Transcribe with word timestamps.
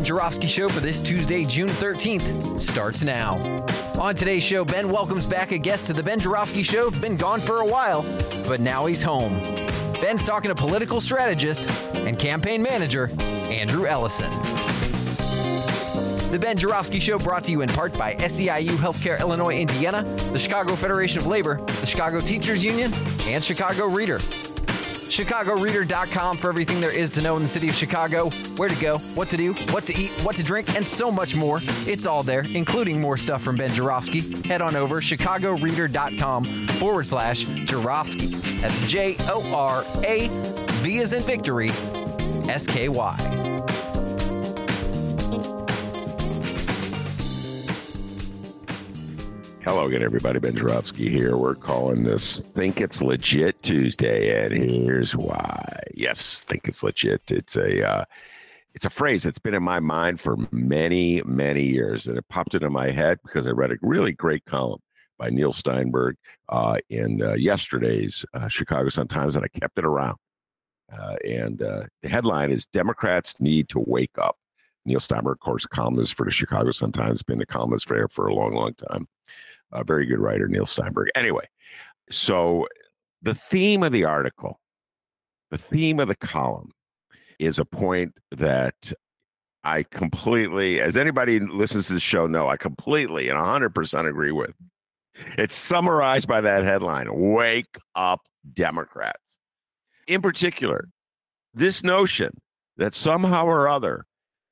Ben 0.00 0.06
Joravsky 0.06 0.46
Show 0.46 0.70
for 0.70 0.80
this 0.80 0.98
Tuesday, 0.98 1.44
June 1.44 1.68
13th 1.68 2.58
starts 2.58 3.04
now. 3.04 3.34
On 4.00 4.14
today's 4.14 4.42
show, 4.42 4.64
Ben 4.64 4.90
welcomes 4.90 5.26
back 5.26 5.52
a 5.52 5.58
guest 5.58 5.88
to 5.88 5.92
the 5.92 6.02
Ben 6.02 6.18
Joravsky 6.18 6.62
Show. 6.62 6.90
Been 7.02 7.18
gone 7.18 7.38
for 7.38 7.60
a 7.60 7.66
while, 7.66 8.02
but 8.48 8.60
now 8.60 8.86
he's 8.86 9.02
home. 9.02 9.42
Ben's 10.00 10.24
talking 10.24 10.48
to 10.48 10.54
political 10.54 11.02
strategist 11.02 11.68
and 11.96 12.18
campaign 12.18 12.62
manager 12.62 13.10
Andrew 13.50 13.84
Ellison. 13.84 14.30
The 16.30 16.38
Ben 16.40 16.56
Joravsky 16.56 16.98
Show 16.98 17.18
brought 17.18 17.44
to 17.44 17.52
you 17.52 17.60
in 17.60 17.68
part 17.68 17.98
by 17.98 18.14
SEIU 18.14 18.76
Healthcare 18.76 19.20
Illinois, 19.20 19.60
Indiana, 19.60 20.02
the 20.32 20.38
Chicago 20.38 20.76
Federation 20.76 21.20
of 21.20 21.26
Labor, 21.26 21.56
the 21.56 21.86
Chicago 21.86 22.20
Teachers 22.20 22.64
Union, 22.64 22.90
and 23.26 23.44
Chicago 23.44 23.84
Reader. 23.84 24.18
ChicagoReader.com 25.10 26.36
for 26.36 26.48
everything 26.48 26.80
there 26.80 26.92
is 26.92 27.10
to 27.10 27.20
know 27.20 27.36
in 27.36 27.42
the 27.42 27.48
city 27.48 27.68
of 27.68 27.74
Chicago, 27.74 28.30
where 28.56 28.68
to 28.68 28.80
go, 28.80 28.98
what 29.16 29.28
to 29.30 29.36
do, 29.36 29.54
what 29.72 29.84
to 29.86 29.96
eat, 29.96 30.10
what 30.22 30.36
to 30.36 30.44
drink, 30.44 30.76
and 30.76 30.86
so 30.86 31.10
much 31.10 31.34
more. 31.34 31.58
It's 31.84 32.06
all 32.06 32.22
there, 32.22 32.44
including 32.54 33.00
more 33.00 33.16
stuff 33.16 33.42
from 33.42 33.56
Ben 33.56 33.72
Joravsky. 33.72 34.20
Head 34.46 34.62
on 34.62 34.76
over 34.76 35.00
ChicagoReader.com 35.00 36.44
forward 36.44 37.06
slash 37.08 37.42
Joravsky. 37.42 38.26
That's 38.60 38.88
J 38.88 39.16
O 39.28 39.52
R 39.52 39.84
A 40.04 40.28
V 40.82 41.00
as 41.00 41.12
in 41.12 41.22
victory, 41.24 41.70
S 42.48 42.68
K 42.68 42.88
Y. 42.88 43.69
Hello 49.62 49.84
again, 49.84 50.02
everybody. 50.02 50.38
Ben 50.38 50.56
Joravsky 50.56 51.10
here. 51.10 51.36
We're 51.36 51.54
calling 51.54 52.04
this 52.04 52.38
Think 52.38 52.80
It's 52.80 53.02
Legit 53.02 53.62
Tuesday, 53.62 54.46
and 54.46 54.54
here's 54.54 55.14
why. 55.14 55.80
Yes, 55.94 56.44
think 56.44 56.66
it's 56.66 56.82
legit. 56.82 57.20
It's 57.30 57.56
a 57.56 57.86
uh, 57.86 58.04
it's 58.74 58.86
a 58.86 58.90
phrase 58.90 59.22
that's 59.22 59.38
been 59.38 59.52
in 59.52 59.62
my 59.62 59.78
mind 59.78 60.18
for 60.18 60.38
many, 60.50 61.20
many 61.26 61.64
years, 61.64 62.06
and 62.06 62.16
it 62.16 62.26
popped 62.30 62.54
into 62.54 62.70
my 62.70 62.90
head 62.90 63.18
because 63.22 63.46
I 63.46 63.50
read 63.50 63.70
a 63.70 63.76
really 63.82 64.12
great 64.12 64.46
column 64.46 64.80
by 65.18 65.28
Neil 65.28 65.52
Steinberg 65.52 66.16
uh, 66.48 66.78
in 66.88 67.20
uh, 67.22 67.34
yesterday's 67.34 68.24
uh, 68.32 68.48
Chicago 68.48 68.88
Sun 68.88 69.08
Times, 69.08 69.36
and 69.36 69.44
I 69.44 69.48
kept 69.48 69.78
it 69.78 69.84
around. 69.84 70.16
Uh, 70.90 71.16
and 71.28 71.60
uh, 71.60 71.82
the 72.00 72.08
headline 72.08 72.50
is 72.50 72.64
Democrats 72.64 73.38
Need 73.40 73.68
to 73.68 73.84
Wake 73.86 74.16
Up. 74.16 74.36
Neil 74.86 75.00
Steinberg, 75.00 75.36
of 75.36 75.40
course, 75.40 75.66
columnist 75.66 76.14
for 76.14 76.24
the 76.24 76.32
Chicago 76.32 76.70
Sun 76.70 76.92
Times, 76.92 77.22
been 77.22 77.42
a 77.42 77.46
columnist 77.46 77.86
for, 77.86 78.08
for 78.08 78.26
a 78.26 78.34
long, 78.34 78.54
long 78.54 78.72
time 78.72 79.06
a 79.72 79.84
very 79.84 80.06
good 80.06 80.18
writer, 80.18 80.48
Neil 80.48 80.66
Steinberg. 80.66 81.08
Anyway, 81.14 81.46
so 82.10 82.66
the 83.22 83.34
theme 83.34 83.82
of 83.82 83.92
the 83.92 84.04
article, 84.04 84.60
the 85.50 85.58
theme 85.58 86.00
of 86.00 86.08
the 86.08 86.16
column 86.16 86.70
is 87.38 87.58
a 87.58 87.64
point 87.64 88.18
that 88.30 88.92
I 89.64 89.82
completely, 89.84 90.80
as 90.80 90.96
anybody 90.96 91.40
listens 91.40 91.88
to 91.88 91.94
the 91.94 92.00
show 92.00 92.26
know, 92.26 92.48
I 92.48 92.56
completely 92.56 93.28
and 93.28 93.38
100% 93.38 94.08
agree 94.08 94.32
with. 94.32 94.54
It's 95.36 95.54
summarized 95.54 96.28
by 96.28 96.40
that 96.40 96.64
headline 96.64 97.08
Wake 97.10 97.76
Up 97.94 98.26
Democrats. 98.52 99.38
In 100.06 100.22
particular, 100.22 100.88
this 101.52 101.82
notion 101.82 102.30
that 102.76 102.94
somehow 102.94 103.44
or 103.44 103.68
other 103.68 104.06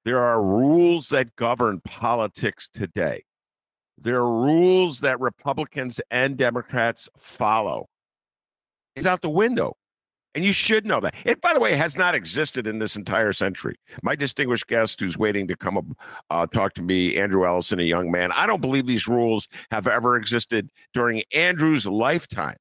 there 0.04 0.18
are 0.18 0.42
rules 0.42 1.08
that 1.08 1.36
govern 1.36 1.80
politics 1.80 2.68
today 2.68 3.22
there 4.00 4.18
are 4.18 4.32
rules 4.32 5.00
that 5.00 5.20
Republicans 5.20 6.00
and 6.10 6.36
Democrats 6.36 7.08
follow. 7.16 7.88
Is 8.96 9.06
out 9.06 9.22
the 9.22 9.30
window. 9.30 9.76
And 10.34 10.44
you 10.44 10.52
should 10.52 10.84
know 10.84 11.00
that. 11.00 11.14
It, 11.24 11.40
by 11.40 11.54
the 11.54 11.60
way, 11.60 11.76
has 11.76 11.96
not 11.96 12.14
existed 12.14 12.66
in 12.66 12.78
this 12.78 12.96
entire 12.96 13.32
century. 13.32 13.76
My 14.02 14.14
distinguished 14.14 14.66
guest 14.66 15.00
who's 15.00 15.16
waiting 15.16 15.48
to 15.48 15.56
come 15.56 15.78
up, 15.78 15.84
uh, 16.30 16.46
talk 16.46 16.74
to 16.74 16.82
me, 16.82 17.16
Andrew 17.16 17.46
Ellison, 17.46 17.80
a 17.80 17.84
young 17.84 18.10
man, 18.10 18.30
I 18.32 18.46
don't 18.46 18.60
believe 18.60 18.86
these 18.86 19.08
rules 19.08 19.48
have 19.70 19.88
ever 19.88 20.16
existed 20.16 20.70
during 20.92 21.22
Andrew's 21.34 21.86
lifetime. 21.86 22.56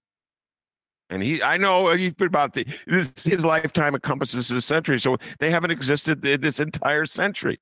And 1.10 1.24
he, 1.24 1.42
I 1.42 1.58
know 1.58 1.94
he's 1.96 2.14
been 2.14 2.28
about 2.28 2.54
the, 2.54 2.66
this, 2.88 3.24
his 3.24 3.46
lifetime 3.46 3.96
encompasses 3.96 4.50
a 4.52 4.62
century, 4.62 5.00
so 5.00 5.18
they 5.40 5.50
haven't 5.50 5.72
existed 5.72 6.22
this 6.22 6.60
entire 6.60 7.06
century. 7.06 7.60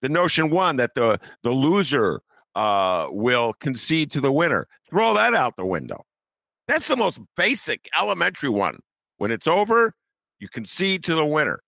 The 0.00 0.08
notion, 0.08 0.50
one, 0.50 0.76
that 0.76 0.94
the 0.94 1.18
the 1.42 1.50
loser 1.50 2.20
uh, 2.58 3.06
will 3.12 3.52
concede 3.60 4.10
to 4.10 4.20
the 4.20 4.32
winner. 4.32 4.66
Throw 4.90 5.14
that 5.14 5.32
out 5.32 5.56
the 5.56 5.64
window. 5.64 6.04
That's 6.66 6.88
the 6.88 6.96
most 6.96 7.20
basic, 7.36 7.88
elementary 7.96 8.48
one. 8.48 8.80
When 9.18 9.30
it's 9.30 9.46
over, 9.46 9.94
you 10.40 10.48
concede 10.48 11.04
to 11.04 11.14
the 11.14 11.24
winner. 11.24 11.60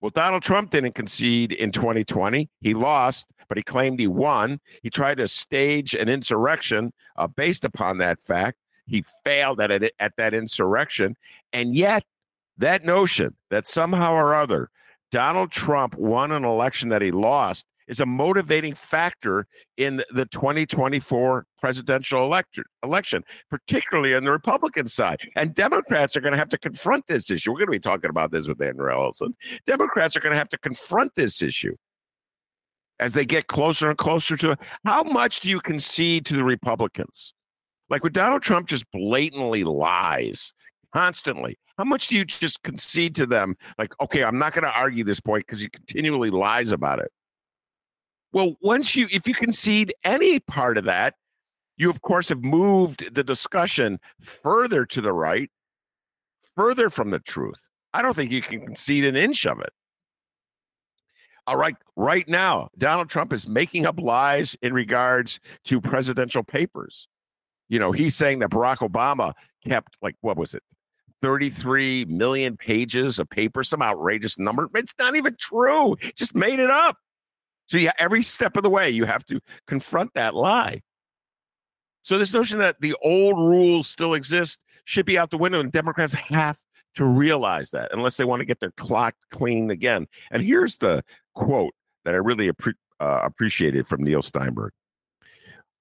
Well, 0.00 0.12
Donald 0.14 0.44
Trump 0.44 0.70
didn't 0.70 0.94
concede 0.94 1.50
in 1.50 1.72
2020. 1.72 2.48
He 2.60 2.74
lost, 2.74 3.26
but 3.48 3.58
he 3.58 3.64
claimed 3.64 3.98
he 3.98 4.06
won. 4.06 4.60
He 4.84 4.88
tried 4.88 5.16
to 5.16 5.26
stage 5.26 5.94
an 5.94 6.08
insurrection 6.08 6.92
uh, 7.16 7.26
based 7.26 7.64
upon 7.64 7.98
that 7.98 8.20
fact. 8.20 8.56
He 8.86 9.04
failed 9.24 9.60
at 9.60 9.72
it 9.72 9.92
at 9.98 10.14
that 10.16 10.32
insurrection, 10.32 11.16
and 11.52 11.74
yet 11.74 12.04
that 12.56 12.84
notion 12.84 13.34
that 13.50 13.66
somehow 13.66 14.14
or 14.14 14.32
other 14.32 14.70
Donald 15.10 15.50
Trump 15.50 15.96
won 15.96 16.30
an 16.30 16.44
election 16.44 16.88
that 16.90 17.02
he 17.02 17.10
lost 17.10 17.66
is 17.90 17.98
a 17.98 18.06
motivating 18.06 18.72
factor 18.72 19.46
in 19.76 20.02
the 20.12 20.24
2024 20.26 21.44
presidential 21.58 22.24
election, 22.24 22.64
election, 22.84 23.24
particularly 23.50 24.14
on 24.14 24.24
the 24.24 24.30
Republican 24.30 24.86
side. 24.86 25.20
And 25.34 25.54
Democrats 25.54 26.16
are 26.16 26.20
going 26.20 26.32
to 26.32 26.38
have 26.38 26.48
to 26.50 26.58
confront 26.58 27.08
this 27.08 27.30
issue. 27.30 27.50
We're 27.50 27.58
going 27.58 27.66
to 27.66 27.72
be 27.72 27.80
talking 27.80 28.08
about 28.08 28.30
this 28.30 28.46
with 28.46 28.62
Andrew 28.62 28.90
Ellison. 28.90 29.34
Democrats 29.66 30.16
are 30.16 30.20
going 30.20 30.32
to 30.32 30.38
have 30.38 30.48
to 30.50 30.58
confront 30.58 31.16
this 31.16 31.42
issue 31.42 31.74
as 33.00 33.12
they 33.14 33.24
get 33.24 33.48
closer 33.48 33.88
and 33.88 33.98
closer 33.98 34.36
to 34.36 34.52
it. 34.52 34.60
how 34.84 35.02
much 35.02 35.40
do 35.40 35.50
you 35.50 35.58
concede 35.58 36.24
to 36.26 36.34
the 36.34 36.44
Republicans? 36.44 37.34
Like 37.88 38.04
when 38.04 38.12
Donald 38.12 38.42
Trump 38.42 38.68
just 38.68 38.84
blatantly 38.92 39.64
lies 39.64 40.54
constantly, 40.94 41.58
how 41.76 41.84
much 41.84 42.06
do 42.08 42.16
you 42.16 42.24
just 42.24 42.62
concede 42.62 43.16
to 43.16 43.26
them? 43.26 43.56
Like, 43.78 43.94
okay, 44.00 44.22
I'm 44.22 44.38
not 44.38 44.52
going 44.52 44.64
to 44.64 44.78
argue 44.78 45.02
this 45.02 45.18
point 45.18 45.44
because 45.46 45.60
he 45.60 45.68
continually 45.70 46.30
lies 46.30 46.70
about 46.70 47.00
it. 47.00 47.10
Well, 48.32 48.56
once 48.60 48.94
you, 48.94 49.08
if 49.10 49.26
you 49.26 49.34
concede 49.34 49.92
any 50.04 50.40
part 50.40 50.78
of 50.78 50.84
that, 50.84 51.14
you 51.76 51.90
of 51.90 52.02
course 52.02 52.28
have 52.28 52.44
moved 52.44 53.14
the 53.14 53.24
discussion 53.24 53.98
further 54.42 54.84
to 54.86 55.00
the 55.00 55.12
right, 55.12 55.50
further 56.54 56.90
from 56.90 57.10
the 57.10 57.18
truth. 57.18 57.68
I 57.92 58.02
don't 58.02 58.14
think 58.14 58.30
you 58.30 58.42
can 58.42 58.60
concede 58.60 59.04
an 59.04 59.16
inch 59.16 59.46
of 59.46 59.60
it. 59.60 59.72
All 61.46 61.56
right, 61.56 61.74
right 61.96 62.28
now, 62.28 62.68
Donald 62.78 63.08
Trump 63.08 63.32
is 63.32 63.48
making 63.48 63.86
up 63.86 63.98
lies 63.98 64.54
in 64.62 64.72
regards 64.72 65.40
to 65.64 65.80
presidential 65.80 66.44
papers. 66.44 67.08
You 67.68 67.78
know, 67.78 67.92
he's 67.92 68.14
saying 68.14 68.40
that 68.40 68.50
Barack 68.50 68.88
Obama 68.88 69.32
kept 69.66 69.96
like 70.02 70.16
what 70.20 70.36
was 70.36 70.54
it, 70.54 70.62
33 71.22 72.04
million 72.06 72.56
pages 72.56 73.18
of 73.18 73.28
paper, 73.28 73.64
some 73.64 73.82
outrageous 73.82 74.38
number. 74.38 74.68
It's 74.74 74.94
not 74.98 75.16
even 75.16 75.34
true. 75.38 75.96
Just 76.14 76.34
made 76.34 76.60
it 76.60 76.70
up. 76.70 76.98
So 77.70 77.78
yeah, 77.78 77.92
every 78.00 78.22
step 78.22 78.56
of 78.56 78.64
the 78.64 78.68
way, 78.68 78.90
you 78.90 79.04
have 79.04 79.24
to 79.26 79.40
confront 79.68 80.12
that 80.14 80.34
lie. 80.34 80.82
So 82.02 82.18
this 82.18 82.32
notion 82.32 82.58
that 82.58 82.80
the 82.80 82.96
old 83.00 83.38
rules 83.38 83.88
still 83.88 84.14
exist 84.14 84.64
should 84.84 85.06
be 85.06 85.16
out 85.16 85.30
the 85.30 85.38
window, 85.38 85.60
and 85.60 85.70
Democrats 85.70 86.12
have 86.14 86.58
to 86.96 87.04
realize 87.04 87.70
that 87.70 87.92
unless 87.92 88.16
they 88.16 88.24
want 88.24 88.40
to 88.40 88.44
get 88.44 88.58
their 88.58 88.72
clock 88.72 89.14
clean 89.30 89.70
again. 89.70 90.08
And 90.32 90.42
here's 90.42 90.78
the 90.78 91.04
quote 91.36 91.72
that 92.04 92.12
I 92.12 92.16
really 92.16 92.50
appre- 92.50 92.74
uh, 92.98 93.20
appreciated 93.22 93.86
from 93.86 94.02
Neil 94.02 94.22
Steinberg. 94.22 94.72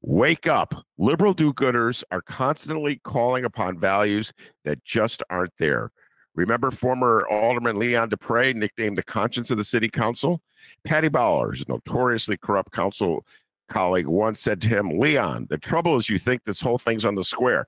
Wake 0.03 0.45
up. 0.45 0.85
Liberal 0.99 1.33
do 1.33 1.51
gooders 1.53 2.03
are 2.11 2.21
constantly 2.21 3.01
calling 3.03 3.45
upon 3.45 3.79
values 3.79 4.31
that 4.63 4.83
just 4.83 5.23
aren't 5.31 5.57
there. 5.57 5.91
Remember 6.35 6.71
former 6.71 7.27
Alderman 7.29 7.77
Leon 7.77 8.09
Despres, 8.09 8.55
nicknamed 8.55 8.97
the 8.97 9.03
conscience 9.03 9.51
of 9.51 9.57
the 9.57 9.63
city 9.63 9.89
council? 9.89 10.41
Paddy 10.83 11.09
Bauler, 11.09 11.51
his 11.51 11.67
notoriously 11.67 12.37
corrupt 12.37 12.71
council 12.71 13.25
colleague, 13.67 14.07
once 14.07 14.39
said 14.39 14.61
to 14.61 14.67
him, 14.67 14.99
Leon, 14.99 15.47
the 15.49 15.57
trouble 15.57 15.97
is 15.97 16.09
you 16.09 16.19
think 16.19 16.43
this 16.43 16.61
whole 16.61 16.77
thing's 16.77 17.05
on 17.05 17.15
the 17.15 17.23
square. 17.23 17.67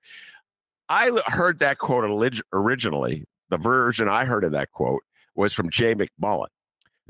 I 0.89 1.11
heard 1.27 1.59
that 1.59 1.77
quote 1.77 2.05
originally. 2.53 3.25
The 3.49 3.57
version 3.57 4.07
I 4.07 4.25
heard 4.25 4.43
of 4.43 4.51
that 4.53 4.71
quote 4.71 5.03
was 5.35 5.53
from 5.53 5.69
Jay 5.69 5.95
McMullen 5.95 6.47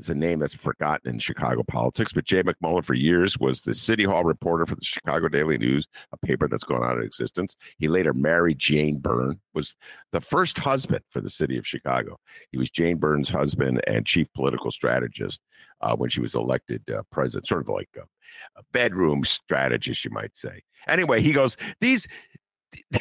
is 0.02 0.10
a 0.10 0.14
name 0.14 0.40
that's 0.40 0.54
forgotten 0.54 1.14
in 1.14 1.18
Chicago 1.18 1.62
politics. 1.62 2.12
But 2.12 2.24
Jay 2.24 2.42
McMullen, 2.42 2.84
for 2.84 2.94
years, 2.94 3.38
was 3.38 3.62
the 3.62 3.74
City 3.74 4.04
Hall 4.04 4.24
reporter 4.24 4.66
for 4.66 4.74
the 4.74 4.84
Chicago 4.84 5.28
Daily 5.28 5.58
News, 5.58 5.86
a 6.12 6.16
paper 6.16 6.48
that's 6.48 6.64
gone 6.64 6.82
out 6.82 6.98
of 6.98 7.04
existence. 7.04 7.56
He 7.78 7.88
later 7.88 8.12
married 8.12 8.58
Jane 8.58 8.98
Byrne, 8.98 9.40
was 9.54 9.76
the 10.10 10.20
first 10.20 10.58
husband 10.58 11.02
for 11.08 11.20
the 11.20 11.30
city 11.30 11.56
of 11.56 11.66
Chicago. 11.66 12.18
He 12.50 12.58
was 12.58 12.70
Jane 12.70 12.98
Byrne's 12.98 13.30
husband 13.30 13.80
and 13.86 14.04
chief 14.04 14.32
political 14.34 14.70
strategist 14.70 15.40
uh, 15.80 15.96
when 15.96 16.10
she 16.10 16.20
was 16.20 16.34
elected 16.34 16.82
uh, 16.90 17.02
president, 17.10 17.46
sort 17.46 17.62
of 17.62 17.68
like 17.68 17.88
a, 17.96 18.02
a 18.58 18.62
bedroom 18.72 19.24
strategist, 19.24 20.04
you 20.04 20.10
might 20.10 20.36
say. 20.36 20.62
Anyway, 20.86 21.22
he 21.22 21.32
goes, 21.32 21.56
these. 21.80 22.08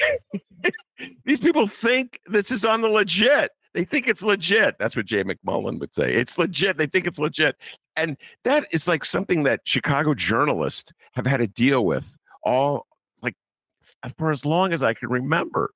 these 1.25 1.39
people 1.39 1.65
think 1.65 2.19
this 2.25 2.51
is 2.51 2.65
on 2.65 2.81
the 2.81 2.89
legit. 2.89 3.51
They 3.73 3.85
think 3.85 4.07
it's 4.07 4.21
legit. 4.21 4.77
That's 4.79 4.95
what 4.95 5.06
Jay 5.06 5.23
McMullen 5.23 5.79
would 5.79 5.94
say. 5.94 6.13
It's 6.13 6.38
legit. 6.38 6.77
They 6.77 6.88
think 6.88 7.07
it's 7.07 7.19
legit. 7.19 7.56
And 7.95 8.18
that 8.44 8.68
is 8.71 8.88
like 8.88 9.06
something 9.06 9.44
that 9.44 9.62
Chicago 9.63 10.13
journalists 10.13 10.91
have 11.13 11.25
had 11.25 11.38
to 11.38 11.47
deal 11.47 11.85
with 11.85 12.18
all 12.44 12.85
like 13.21 13.35
for 14.18 14.31
as 14.31 14.45
long 14.45 14.73
as 14.73 14.83
I 14.83 14.94
can 14.94 15.09
remember. 15.09 15.71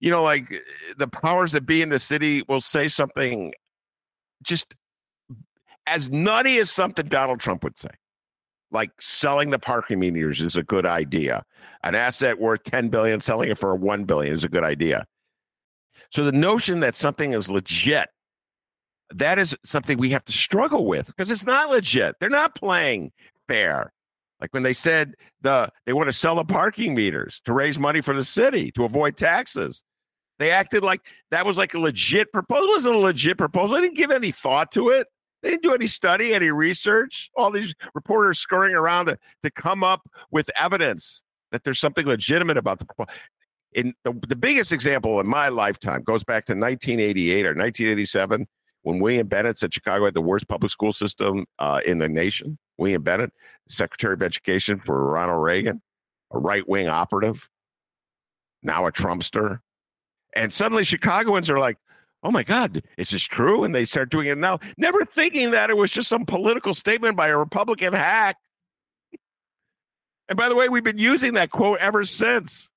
You 0.00 0.10
know, 0.10 0.22
like 0.22 0.52
the 0.98 1.08
powers 1.08 1.52
that 1.52 1.66
be 1.66 1.82
in 1.82 1.88
the 1.88 1.98
city 1.98 2.42
will 2.48 2.60
say 2.60 2.88
something 2.88 3.52
just 4.42 4.74
as 5.86 6.10
nutty 6.10 6.58
as 6.58 6.70
something 6.70 7.06
Donald 7.06 7.40
Trump 7.40 7.64
would 7.64 7.78
say. 7.78 7.90
Like 8.70 8.90
selling 9.00 9.50
the 9.50 9.58
parking 9.58 10.00
meters 10.00 10.40
is 10.40 10.56
a 10.56 10.62
good 10.62 10.84
idea. 10.84 11.44
An 11.84 11.94
asset 11.94 12.40
worth 12.40 12.64
10 12.64 12.88
billion, 12.88 13.20
selling 13.20 13.50
it 13.50 13.58
for 13.58 13.74
1 13.76 14.04
billion 14.04 14.34
is 14.34 14.44
a 14.44 14.48
good 14.48 14.64
idea. 14.64 15.06
So 16.10 16.24
the 16.24 16.32
notion 16.32 16.80
that 16.80 16.94
something 16.94 17.32
is 17.32 17.50
legit, 17.50 18.08
that 19.10 19.38
is 19.38 19.56
something 19.64 19.98
we 19.98 20.10
have 20.10 20.24
to 20.24 20.32
struggle 20.32 20.86
with 20.86 21.06
because 21.06 21.30
it's 21.30 21.46
not 21.46 21.70
legit. 21.70 22.16
They're 22.20 22.30
not 22.30 22.54
playing 22.54 23.12
fair. 23.48 23.92
Like 24.40 24.52
when 24.52 24.62
they 24.62 24.72
said 24.72 25.14
the 25.42 25.70
they 25.86 25.92
want 25.92 26.08
to 26.08 26.12
sell 26.12 26.36
the 26.36 26.44
parking 26.44 26.94
meters 26.94 27.40
to 27.44 27.52
raise 27.52 27.78
money 27.78 28.00
for 28.00 28.14
the 28.14 28.24
city 28.24 28.70
to 28.72 28.84
avoid 28.84 29.16
taxes. 29.16 29.84
They 30.38 30.50
acted 30.50 30.82
like 30.82 31.00
that 31.30 31.46
was 31.46 31.56
like 31.56 31.74
a 31.74 31.78
legit 31.78 32.32
proposal. 32.32 32.64
It 32.64 32.70
wasn't 32.70 32.94
a 32.96 32.98
legit 32.98 33.38
proposal. 33.38 33.76
They 33.76 33.82
didn't 33.82 33.96
give 33.96 34.10
any 34.10 34.32
thought 34.32 34.72
to 34.72 34.90
it. 34.90 35.06
They 35.42 35.50
didn't 35.50 35.62
do 35.62 35.74
any 35.74 35.86
study, 35.86 36.34
any 36.34 36.50
research. 36.50 37.30
All 37.36 37.50
these 37.50 37.74
reporters 37.94 38.38
scurrying 38.38 38.74
around 38.74 39.06
to, 39.06 39.18
to 39.42 39.50
come 39.50 39.84
up 39.84 40.08
with 40.30 40.50
evidence 40.58 41.22
that 41.52 41.64
there's 41.64 41.78
something 41.78 42.06
legitimate 42.06 42.56
about 42.56 42.80
the 42.80 42.86
proposal 42.86 43.14
in 43.74 43.94
the, 44.04 44.12
the 44.26 44.36
biggest 44.36 44.72
example 44.72 45.20
in 45.20 45.26
my 45.26 45.48
lifetime 45.48 46.02
goes 46.02 46.24
back 46.24 46.44
to 46.46 46.52
1988 46.52 47.44
or 47.44 47.54
1987 47.54 48.46
when 48.82 49.00
William 49.00 49.26
Bennett 49.26 49.58
said 49.58 49.74
Chicago 49.74 50.04
had 50.04 50.14
the 50.14 50.20
worst 50.20 50.46
public 50.48 50.70
school 50.70 50.92
system 50.92 51.46
uh, 51.58 51.80
in 51.84 51.98
the 51.98 52.08
nation. 52.08 52.58
William 52.78 53.02
Bennett, 53.02 53.32
Secretary 53.68 54.14
of 54.14 54.22
Education 54.22 54.78
for 54.78 55.10
Ronald 55.10 55.42
Reagan, 55.42 55.82
a 56.32 56.38
right 56.38 56.68
wing 56.68 56.88
operative, 56.88 57.48
now 58.62 58.86
a 58.86 58.92
Trumpster. 58.92 59.60
And 60.34 60.52
suddenly 60.52 60.84
Chicagoans 60.84 61.48
are 61.48 61.58
like, 61.58 61.78
oh 62.22 62.30
my 62.30 62.42
God, 62.42 62.82
is 62.96 63.10
this 63.10 63.22
true? 63.22 63.64
And 63.64 63.74
they 63.74 63.84
start 63.84 64.10
doing 64.10 64.28
it 64.28 64.38
now, 64.38 64.58
never 64.76 65.04
thinking 65.04 65.50
that 65.52 65.70
it 65.70 65.76
was 65.76 65.90
just 65.90 66.08
some 66.08 66.26
political 66.26 66.74
statement 66.74 67.16
by 67.16 67.28
a 67.28 67.38
Republican 67.38 67.92
hack. 67.92 68.36
And 70.28 70.36
by 70.36 70.48
the 70.48 70.56
way, 70.56 70.68
we've 70.68 70.84
been 70.84 70.98
using 70.98 71.34
that 71.34 71.50
quote 71.50 71.78
ever 71.80 72.04
since 72.04 72.72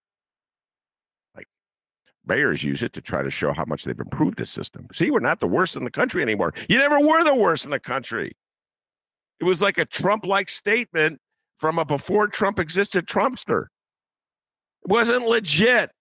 mayors 2.27 2.63
use 2.63 2.83
it 2.83 2.93
to 2.93 3.01
try 3.01 3.23
to 3.23 3.31
show 3.31 3.53
how 3.53 3.65
much 3.65 3.83
they've 3.83 3.99
improved 3.99 4.37
the 4.37 4.45
system. 4.45 4.87
See, 4.93 5.11
we're 5.11 5.19
not 5.19 5.39
the 5.39 5.47
worst 5.47 5.75
in 5.75 5.83
the 5.83 5.91
country 5.91 6.21
anymore. 6.21 6.53
You 6.69 6.77
never 6.77 6.99
were 6.99 7.23
the 7.23 7.35
worst 7.35 7.65
in 7.65 7.71
the 7.71 7.79
country. 7.79 8.35
It 9.39 9.43
was 9.43 9.61
like 9.61 9.77
a 9.77 9.85
Trump 9.85 10.25
like 10.25 10.49
statement 10.49 11.19
from 11.57 11.77
a 11.79 11.85
before 11.85 12.27
Trump 12.27 12.59
existed 12.59 13.07
Trumpster. 13.07 13.65
It 14.83 14.89
wasn't 14.89 15.27
legit. 15.27 15.91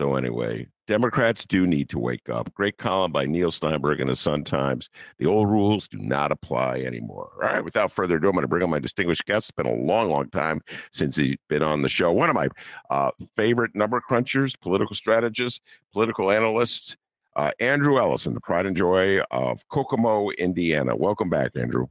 So, 0.00 0.14
anyway, 0.14 0.66
Democrats 0.86 1.44
do 1.44 1.66
need 1.66 1.90
to 1.90 1.98
wake 1.98 2.30
up. 2.30 2.54
Great 2.54 2.78
column 2.78 3.12
by 3.12 3.26
Neil 3.26 3.50
Steinberg 3.50 4.00
in 4.00 4.06
the 4.06 4.16
Sun 4.16 4.44
Times. 4.44 4.88
The 5.18 5.26
old 5.26 5.50
rules 5.50 5.88
do 5.88 5.98
not 5.98 6.32
apply 6.32 6.76
anymore. 6.76 7.28
All 7.34 7.50
right, 7.50 7.62
without 7.62 7.92
further 7.92 8.16
ado, 8.16 8.28
I'm 8.28 8.32
going 8.32 8.40
to 8.40 8.48
bring 8.48 8.62
on 8.62 8.70
my 8.70 8.78
distinguished 8.78 9.26
guest. 9.26 9.50
It's 9.50 9.62
been 9.62 9.66
a 9.66 9.74
long, 9.74 10.08
long 10.08 10.30
time 10.30 10.62
since 10.90 11.16
he's 11.16 11.36
been 11.50 11.62
on 11.62 11.82
the 11.82 11.90
show. 11.90 12.12
One 12.12 12.30
of 12.30 12.34
my 12.34 12.48
uh, 12.88 13.10
favorite 13.36 13.74
number 13.74 14.00
crunchers, 14.00 14.58
political 14.58 14.96
strategists, 14.96 15.60
political 15.92 16.32
analysts, 16.32 16.96
uh, 17.36 17.50
Andrew 17.60 17.98
Ellison, 17.98 18.32
the 18.32 18.40
pride 18.40 18.64
and 18.64 18.74
joy 18.74 19.20
of 19.30 19.68
Kokomo, 19.68 20.30
Indiana. 20.30 20.96
Welcome 20.96 21.28
back, 21.28 21.50
Andrew. 21.56 21.88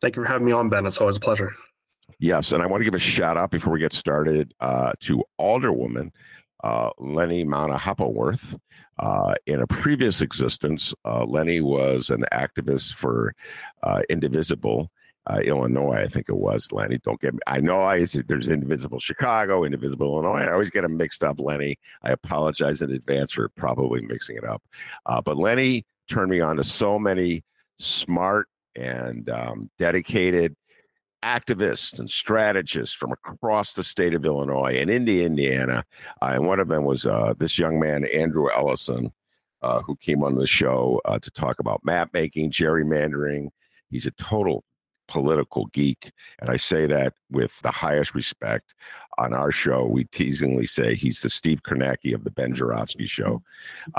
Thank 0.00 0.16
you 0.16 0.22
for 0.22 0.28
having 0.28 0.46
me 0.46 0.52
on, 0.52 0.70
Ben. 0.70 0.86
It's 0.86 0.98
always 0.98 1.18
a 1.18 1.20
pleasure. 1.20 1.52
Yes, 2.20 2.52
and 2.52 2.62
I 2.62 2.66
want 2.66 2.80
to 2.80 2.84
give 2.86 2.94
a 2.94 2.98
shout 2.98 3.36
out 3.36 3.50
before 3.50 3.72
we 3.72 3.80
get 3.80 3.92
started 3.92 4.54
uh, 4.60 4.92
to 5.00 5.22
Alderwoman 5.38 6.10
uh, 6.62 6.90
Leni 6.98 7.44
Mana 7.44 7.76
Hoppeworth. 7.76 8.58
Uh, 8.98 9.34
in 9.46 9.60
a 9.60 9.66
previous 9.66 10.20
existence, 10.20 10.92
uh, 11.04 11.24
Leni 11.24 11.60
was 11.60 12.10
an 12.10 12.24
activist 12.32 12.94
for 12.94 13.34
uh, 13.82 14.02
Indivisible. 14.10 14.90
Uh, 15.26 15.40
Illinois, 15.44 15.96
I 15.96 16.06
think 16.06 16.28
it 16.28 16.36
was 16.36 16.72
Leni. 16.72 16.98
Don't 16.98 17.20
get 17.20 17.34
me. 17.34 17.40
I 17.46 17.60
know 17.60 17.82
I 17.82 18.04
there's 18.26 18.48
Indivisible 18.48 18.98
Chicago, 18.98 19.64
Indivisible 19.64 20.06
Illinois. 20.06 20.44
I 20.44 20.52
always 20.52 20.70
get 20.70 20.80
them 20.80 20.96
mixed 20.96 21.22
up, 21.22 21.38
Leni. 21.38 21.76
I 22.02 22.10
apologize 22.10 22.82
in 22.82 22.90
advance 22.90 23.32
for 23.32 23.48
probably 23.50 24.00
mixing 24.00 24.36
it 24.36 24.44
up. 24.44 24.62
Uh, 25.06 25.20
but 25.20 25.36
Leni 25.36 25.84
turned 26.08 26.30
me 26.30 26.40
on 26.40 26.56
to 26.56 26.64
so 26.64 26.98
many 26.98 27.44
smart 27.78 28.48
and 28.74 29.28
um, 29.30 29.70
dedicated 29.78 30.56
activists 31.24 31.98
and 31.98 32.10
strategists 32.10 32.94
from 32.94 33.12
across 33.12 33.74
the 33.74 33.82
state 33.82 34.14
of 34.14 34.24
Illinois 34.24 34.76
and 34.78 34.90
into 34.90 35.24
Indiana. 35.24 35.84
Uh, 36.22 36.32
and 36.32 36.46
one 36.46 36.60
of 36.60 36.68
them 36.68 36.84
was 36.84 37.06
uh, 37.06 37.34
this 37.38 37.58
young 37.58 37.78
man, 37.78 38.04
Andrew 38.06 38.48
Ellison, 38.50 39.12
uh, 39.62 39.80
who 39.82 39.96
came 39.96 40.22
on 40.22 40.36
the 40.36 40.46
show 40.46 41.00
uh, 41.04 41.18
to 41.18 41.30
talk 41.30 41.58
about 41.58 41.84
map 41.84 42.10
making, 42.12 42.50
gerrymandering. 42.50 43.48
He's 43.90 44.06
a 44.06 44.10
total 44.12 44.64
political 45.10 45.66
geek. 45.66 46.12
And 46.40 46.50
I 46.50 46.56
say 46.56 46.86
that 46.86 47.14
with 47.30 47.60
the 47.60 47.70
highest 47.70 48.14
respect. 48.14 48.74
On 49.18 49.34
our 49.34 49.50
show, 49.50 49.84
we 49.84 50.04
teasingly 50.04 50.66
say 50.66 50.94
he's 50.94 51.20
the 51.20 51.28
Steve 51.28 51.62
Kornacki 51.62 52.14
of 52.14 52.24
the 52.24 52.30
Ben 52.30 52.54
Joravsky 52.54 53.06
show 53.06 53.42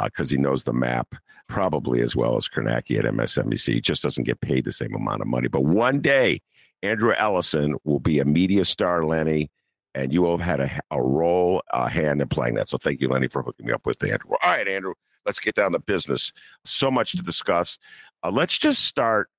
because 0.03 0.31
uh, 0.31 0.35
he 0.35 0.41
knows 0.41 0.63
the 0.63 0.73
map 0.73 1.13
probably 1.47 2.01
as 2.01 2.15
well 2.15 2.37
as 2.37 2.47
Kornacki 2.47 2.97
at 2.97 3.05
MSNBC. 3.05 3.73
He 3.73 3.81
just 3.81 4.01
doesn't 4.01 4.23
get 4.23 4.41
paid 4.41 4.63
the 4.63 4.71
same 4.71 4.95
amount 4.95 5.21
of 5.21 5.27
money. 5.27 5.47
But 5.47 5.65
one 5.65 5.99
day 5.99 6.41
Andrew 6.83 7.13
Ellison 7.15 7.75
will 7.83 7.99
be 7.99 8.19
a 8.19 8.25
media 8.25 8.65
star, 8.65 9.03
Leni, 9.05 9.49
and 9.93 10.11
you 10.13 10.21
will 10.21 10.37
have 10.37 10.45
had 10.45 10.59
a, 10.59 10.79
a 10.91 11.01
role, 11.01 11.61
a 11.71 11.89
hand 11.89 12.21
in 12.21 12.27
playing 12.27 12.55
that. 12.55 12.67
So 12.69 12.77
thank 12.77 13.01
you, 13.01 13.07
Leni, 13.07 13.27
for 13.27 13.43
hooking 13.43 13.65
me 13.65 13.73
up 13.73 13.85
with 13.85 14.03
Andrew. 14.03 14.31
All 14.31 14.51
right, 14.51 14.67
Andrew, 14.67 14.93
let's 15.25 15.39
get 15.39 15.55
down 15.55 15.73
to 15.73 15.79
business. 15.79 16.31
So 16.63 16.89
much 16.89 17.11
to 17.11 17.21
discuss. 17.21 17.77
Uh, 18.23 18.31
let's 18.31 18.57
just 18.57 18.85
start 18.85 19.29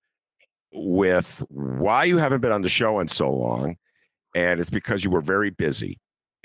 with 0.72 1.44
why 1.48 2.04
you 2.04 2.18
haven't 2.18 2.40
been 2.40 2.52
on 2.52 2.62
the 2.62 2.68
show 2.68 3.00
in 3.00 3.08
so 3.08 3.30
long. 3.30 3.76
And 4.34 4.60
it's 4.60 4.70
because 4.70 5.04
you 5.04 5.10
were 5.10 5.20
very 5.20 5.50
busy. 5.50 5.98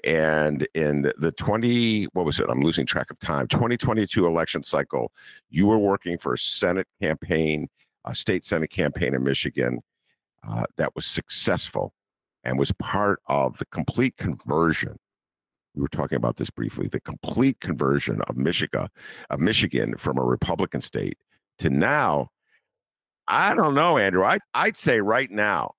And 0.04 0.68
in 0.74 1.12
the 1.18 1.32
20, 1.32 2.06
what 2.13 2.25
was 2.25 2.39
it? 2.39 2.46
I'm 2.50 2.62
losing 2.62 2.86
track 2.86 3.10
of 3.10 3.20
time. 3.20 3.48
2022 3.48 4.25
election 4.25 4.63
cycle, 4.63 5.12
you 5.50 5.66
were 5.66 5.77
working 5.77 6.18
for 6.18 6.34
a 6.34 6.38
Senate 6.38 6.88
campaign, 7.01 7.68
a 8.06 8.13
state 8.13 8.46
Senate 8.46 8.70
campaign 8.70 9.16
in 9.16 9.24
Michigan 9.24 9.82
uh, 10.50 10.63
that 10.77 10.96
was 10.96 11.06
successful 11.06 11.94
and 12.44 12.58
was 12.58 12.72
part 12.74 13.20
of 13.27 13.58
the 13.58 13.66
complete 13.66 14.16
conversion. 14.18 14.98
We 15.75 15.82
were 15.82 15.88
talking 15.89 16.16
about 16.16 16.38
this 16.38 16.50
briefly. 16.50 16.88
The 16.88 17.00
complete 17.00 17.60
conversion 17.60 18.22
of 18.27 18.38
Michigan, 18.38 18.88
of 19.30 19.39
Michigan 19.39 19.96
from 19.98 20.18
a 20.18 20.24
Republican 20.24 20.82
state 20.82 21.18
to 21.60 21.70
now. 21.70 22.30
I 23.27 23.54
don't 23.56 23.75
know, 23.75 23.98
Andrew. 23.98 24.24
I, 24.24 24.39
I'd 24.54 24.77
say 24.77 25.01
right 25.01 25.30
now 25.30 25.74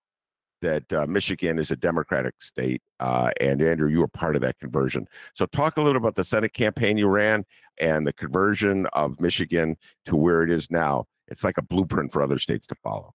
that 0.60 0.92
uh, 0.92 1.06
Michigan 1.06 1.58
is 1.58 1.70
a 1.70 1.76
Democratic 1.76 2.34
state. 2.40 2.82
Uh, 3.00 3.30
and 3.40 3.62
Andrew, 3.62 3.88
you 3.88 4.00
were 4.00 4.08
part 4.08 4.36
of 4.36 4.42
that 4.42 4.58
conversion. 4.58 5.06
So, 5.34 5.46
talk 5.46 5.76
a 5.76 5.80
little 5.80 6.00
about 6.00 6.14
the 6.14 6.24
Senate 6.24 6.52
campaign 6.52 6.98
you 6.98 7.08
ran 7.08 7.44
and 7.78 8.06
the 8.06 8.12
conversion 8.12 8.86
of 8.92 9.20
Michigan 9.20 9.76
to 10.06 10.16
where 10.16 10.42
it 10.42 10.50
is 10.50 10.70
now. 10.70 11.06
It's 11.28 11.44
like 11.44 11.58
a 11.58 11.62
blueprint 11.62 12.12
for 12.12 12.22
other 12.22 12.38
states 12.38 12.66
to 12.68 12.74
follow. 12.82 13.14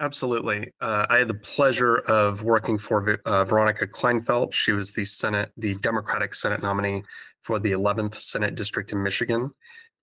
Absolutely. 0.00 0.72
Uh, 0.80 1.04
I 1.10 1.18
had 1.18 1.28
the 1.28 1.34
pleasure 1.34 1.98
of 1.98 2.42
working 2.42 2.78
for 2.78 3.20
uh, 3.26 3.44
Veronica 3.44 3.86
Klinefelt. 3.86 4.54
She 4.54 4.72
was 4.72 4.92
the 4.92 5.04
Senate, 5.04 5.52
the 5.58 5.74
Democratic 5.74 6.32
Senate 6.32 6.62
nominee 6.62 7.02
for 7.42 7.58
the 7.58 7.72
11th 7.72 8.14
Senate 8.14 8.54
District 8.54 8.92
in 8.92 9.02
Michigan. 9.02 9.50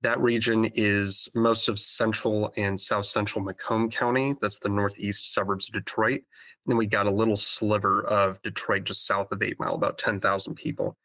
That 0.04 0.20
region 0.20 0.66
is 0.76 1.28
most 1.34 1.68
of 1.68 1.80
central 1.80 2.54
and 2.56 2.80
south 2.80 3.08
central 3.08 3.44
Macomb 3.44 3.90
County. 3.90 4.36
That's 4.40 4.60
the 4.60 4.70
northeast 4.70 5.34
suburbs 5.34 5.68
of 5.68 5.74
Detroit. 5.74 6.20
And 6.20 6.68
then 6.68 6.78
we 6.78 6.86
got 6.86 7.08
a 7.08 7.12
little 7.12 7.38
sliver 7.38 8.06
of 8.06 8.40
Detroit 8.44 8.84
just 8.84 9.08
south 9.08 9.32
of 9.32 9.42
Eight 9.42 9.60
Mile, 9.60 9.74
about 9.74 9.98
10,000 9.98 10.54
people. 10.54 10.96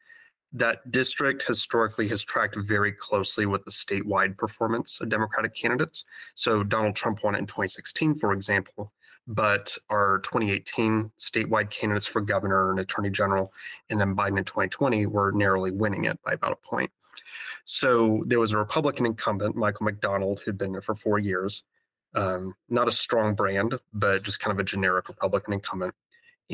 That 0.55 0.91
district 0.91 1.47
historically 1.47 2.07
has 2.09 2.23
tracked 2.23 2.55
very 2.55 2.91
closely 2.91 3.47
with 3.47 3.65
the 3.65 3.71
statewide 3.71 4.37
performance 4.37 4.99
of 5.01 5.09
Democratic 5.09 5.55
candidates. 5.55 6.03
So 6.35 6.63
Donald 6.63 6.95
Trump 6.95 7.23
won 7.23 7.33
it 7.33 7.39
in 7.39 7.47
2016, 7.47 8.15
for 8.15 8.31
example, 8.31 8.93
but 9.25 9.75
our 9.89 10.19
2018 10.19 11.11
statewide 11.17 11.71
candidates 11.71 12.05
for 12.05 12.21
governor 12.21 12.69
and 12.69 12.79
attorney 12.79 13.09
general, 13.09 13.51
and 13.89 13.99
then 13.99 14.15
Biden 14.15 14.37
in 14.37 14.43
2020 14.43 15.07
were 15.07 15.31
narrowly 15.31 15.71
winning 15.71 16.05
it 16.05 16.19
by 16.23 16.33
about 16.33 16.51
a 16.51 16.67
point. 16.67 16.91
So 17.65 18.23
there 18.27 18.39
was 18.39 18.51
a 18.51 18.57
Republican 18.57 19.07
incumbent, 19.07 19.55
Michael 19.55 19.85
MacDonald, 19.85 20.41
who'd 20.41 20.57
been 20.57 20.73
there 20.73 20.81
for 20.81 20.93
four 20.93 21.17
years. 21.17 21.63
Um, 22.13 22.53
not 22.69 22.87
a 22.87 22.91
strong 22.91 23.33
brand, 23.33 23.79
but 23.91 24.21
just 24.21 24.39
kind 24.39 24.53
of 24.53 24.59
a 24.59 24.63
generic 24.63 25.07
Republican 25.07 25.53
incumbent. 25.53 25.95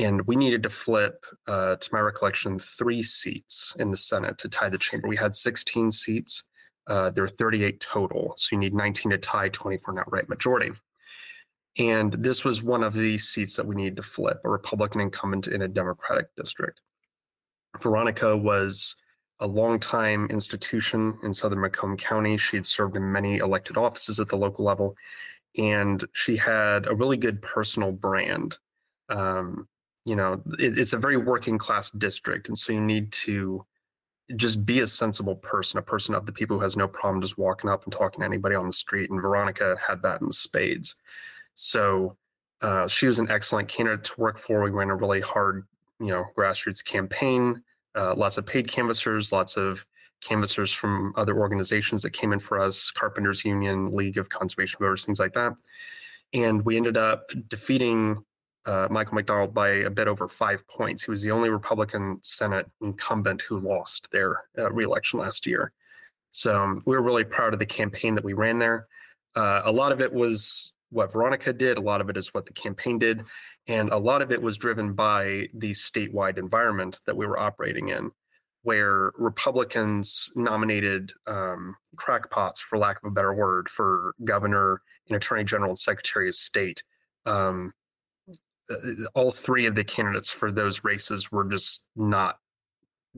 And 0.00 0.26
we 0.26 0.34
needed 0.34 0.62
to 0.62 0.70
flip, 0.70 1.26
uh, 1.46 1.76
to 1.76 1.88
my 1.92 2.00
recollection, 2.00 2.58
three 2.58 3.02
seats 3.02 3.76
in 3.78 3.90
the 3.90 3.98
Senate 3.98 4.38
to 4.38 4.48
tie 4.48 4.70
the 4.70 4.78
chamber. 4.78 5.08
We 5.08 5.16
had 5.16 5.36
16 5.36 5.92
seats. 5.92 6.42
Uh, 6.86 7.10
there 7.10 7.22
are 7.22 7.28
38 7.28 7.80
total. 7.80 8.32
So 8.36 8.56
you 8.56 8.58
need 8.58 8.72
19 8.72 9.10
to 9.10 9.18
tie, 9.18 9.50
24 9.50 9.94
an 9.94 10.00
outright 10.00 10.28
majority. 10.28 10.72
And 11.78 12.12
this 12.14 12.44
was 12.44 12.62
one 12.62 12.82
of 12.82 12.94
the 12.94 13.18
seats 13.18 13.56
that 13.56 13.66
we 13.66 13.76
needed 13.76 13.96
to 13.96 14.02
flip 14.02 14.40
a 14.42 14.48
Republican 14.48 15.02
incumbent 15.02 15.48
in 15.48 15.60
a 15.60 15.68
Democratic 15.68 16.34
district. 16.34 16.80
Veronica 17.80 18.36
was 18.36 18.96
a 19.38 19.46
longtime 19.46 20.26
institution 20.30 21.18
in 21.22 21.32
southern 21.32 21.60
Macomb 21.60 21.96
County. 21.96 22.38
She 22.38 22.56
had 22.56 22.66
served 22.66 22.96
in 22.96 23.12
many 23.12 23.36
elected 23.36 23.76
offices 23.76 24.18
at 24.18 24.28
the 24.28 24.36
local 24.36 24.64
level, 24.64 24.96
and 25.58 26.06
she 26.12 26.36
had 26.36 26.86
a 26.86 26.94
really 26.94 27.16
good 27.18 27.42
personal 27.42 27.92
brand. 27.92 28.56
Um, 29.08 29.68
you 30.04 30.16
know, 30.16 30.42
it, 30.58 30.78
it's 30.78 30.92
a 30.92 30.98
very 30.98 31.16
working 31.16 31.58
class 31.58 31.90
district, 31.90 32.48
and 32.48 32.56
so 32.56 32.72
you 32.72 32.80
need 32.80 33.12
to 33.12 33.64
just 34.36 34.64
be 34.64 34.80
a 34.80 34.86
sensible 34.86 35.34
person, 35.34 35.78
a 35.78 35.82
person 35.82 36.14
of 36.14 36.24
the 36.24 36.32
people 36.32 36.56
who 36.56 36.62
has 36.62 36.76
no 36.76 36.86
problem 36.86 37.20
just 37.20 37.36
walking 37.36 37.68
up 37.68 37.84
and 37.84 37.92
talking 37.92 38.20
to 38.20 38.26
anybody 38.26 38.54
on 38.54 38.66
the 38.66 38.72
street. 38.72 39.10
And 39.10 39.20
Veronica 39.20 39.76
had 39.84 40.02
that 40.02 40.20
in 40.20 40.30
spades. 40.30 40.94
So 41.56 42.16
uh, 42.62 42.86
she 42.86 43.08
was 43.08 43.18
an 43.18 43.28
excellent 43.28 43.68
candidate 43.68 44.04
to 44.04 44.20
work 44.20 44.38
for. 44.38 44.62
We 44.62 44.70
ran 44.70 44.90
a 44.90 44.94
really 44.94 45.20
hard, 45.20 45.66
you 45.98 46.08
know, 46.08 46.26
grassroots 46.36 46.84
campaign 46.84 47.64
uh, 47.94 48.14
lots 48.16 48.38
of 48.38 48.46
paid 48.46 48.68
canvassers, 48.68 49.32
lots 49.32 49.56
of 49.56 49.84
canvassers 50.20 50.72
from 50.72 51.12
other 51.16 51.38
organizations 51.38 52.02
that 52.02 52.10
came 52.10 52.32
in 52.32 52.38
for 52.38 52.58
us, 52.58 52.90
Carpenters 52.90 53.44
Union, 53.44 53.94
League 53.94 54.18
of 54.18 54.28
Conservation 54.28 54.78
Voters, 54.78 55.04
things 55.04 55.18
like 55.20 55.32
that. 55.32 55.54
And 56.32 56.64
we 56.64 56.76
ended 56.76 56.96
up 56.96 57.30
defeating 57.48 58.24
uh, 58.66 58.88
Michael 58.90 59.14
MacDonald 59.14 59.54
by 59.54 59.68
a 59.70 59.90
bit 59.90 60.08
over 60.08 60.28
five 60.28 60.66
points. 60.68 61.04
He 61.04 61.10
was 61.10 61.22
the 61.22 61.30
only 61.30 61.50
Republican 61.50 62.18
Senate 62.22 62.66
incumbent 62.80 63.42
who 63.42 63.58
lost 63.58 64.10
their 64.12 64.44
uh, 64.58 64.70
reelection 64.70 65.20
last 65.20 65.46
year. 65.46 65.72
So 66.30 66.60
um, 66.60 66.82
we 66.86 66.94
were 66.94 67.02
really 67.02 67.24
proud 67.24 67.52
of 67.52 67.58
the 67.58 67.66
campaign 67.66 68.14
that 68.14 68.24
we 68.24 68.34
ran 68.34 68.58
there. 68.58 68.86
Uh, 69.34 69.62
a 69.64 69.72
lot 69.72 69.92
of 69.92 70.00
it 70.00 70.12
was 70.12 70.72
what 70.90 71.12
Veronica 71.12 71.52
did, 71.52 71.78
a 71.78 71.80
lot 71.82 72.00
of 72.00 72.10
it 72.10 72.16
is 72.16 72.34
what 72.34 72.46
the 72.46 72.52
campaign 72.52 72.98
did. 72.98 73.24
And 73.66 73.90
a 73.90 73.98
lot 73.98 74.22
of 74.22 74.32
it 74.32 74.42
was 74.42 74.58
driven 74.58 74.92
by 74.92 75.48
the 75.54 75.70
statewide 75.70 76.38
environment 76.38 77.00
that 77.06 77.16
we 77.16 77.26
were 77.26 77.38
operating 77.38 77.88
in, 77.88 78.10
where 78.62 79.12
Republicans 79.16 80.30
nominated 80.34 81.12
um, 81.26 81.76
crackpots, 81.96 82.60
for 82.60 82.78
lack 82.78 82.98
of 83.02 83.08
a 83.08 83.14
better 83.14 83.32
word, 83.32 83.68
for 83.68 84.14
governor 84.24 84.82
and 85.08 85.16
attorney 85.16 85.44
general 85.44 85.70
and 85.70 85.78
secretary 85.78 86.28
of 86.28 86.34
state. 86.34 86.82
Um, 87.24 87.72
all 89.14 89.30
three 89.30 89.66
of 89.66 89.74
the 89.74 89.84
candidates 89.84 90.30
for 90.30 90.52
those 90.52 90.84
races 90.84 91.30
were 91.30 91.44
just 91.44 91.82
not 91.96 92.38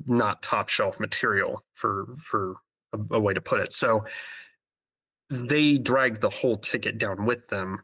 not 0.06 0.42
top 0.42 0.68
shelf 0.68 0.98
material 0.98 1.64
for 1.74 2.14
for 2.16 2.56
a, 2.92 3.16
a 3.16 3.20
way 3.20 3.34
to 3.34 3.40
put 3.40 3.60
it. 3.60 3.72
So 3.72 4.04
they 5.30 5.78
dragged 5.78 6.20
the 6.20 6.30
whole 6.30 6.56
ticket 6.56 6.98
down 6.98 7.24
with 7.24 7.48
them 7.48 7.82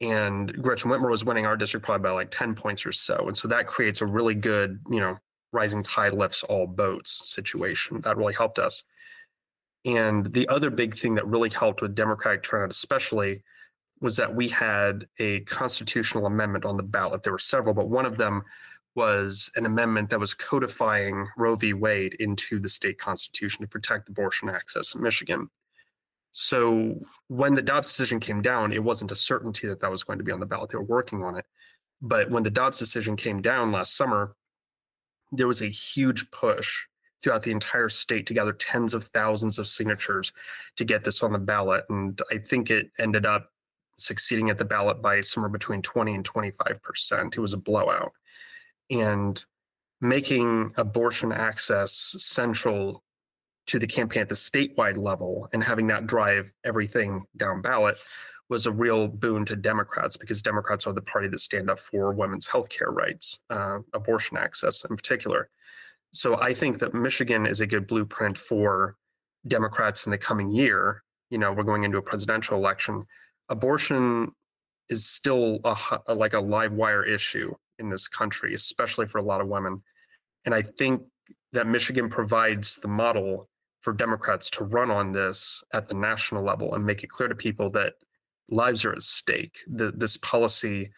and 0.00 0.52
Gretchen 0.62 0.90
Whitmer 0.90 1.10
was 1.10 1.24
winning 1.24 1.46
our 1.46 1.56
district 1.56 1.84
probably 1.84 2.08
by 2.08 2.12
like 2.12 2.30
10 2.30 2.54
points 2.54 2.86
or 2.86 2.92
so. 2.92 3.26
And 3.26 3.36
so 3.36 3.48
that 3.48 3.66
creates 3.66 4.00
a 4.00 4.06
really 4.06 4.34
good, 4.34 4.80
you 4.90 5.00
know, 5.00 5.18
rising 5.52 5.82
tide 5.82 6.14
lifts 6.14 6.42
all 6.44 6.66
boats 6.66 7.28
situation. 7.28 8.00
That 8.02 8.16
really 8.16 8.34
helped 8.34 8.58
us. 8.58 8.82
And 9.84 10.26
the 10.26 10.48
other 10.48 10.70
big 10.70 10.94
thing 10.94 11.14
that 11.16 11.26
really 11.26 11.50
helped 11.50 11.82
with 11.82 11.94
Democratic 11.94 12.42
turnout, 12.42 12.70
especially, 12.70 13.42
was 14.00 14.16
that 14.16 14.34
we 14.34 14.48
had 14.48 15.06
a 15.18 15.40
constitutional 15.40 16.26
amendment 16.26 16.64
on 16.64 16.76
the 16.76 16.82
ballot. 16.82 17.22
There 17.22 17.32
were 17.32 17.38
several, 17.38 17.74
but 17.74 17.88
one 17.88 18.06
of 18.06 18.16
them 18.16 18.42
was 18.94 19.50
an 19.56 19.66
amendment 19.66 20.10
that 20.10 20.20
was 20.20 20.34
codifying 20.34 21.28
Roe 21.36 21.54
v. 21.54 21.74
Wade 21.74 22.14
into 22.14 22.58
the 22.58 22.68
state 22.68 22.98
constitution 22.98 23.62
to 23.62 23.68
protect 23.68 24.08
abortion 24.08 24.48
access 24.48 24.94
in 24.94 25.02
Michigan. 25.02 25.48
So 26.32 27.00
when 27.28 27.54
the 27.54 27.62
Dobbs 27.62 27.88
decision 27.88 28.20
came 28.20 28.40
down, 28.40 28.72
it 28.72 28.82
wasn't 28.82 29.12
a 29.12 29.16
certainty 29.16 29.66
that 29.66 29.80
that 29.80 29.90
was 29.90 30.04
going 30.04 30.18
to 30.18 30.24
be 30.24 30.32
on 30.32 30.40
the 30.40 30.46
ballot. 30.46 30.70
They 30.70 30.78
were 30.78 30.84
working 30.84 31.22
on 31.22 31.36
it. 31.36 31.44
But 32.00 32.30
when 32.30 32.42
the 32.42 32.50
Dobbs 32.50 32.78
decision 32.78 33.16
came 33.16 33.42
down 33.42 33.72
last 33.72 33.96
summer, 33.96 34.34
there 35.32 35.48
was 35.48 35.60
a 35.60 35.66
huge 35.66 36.30
push 36.30 36.86
throughout 37.22 37.42
the 37.42 37.50
entire 37.50 37.88
state 37.88 38.26
to 38.26 38.34
gather 38.34 38.52
tens 38.52 38.94
of 38.94 39.04
thousands 39.04 39.58
of 39.58 39.68
signatures 39.68 40.32
to 40.76 40.84
get 40.84 41.04
this 41.04 41.22
on 41.22 41.32
the 41.32 41.38
ballot. 41.38 41.84
And 41.90 42.20
I 42.30 42.38
think 42.38 42.70
it 42.70 42.90
ended 42.98 43.26
up 43.26 43.50
succeeding 44.00 44.50
at 44.50 44.58
the 44.58 44.64
ballot 44.64 45.02
by 45.02 45.20
somewhere 45.20 45.50
between 45.50 45.82
20 45.82 46.14
and 46.14 46.28
25%. 46.28 47.36
It 47.36 47.40
was 47.40 47.52
a 47.52 47.58
blowout. 47.58 48.12
And 48.90 49.42
making 50.00 50.72
abortion 50.76 51.32
access 51.32 51.92
central 51.92 53.04
to 53.66 53.78
the 53.78 53.86
campaign 53.86 54.22
at 54.22 54.28
the 54.28 54.34
statewide 54.34 54.96
level 54.96 55.48
and 55.52 55.62
having 55.62 55.86
that 55.88 56.06
drive 56.06 56.52
everything 56.64 57.24
down 57.36 57.60
ballot 57.60 57.98
was 58.48 58.66
a 58.66 58.72
real 58.72 59.06
boon 59.06 59.44
to 59.44 59.54
Democrats 59.54 60.16
because 60.16 60.42
Democrats 60.42 60.86
are 60.86 60.92
the 60.92 61.00
party 61.00 61.28
that 61.28 61.38
stand 61.38 61.70
up 61.70 61.78
for 61.78 62.12
women's 62.12 62.48
health 62.48 62.68
care 62.68 62.90
rights, 62.90 63.38
uh, 63.48 63.78
abortion 63.94 64.36
access 64.36 64.84
in 64.84 64.96
particular. 64.96 65.48
So 66.12 66.40
I 66.40 66.52
think 66.52 66.80
that 66.80 66.92
Michigan 66.92 67.46
is 67.46 67.60
a 67.60 67.66
good 67.66 67.86
blueprint 67.86 68.36
for 68.36 68.96
Democrats 69.46 70.04
in 70.04 70.10
the 70.10 70.18
coming 70.18 70.50
year. 70.50 71.04
You 71.30 71.38
know, 71.38 71.52
we're 71.52 71.62
going 71.62 71.84
into 71.84 71.98
a 71.98 72.02
presidential 72.02 72.58
election. 72.58 73.06
Abortion 73.50 74.32
is 74.88 75.06
still 75.06 75.60
a, 75.64 75.76
a, 76.06 76.14
like 76.14 76.32
a 76.32 76.40
live 76.40 76.72
wire 76.72 77.04
issue 77.04 77.54
in 77.78 77.90
this 77.90 78.08
country, 78.08 78.54
especially 78.54 79.06
for 79.06 79.18
a 79.18 79.22
lot 79.22 79.40
of 79.40 79.48
women. 79.48 79.82
And 80.44 80.54
I 80.54 80.62
think 80.62 81.02
that 81.52 81.66
Michigan 81.66 82.08
provides 82.08 82.76
the 82.76 82.88
model 82.88 83.48
for 83.82 83.92
Democrats 83.92 84.50
to 84.50 84.64
run 84.64 84.90
on 84.90 85.12
this 85.12 85.62
at 85.72 85.88
the 85.88 85.94
national 85.94 86.44
level 86.44 86.74
and 86.74 86.84
make 86.84 87.02
it 87.02 87.10
clear 87.10 87.28
to 87.28 87.34
people 87.34 87.70
that 87.70 87.94
lives 88.48 88.84
are 88.84 88.92
at 88.92 89.02
stake. 89.02 89.58
The, 89.66 89.92
this 89.92 90.16
policy 90.16 90.90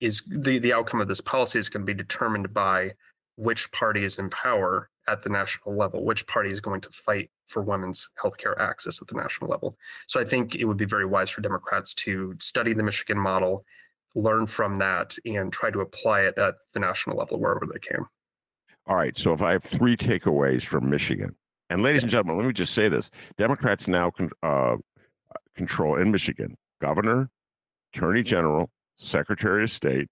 is 0.00 0.22
the, 0.26 0.58
the 0.58 0.72
outcome 0.72 1.00
of 1.00 1.08
this 1.08 1.20
policy 1.20 1.58
is 1.58 1.68
going 1.68 1.82
to 1.82 1.92
be 1.92 1.96
determined 1.96 2.54
by 2.54 2.92
which 3.36 3.72
party 3.72 4.04
is 4.04 4.18
in 4.18 4.30
power 4.30 4.90
at 5.10 5.22
the 5.22 5.28
national 5.28 5.76
level, 5.76 6.04
which 6.04 6.26
party 6.26 6.50
is 6.50 6.60
going 6.60 6.80
to 6.82 6.90
fight 6.90 7.30
for 7.46 7.62
women's 7.62 8.08
healthcare 8.22 8.58
access 8.58 9.02
at 9.02 9.08
the 9.08 9.14
national 9.14 9.50
level. 9.50 9.76
So 10.06 10.20
I 10.20 10.24
think 10.24 10.54
it 10.54 10.64
would 10.64 10.76
be 10.76 10.84
very 10.84 11.04
wise 11.04 11.30
for 11.30 11.40
Democrats 11.40 11.92
to 11.94 12.34
study 12.38 12.72
the 12.72 12.84
Michigan 12.84 13.18
model, 13.18 13.64
learn 14.14 14.46
from 14.46 14.76
that, 14.76 15.16
and 15.24 15.52
try 15.52 15.70
to 15.70 15.80
apply 15.80 16.20
it 16.22 16.38
at 16.38 16.54
the 16.74 16.80
national 16.80 17.16
level 17.16 17.40
wherever 17.40 17.66
they 17.66 17.80
can. 17.80 18.04
All 18.86 18.96
right. 18.96 19.16
So 19.16 19.32
if 19.32 19.42
I 19.42 19.52
have 19.52 19.64
three 19.64 19.96
takeaways 19.96 20.62
from 20.62 20.88
Michigan, 20.88 21.34
and 21.68 21.82
ladies 21.82 22.02
and 22.02 22.10
gentlemen, 22.10 22.36
let 22.36 22.46
me 22.46 22.52
just 22.52 22.74
say 22.74 22.88
this: 22.88 23.10
Democrats 23.36 23.88
now 23.88 24.10
con- 24.10 24.30
uh, 24.42 24.76
control 25.54 25.96
in 25.96 26.10
Michigan 26.10 26.56
governor, 26.80 27.28
attorney 27.92 28.22
general, 28.22 28.70
secretary 28.96 29.64
of 29.64 29.70
state, 29.70 30.08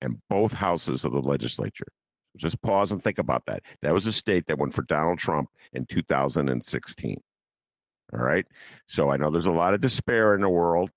and 0.00 0.18
both 0.28 0.52
houses 0.52 1.04
of 1.04 1.12
the 1.12 1.22
legislature. 1.22 1.86
Just 2.36 2.60
pause 2.62 2.92
and 2.92 3.02
think 3.02 3.18
about 3.18 3.46
that. 3.46 3.62
That 3.82 3.94
was 3.94 4.06
a 4.06 4.12
state 4.12 4.46
that 4.46 4.58
went 4.58 4.74
for 4.74 4.82
Donald 4.82 5.18
Trump 5.18 5.50
in 5.72 5.86
2016. 5.86 7.20
All 8.12 8.20
right. 8.20 8.46
So 8.86 9.10
I 9.10 9.16
know 9.16 9.30
there's 9.30 9.46
a 9.46 9.50
lot 9.50 9.74
of 9.74 9.80
despair 9.80 10.34
in 10.34 10.40
the 10.40 10.48
world, 10.48 10.90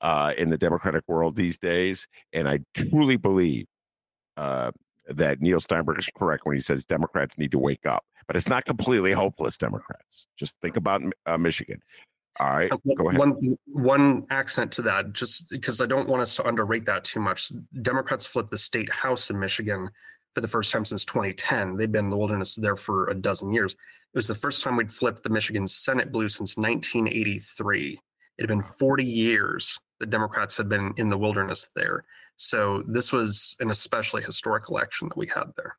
uh, 0.00 0.34
in 0.36 0.50
the 0.50 0.58
Democratic 0.58 1.04
world 1.08 1.36
these 1.36 1.58
days. 1.58 2.06
And 2.32 2.48
I 2.48 2.60
truly 2.74 3.16
believe 3.16 3.66
uh, 4.36 4.70
that 5.08 5.40
Neil 5.40 5.60
Steinberg 5.60 5.98
is 5.98 6.08
correct 6.14 6.46
when 6.46 6.56
he 6.56 6.62
says 6.62 6.84
Democrats 6.84 7.38
need 7.38 7.52
to 7.52 7.58
wake 7.58 7.86
up 7.86 8.04
but 8.26 8.36
it's 8.36 8.48
not 8.48 8.64
completely 8.64 9.12
hopeless. 9.12 9.58
Democrats. 9.58 10.26
Just 10.36 10.60
think 10.60 10.76
about 10.76 11.02
uh, 11.26 11.38
Michigan. 11.38 11.80
All 12.40 12.48
right, 12.48 12.72
uh, 12.72 12.78
go 12.96 13.08
ahead. 13.08 13.18
One 13.18 13.56
one 13.66 14.26
accent 14.30 14.72
to 14.72 14.82
that, 14.82 15.12
just 15.12 15.48
because 15.50 15.80
I 15.80 15.86
don't 15.86 16.08
want 16.08 16.22
us 16.22 16.34
to 16.36 16.46
underrate 16.46 16.84
that 16.86 17.04
too 17.04 17.20
much. 17.20 17.52
Democrats 17.80 18.26
flipped 18.26 18.50
the 18.50 18.58
state 18.58 18.92
house 18.92 19.30
in 19.30 19.38
Michigan 19.38 19.90
for 20.34 20.40
the 20.40 20.48
first 20.48 20.72
time 20.72 20.84
since 20.84 21.04
2010. 21.04 21.76
They've 21.76 21.90
been 21.90 22.06
in 22.06 22.10
the 22.10 22.16
wilderness 22.16 22.56
there 22.56 22.76
for 22.76 23.08
a 23.08 23.14
dozen 23.14 23.52
years. 23.52 23.72
It 23.72 24.18
was 24.18 24.26
the 24.26 24.34
first 24.34 24.62
time 24.62 24.76
we'd 24.76 24.92
flipped 24.92 25.22
the 25.22 25.30
Michigan 25.30 25.66
Senate 25.66 26.12
blue 26.12 26.28
since 26.28 26.56
1983. 26.56 28.00
It 28.36 28.42
had 28.42 28.48
been 28.48 28.62
40 28.62 29.04
years 29.04 29.78
the 30.00 30.06
Democrats 30.06 30.56
had 30.56 30.68
been 30.68 30.92
in 30.96 31.08
the 31.08 31.18
wilderness 31.18 31.68
there. 31.74 32.04
So 32.36 32.82
this 32.86 33.12
was 33.12 33.56
an 33.60 33.70
especially 33.70 34.22
historic 34.22 34.68
election 34.68 35.08
that 35.08 35.16
we 35.16 35.28
had 35.28 35.52
there. 35.56 35.76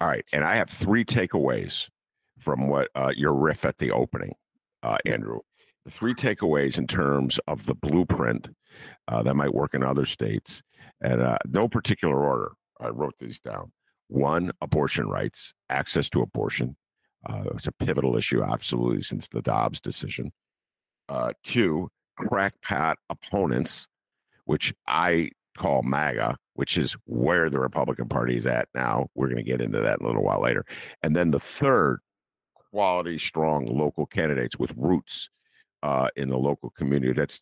All 0.00 0.08
right. 0.08 0.24
And 0.32 0.44
I 0.44 0.56
have 0.56 0.68
three 0.68 1.04
takeaways 1.04 1.88
from 2.38 2.68
what 2.68 2.88
uh, 2.94 3.12
your 3.16 3.34
riff 3.34 3.64
at 3.64 3.78
the 3.78 3.92
opening, 3.92 4.34
uh, 4.82 4.98
Andrew. 5.06 5.40
The 5.84 5.90
three 5.90 6.14
takeaways 6.14 6.78
in 6.78 6.86
terms 6.86 7.38
of 7.46 7.64
the 7.64 7.74
blueprint 7.74 8.50
uh, 9.08 9.22
that 9.22 9.36
might 9.36 9.54
work 9.54 9.72
in 9.74 9.84
other 9.84 10.04
states, 10.04 10.62
and 11.00 11.22
uh, 11.22 11.38
no 11.46 11.68
particular 11.68 12.26
order. 12.26 12.52
I 12.80 12.88
wrote 12.88 13.14
these 13.18 13.40
down. 13.40 13.72
One, 14.08 14.52
abortion 14.60 15.08
rights, 15.08 15.52
access 15.68 16.08
to 16.10 16.22
abortion. 16.22 16.76
Uh, 17.28 17.44
it's 17.54 17.66
a 17.66 17.72
pivotal 17.72 18.16
issue, 18.16 18.42
absolutely, 18.42 19.02
since 19.02 19.28
the 19.28 19.42
Dobbs 19.42 19.80
decision. 19.80 20.32
Uh, 21.08 21.30
two, 21.42 21.88
crackpot 22.16 22.98
opponents, 23.10 23.88
which 24.44 24.72
I 24.86 25.30
call 25.56 25.82
MAGA, 25.82 26.36
which 26.54 26.78
is 26.78 26.96
where 27.06 27.50
the 27.50 27.58
Republican 27.58 28.08
Party 28.08 28.36
is 28.36 28.46
at 28.46 28.68
now. 28.74 29.08
We're 29.14 29.28
going 29.28 29.38
to 29.38 29.42
get 29.42 29.60
into 29.60 29.80
that 29.80 29.98
in 29.98 30.04
a 30.04 30.08
little 30.08 30.22
while 30.22 30.40
later. 30.40 30.64
And 31.02 31.16
then 31.16 31.30
the 31.30 31.40
third, 31.40 32.00
quality, 32.70 33.18
strong 33.18 33.66
local 33.66 34.06
candidates 34.06 34.58
with 34.58 34.72
roots 34.76 35.30
uh, 35.82 36.08
in 36.16 36.28
the 36.28 36.38
local 36.38 36.70
community. 36.70 37.12
That's 37.12 37.40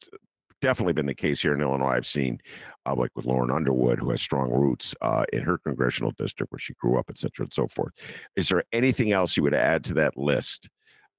definitely 0.64 0.94
been 0.94 1.06
the 1.06 1.14
case 1.14 1.42
here 1.42 1.52
in 1.52 1.60
Illinois. 1.60 1.90
I've 1.90 2.06
seen, 2.06 2.40
uh, 2.86 2.94
like 2.94 3.10
with 3.14 3.26
Lauren 3.26 3.50
Underwood, 3.50 3.98
who 3.98 4.10
has 4.10 4.22
strong 4.22 4.50
roots 4.50 4.94
uh, 5.02 5.24
in 5.30 5.42
her 5.42 5.58
congressional 5.58 6.12
district 6.16 6.50
where 6.50 6.58
she 6.58 6.72
grew 6.74 6.98
up, 6.98 7.06
et 7.10 7.18
cetera, 7.18 7.44
and 7.44 7.52
so 7.52 7.68
forth. 7.68 7.92
Is 8.34 8.48
there 8.48 8.64
anything 8.72 9.12
else 9.12 9.36
you 9.36 9.42
would 9.42 9.54
add 9.54 9.84
to 9.84 9.94
that 9.94 10.16
list 10.16 10.70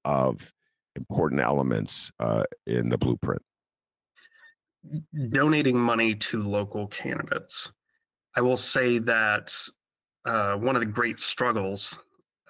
of 0.04 0.52
important 0.96 1.40
elements 1.40 2.10
uh, 2.18 2.42
in 2.66 2.88
the 2.88 2.98
blueprint? 2.98 3.42
Donating 5.30 5.78
money 5.78 6.16
to 6.16 6.42
local 6.42 6.88
candidates. 6.88 7.72
I 8.34 8.40
will 8.40 8.56
say 8.56 8.98
that 8.98 9.52
uh, 10.24 10.56
one 10.56 10.74
of 10.74 10.80
the 10.80 10.86
great 10.86 11.20
struggles 11.20 11.98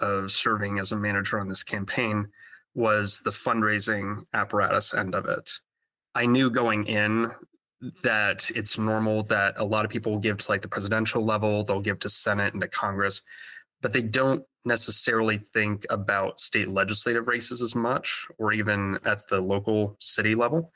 of 0.00 0.32
serving 0.32 0.78
as 0.78 0.92
a 0.92 0.96
manager 0.96 1.38
on 1.38 1.48
this 1.48 1.62
campaign 1.62 2.28
was 2.74 3.20
the 3.20 3.30
fundraising 3.30 4.24
apparatus 4.32 4.94
end 4.94 5.14
of 5.14 5.26
it. 5.26 5.50
I 6.16 6.25
knew 6.25 6.49
going 6.50 6.87
in 6.87 7.30
that 8.02 8.50
it's 8.54 8.78
normal 8.78 9.23
that 9.25 9.54
a 9.58 9.64
lot 9.64 9.85
of 9.85 9.90
people 9.90 10.12
will 10.12 10.18
give 10.18 10.38
to 10.38 10.50
like 10.50 10.62
the 10.62 10.68
presidential 10.68 11.23
level, 11.23 11.62
they'll 11.62 11.80
give 11.80 11.99
to 12.00 12.08
Senate 12.08 12.54
and 12.54 12.62
to 12.62 12.68
Congress, 12.68 13.20
but 13.82 13.92
they 13.92 14.00
don't 14.00 14.42
necessarily 14.64 15.37
think 15.37 15.85
about 15.90 16.40
state 16.40 16.68
legislative 16.68 17.28
races 17.28 17.61
as 17.61 17.75
much 17.75 18.26
or 18.38 18.50
even 18.52 18.99
at 19.04 19.28
the 19.28 19.42
local 19.42 19.94
city 20.00 20.35
level. 20.35 20.73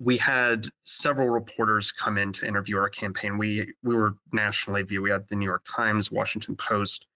We 0.00 0.16
had 0.16 0.68
several 0.80 1.28
reporters 1.28 1.92
come 1.92 2.16
in 2.16 2.32
to 2.32 2.46
interview 2.46 2.78
our 2.78 2.88
campaign. 2.88 3.36
We 3.36 3.74
we 3.82 3.94
were 3.94 4.14
nationally 4.32 4.82
viewed. 4.84 5.02
We 5.02 5.10
had 5.10 5.28
the 5.28 5.36
New 5.36 5.44
York 5.44 5.64
Times, 5.64 6.10
Washington 6.10 6.56
Post, 6.56 7.06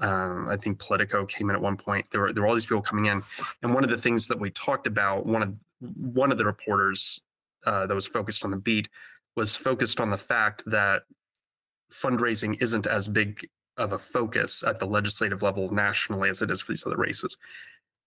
um, 0.00 0.48
I 0.48 0.56
think 0.56 0.80
Politico 0.80 1.24
came 1.24 1.50
in 1.50 1.56
at 1.56 1.62
one 1.62 1.76
point. 1.76 2.06
There 2.10 2.20
were 2.20 2.32
there 2.32 2.42
were 2.42 2.48
all 2.48 2.54
these 2.54 2.66
people 2.66 2.82
coming 2.82 3.06
in, 3.06 3.22
and 3.62 3.74
one 3.74 3.84
of 3.84 3.90
the 3.90 3.96
things 3.96 4.26
that 4.28 4.40
we 4.40 4.50
talked 4.50 4.86
about, 4.86 5.26
one 5.26 5.42
of 5.42 5.54
one 5.96 6.32
of 6.32 6.38
the 6.38 6.44
reporters 6.44 7.20
uh, 7.66 7.86
that 7.86 7.94
was 7.94 8.06
focused 8.06 8.44
on 8.44 8.50
the 8.50 8.56
beat 8.56 8.88
was 9.36 9.56
focused 9.56 10.00
on 10.00 10.10
the 10.10 10.16
fact 10.16 10.62
that 10.66 11.02
fundraising 11.92 12.60
isn't 12.60 12.86
as 12.86 13.08
big 13.08 13.48
of 13.76 13.92
a 13.92 13.98
focus 13.98 14.62
at 14.64 14.78
the 14.78 14.86
legislative 14.86 15.42
level 15.42 15.68
nationally 15.70 16.28
as 16.28 16.42
it 16.42 16.50
is 16.50 16.60
for 16.60 16.72
these 16.72 16.86
other 16.86 16.96
races. 16.96 17.36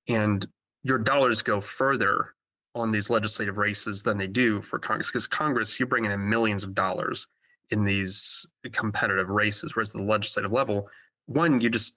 And 0.08 0.48
your 0.84 0.98
dollars 0.98 1.42
go 1.42 1.60
further 1.60 2.34
on 2.74 2.92
these 2.92 3.10
legislative 3.10 3.58
races 3.58 4.04
than 4.04 4.18
they 4.18 4.28
do 4.28 4.62
for 4.62 4.80
Congress 4.80 5.10
because 5.10 5.28
Congress, 5.28 5.80
you're 5.80 5.88
bringing 5.88 6.12
in 6.12 6.30
millions 6.30 6.64
of 6.64 6.74
dollars 6.74 7.28
in 7.70 7.84
these 7.84 8.46
competitive 8.72 9.30
races, 9.30 9.76
whereas 9.76 9.92
the 9.92 10.02
legislative 10.02 10.52
level, 10.52 10.88
one, 11.26 11.60
you 11.60 11.70
just 11.70 11.96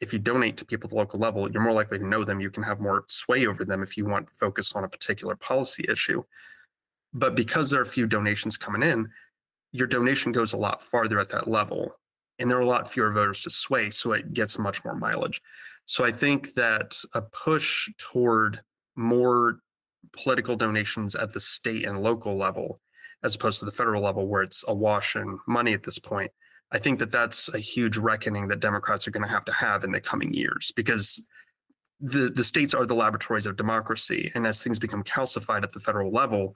if 0.00 0.12
you 0.12 0.18
donate 0.18 0.56
to 0.58 0.64
people 0.64 0.86
at 0.86 0.90
the 0.90 0.96
local 0.96 1.18
level, 1.18 1.50
you're 1.50 1.62
more 1.62 1.72
likely 1.72 1.98
to 1.98 2.06
know 2.06 2.24
them. 2.24 2.40
You 2.40 2.50
can 2.50 2.62
have 2.62 2.80
more 2.80 3.04
sway 3.08 3.46
over 3.46 3.64
them 3.64 3.82
if 3.82 3.96
you 3.96 4.06
want 4.06 4.28
to 4.28 4.34
focus 4.34 4.72
on 4.74 4.84
a 4.84 4.88
particular 4.88 5.34
policy 5.36 5.84
issue. 5.88 6.22
But 7.12 7.34
because 7.34 7.70
there 7.70 7.80
are 7.80 7.84
a 7.84 7.86
few 7.86 8.06
donations 8.06 8.56
coming 8.56 8.82
in, 8.82 9.08
your 9.72 9.86
donation 9.86 10.32
goes 10.32 10.52
a 10.52 10.58
lot 10.58 10.82
farther 10.82 11.18
at 11.18 11.30
that 11.30 11.48
level 11.48 11.94
and 12.38 12.50
there 12.50 12.58
are 12.58 12.62
a 12.62 12.66
lot 12.66 12.90
fewer 12.90 13.12
voters 13.12 13.40
to 13.40 13.50
sway, 13.50 13.90
so 13.90 14.12
it 14.12 14.32
gets 14.32 14.58
much 14.58 14.84
more 14.84 14.94
mileage. 14.94 15.42
So 15.86 16.04
I 16.04 16.12
think 16.12 16.54
that 16.54 16.96
a 17.14 17.22
push 17.22 17.88
toward 17.98 18.60
more 18.94 19.60
political 20.12 20.56
donations 20.56 21.14
at 21.14 21.32
the 21.32 21.40
state 21.40 21.84
and 21.84 22.02
local 22.02 22.36
level, 22.36 22.80
as 23.24 23.34
opposed 23.34 23.58
to 23.58 23.64
the 23.64 23.72
federal 23.72 24.02
level, 24.02 24.28
where 24.28 24.42
it's 24.42 24.64
awash 24.68 25.16
in 25.16 25.38
money 25.48 25.72
at 25.72 25.82
this 25.82 25.98
point, 25.98 26.30
I 26.70 26.78
think 26.78 26.98
that 26.98 27.10
that's 27.10 27.48
a 27.54 27.58
huge 27.58 27.96
reckoning 27.96 28.48
that 28.48 28.60
Democrats 28.60 29.08
are 29.08 29.10
going 29.10 29.26
to 29.26 29.32
have 29.32 29.44
to 29.46 29.52
have 29.52 29.84
in 29.84 29.92
the 29.92 30.00
coming 30.00 30.34
years 30.34 30.72
because 30.76 31.22
the 32.00 32.30
the 32.30 32.44
states 32.44 32.74
are 32.74 32.86
the 32.86 32.94
laboratories 32.94 33.46
of 33.46 33.56
democracy, 33.56 34.30
and 34.34 34.46
as 34.46 34.62
things 34.62 34.78
become 34.78 35.02
calcified 35.02 35.62
at 35.62 35.72
the 35.72 35.80
federal 35.80 36.12
level, 36.12 36.54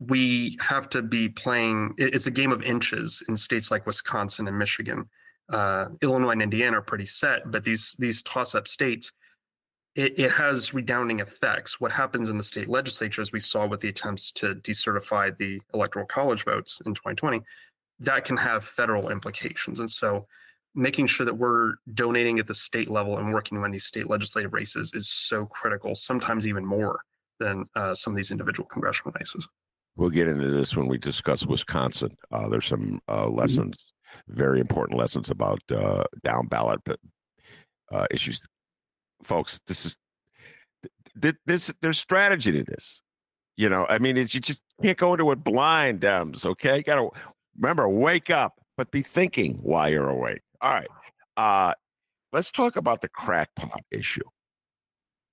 we 0.00 0.58
have 0.60 0.88
to 0.90 1.02
be 1.02 1.28
playing. 1.28 1.94
It's 1.98 2.26
a 2.26 2.32
game 2.32 2.50
of 2.50 2.62
inches 2.62 3.22
in 3.28 3.36
states 3.36 3.70
like 3.70 3.86
Wisconsin 3.86 4.48
and 4.48 4.58
Michigan. 4.58 5.08
Uh, 5.48 5.86
Illinois 6.00 6.30
and 6.30 6.42
Indiana 6.42 6.78
are 6.78 6.82
pretty 6.82 7.06
set, 7.06 7.50
but 7.50 7.64
these 7.64 7.94
these 7.98 8.22
toss 8.22 8.54
up 8.54 8.66
states, 8.66 9.12
it, 9.94 10.18
it, 10.18 10.30
has 10.32 10.72
redounding 10.72 11.20
effects. 11.20 11.80
What 11.80 11.92
happens 11.92 12.30
in 12.30 12.38
the 12.38 12.44
state 12.44 12.68
legislature, 12.68 13.20
as 13.20 13.32
we 13.32 13.40
saw 13.40 13.66
with 13.66 13.80
the 13.80 13.88
attempts 13.88 14.30
to 14.32 14.54
decertify 14.54 15.36
the 15.36 15.60
electoral 15.74 16.06
college 16.06 16.44
votes 16.44 16.80
in 16.86 16.94
2020, 16.94 17.42
that 18.00 18.24
can 18.24 18.36
have 18.36 18.64
federal 18.64 19.10
implications. 19.10 19.78
And 19.78 19.90
so, 19.90 20.26
making 20.74 21.06
sure 21.06 21.26
that 21.26 21.34
we're 21.34 21.74
donating 21.92 22.38
at 22.38 22.46
the 22.46 22.54
state 22.54 22.88
level 22.88 23.18
and 23.18 23.32
working 23.32 23.58
on 23.58 23.70
these 23.70 23.84
state 23.84 24.08
legislative 24.08 24.52
races 24.52 24.92
is 24.94 25.08
so 25.08 25.46
critical. 25.46 25.94
Sometimes 25.94 26.46
even 26.46 26.64
more 26.64 27.00
than 27.38 27.66
uh, 27.74 27.94
some 27.94 28.12
of 28.12 28.16
these 28.16 28.30
individual 28.30 28.68
congressional 28.68 29.12
races. 29.18 29.48
We'll 29.96 30.10
get 30.10 30.28
into 30.28 30.50
this 30.50 30.76
when 30.76 30.86
we 30.86 30.98
discuss 30.98 31.44
Wisconsin. 31.44 32.16
Uh, 32.30 32.48
there's 32.48 32.66
some 32.66 33.00
uh, 33.08 33.24
mm-hmm. 33.24 33.36
lessons, 33.36 33.76
mm-hmm. 33.76 34.34
very 34.36 34.60
important 34.60 34.98
lessons 34.98 35.30
about 35.30 35.60
uh, 35.70 36.04
down 36.24 36.46
ballot 36.46 36.80
uh, 37.92 38.06
issues. 38.10 38.40
Folks, 39.22 39.60
this 39.66 39.84
is 39.84 39.96
this. 41.14 41.72
There's 41.82 41.98
strategy 41.98 42.52
to 42.52 42.64
this. 42.64 43.02
You 43.56 43.68
know, 43.68 43.84
I 43.90 43.98
mean, 43.98 44.16
you 44.16 44.24
just 44.24 44.62
can't 44.82 44.96
go 44.96 45.12
into 45.12 45.30
it 45.32 45.44
blind, 45.44 46.00
Dems. 46.00 46.46
Okay, 46.46 46.82
got 46.82 46.96
to 46.96 47.10
remember, 47.56 47.88
wake 47.88 48.30
up, 48.30 48.60
but 48.76 48.90
be 48.90 49.02
thinking 49.02 49.54
while 49.62 49.88
you're 49.88 50.08
awake. 50.08 50.42
All 50.60 50.74
right, 50.74 50.88
uh, 51.36 51.74
let's 52.32 52.50
talk 52.50 52.76
about 52.76 53.00
the 53.00 53.08
crackpot 53.08 53.82
issue. 53.90 54.28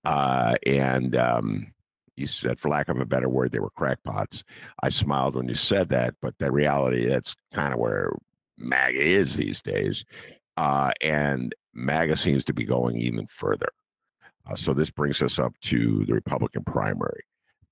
Uh, 0.03 0.55
and 0.65 1.15
um, 1.15 1.73
you 2.15 2.25
said, 2.25 2.59
for 2.59 2.69
lack 2.69 2.89
of 2.89 2.99
a 2.99 3.05
better 3.05 3.29
word, 3.29 3.51
they 3.51 3.59
were 3.59 3.69
crackpots. 3.69 4.43
I 4.81 4.89
smiled 4.89 5.35
when 5.35 5.47
you 5.47 5.55
said 5.55 5.89
that, 5.89 6.15
but 6.21 6.37
the 6.39 6.51
reality, 6.51 7.05
that's 7.07 7.35
kind 7.53 7.73
of 7.73 7.79
where 7.79 8.11
MAGA 8.57 8.99
is 8.99 9.35
these 9.35 9.61
days. 9.61 10.05
Uh, 10.57 10.91
and 11.01 11.53
MAGA 11.73 12.17
seems 12.17 12.43
to 12.45 12.53
be 12.53 12.63
going 12.63 12.97
even 12.97 13.27
further. 13.27 13.69
Uh, 14.49 14.55
so 14.55 14.73
this 14.73 14.89
brings 14.89 15.21
us 15.21 15.39
up 15.39 15.53
to 15.61 16.05
the 16.05 16.13
Republican 16.13 16.63
primary, 16.63 17.23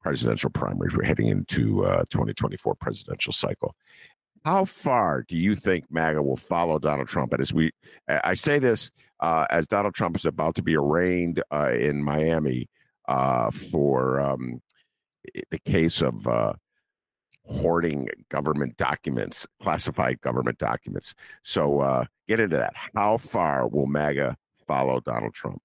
presidential 0.02 0.50
primary. 0.52 0.92
We're 0.96 1.06
heading 1.06 1.28
into 1.28 1.86
uh, 1.86 2.04
2024 2.12 2.76
presidential 2.76 3.34
cycle. 3.34 3.76
How 4.46 4.64
far 4.64 5.26
do 5.28 5.36
you 5.36 5.56
think 5.56 5.86
MAGA 5.90 6.22
will 6.22 6.36
follow 6.36 6.78
Donald 6.78 7.08
Trump? 7.08 7.34
And 7.34 7.42
as 7.42 7.52
we, 7.52 7.72
I 8.08 8.36
say 8.36 8.60
this 8.60 8.92
uh, 9.20 9.48
as 9.50 9.66
Donald 9.66 9.96
Trump 9.96 10.16
is 10.16 10.26
about 10.26 10.54
to 10.56 10.62
be 10.62 10.78
arraigned 10.78 11.42
uh, 11.52 11.72
in 11.72 12.04
Miami 12.04 12.70
uh, 13.08 13.50
for 13.50 14.22
um, 14.22 14.62
the 15.50 15.58
case 15.66 16.04
of 16.04 16.28
uh, 16.28 16.54
hoarding 17.48 18.08
government 18.30 18.78
documents, 18.78 19.48
classified 19.64 20.22
government 20.22 20.60
documents. 20.60 21.16
So 21.42 21.80
uh, 21.80 22.06
get 22.28 22.40
into 22.40 22.58
that. 22.58 22.76
How 22.94 23.18
far 23.18 23.68
will 23.68 23.88
MAGA 23.88 24.38
follow 24.68 25.00
Donald 25.00 25.34
Trump? 25.34 25.60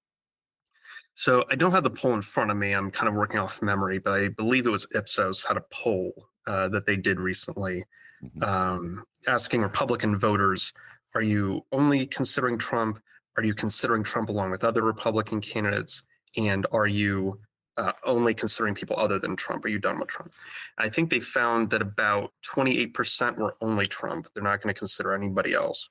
So 1.13 1.45
I 1.51 1.55
don't 1.55 1.73
have 1.73 1.85
the 1.85 1.91
poll 1.91 2.15
in 2.15 2.23
front 2.23 2.51
of 2.51 2.57
me. 2.57 2.73
I'm 2.73 2.91
kind 2.91 3.11
of 3.11 3.15
working 3.15 3.41
off 3.41 3.61
memory, 3.61 3.99
but 3.99 4.15
I 4.15 4.29
believe 4.29 4.65
it 4.65 4.71
was 4.71 4.87
Ipsos 4.95 5.45
had 5.45 5.59
a 5.59 5.65
poll 5.71 6.31
uh, 6.47 6.71
that 6.71 6.87
they 6.87 6.97
did 6.97 7.21
recently 7.21 7.85
mm-hmm. 8.25 8.43
um, 8.43 9.05
asking 9.27 9.63
Republican 9.63 10.17
voters, 10.17 10.73
are 11.15 11.23
you 11.23 11.65
only 11.73 12.07
considering 12.07 12.59
Trump? 12.59 13.01
Are 13.37 13.45
you 13.45 13.55
considering 13.55 14.03
Trump 14.03 14.29
along 14.29 14.51
with 14.51 14.65
other 14.65 14.83
Republican 14.83 15.41
candidates? 15.41 16.03
and 16.37 16.67
are 16.73 16.87
you 16.87 17.41
uh, 17.77 17.93
only 18.05 18.35
considering 18.35 18.75
people 18.75 18.99
other 18.99 19.19
than 19.19 19.37
Trump? 19.37 19.65
Are 19.65 19.69
you 19.69 19.79
done 19.79 19.99
with 19.99 20.09
Trump? 20.09 20.33
I 20.79 20.89
think 20.89 21.11
they 21.11 21.21
found 21.21 21.71
that 21.71 21.83
about 21.83 22.33
28% 22.55 23.39
were 23.39 23.57
only 23.61 23.87
Trump. 23.87 24.29
They're 24.35 24.43
not 24.43 24.61
going 24.61 24.75
to 24.75 24.79
consider 24.79 25.15
anybody 25.15 25.55
else. 25.55 25.89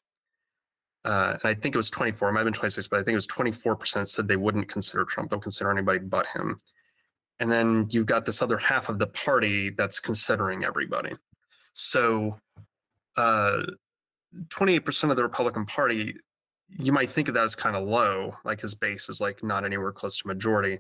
uh, 1.06 1.38
and 1.42 1.52
I 1.52 1.54
think 1.54 1.76
it 1.76 1.78
was 1.78 1.90
24, 1.90 2.30
it 2.30 2.32
might 2.34 2.40
have 2.40 2.46
been 2.46 2.54
26, 2.54 2.88
but 2.88 3.00
I 3.00 3.04
think 3.04 3.14
it 3.14 3.16
was 3.16 3.28
24% 3.28 4.08
said 4.08 4.28
they 4.28 4.36
wouldn't 4.36 4.68
consider 4.68 5.06
Trump. 5.06 5.30
They'll 5.30 5.40
consider 5.40 5.72
anybody 5.72 6.00
but 6.00 6.28
him. 6.28 6.58
And 7.40 7.50
then 7.50 7.88
you've 7.90 8.06
got 8.06 8.26
this 8.26 8.42
other 8.42 8.58
half 8.58 8.90
of 8.90 9.00
the 9.00 9.08
party 9.08 9.70
that's 9.70 10.02
considering 10.02 10.66
everybody. 10.66 11.14
So 11.74 12.40
uh, 13.18 13.64
28% 14.36 15.10
of 15.10 15.18
the 15.18 15.24
Republican 15.24 15.66
Party, 15.66 16.16
you 16.78 16.92
might 16.92 17.10
think 17.10 17.28
of 17.28 17.34
that 17.34 17.44
as 17.44 17.56
kind 17.56 17.76
of 17.76 17.88
low, 17.88 18.36
like 18.46 18.62
his 18.62 18.76
base 18.76 19.10
is 19.10 19.20
like 19.20 19.44
not 19.44 19.66
anywhere 19.66 19.92
close 19.92 20.18
to 20.18 20.28
majority. 20.28 20.80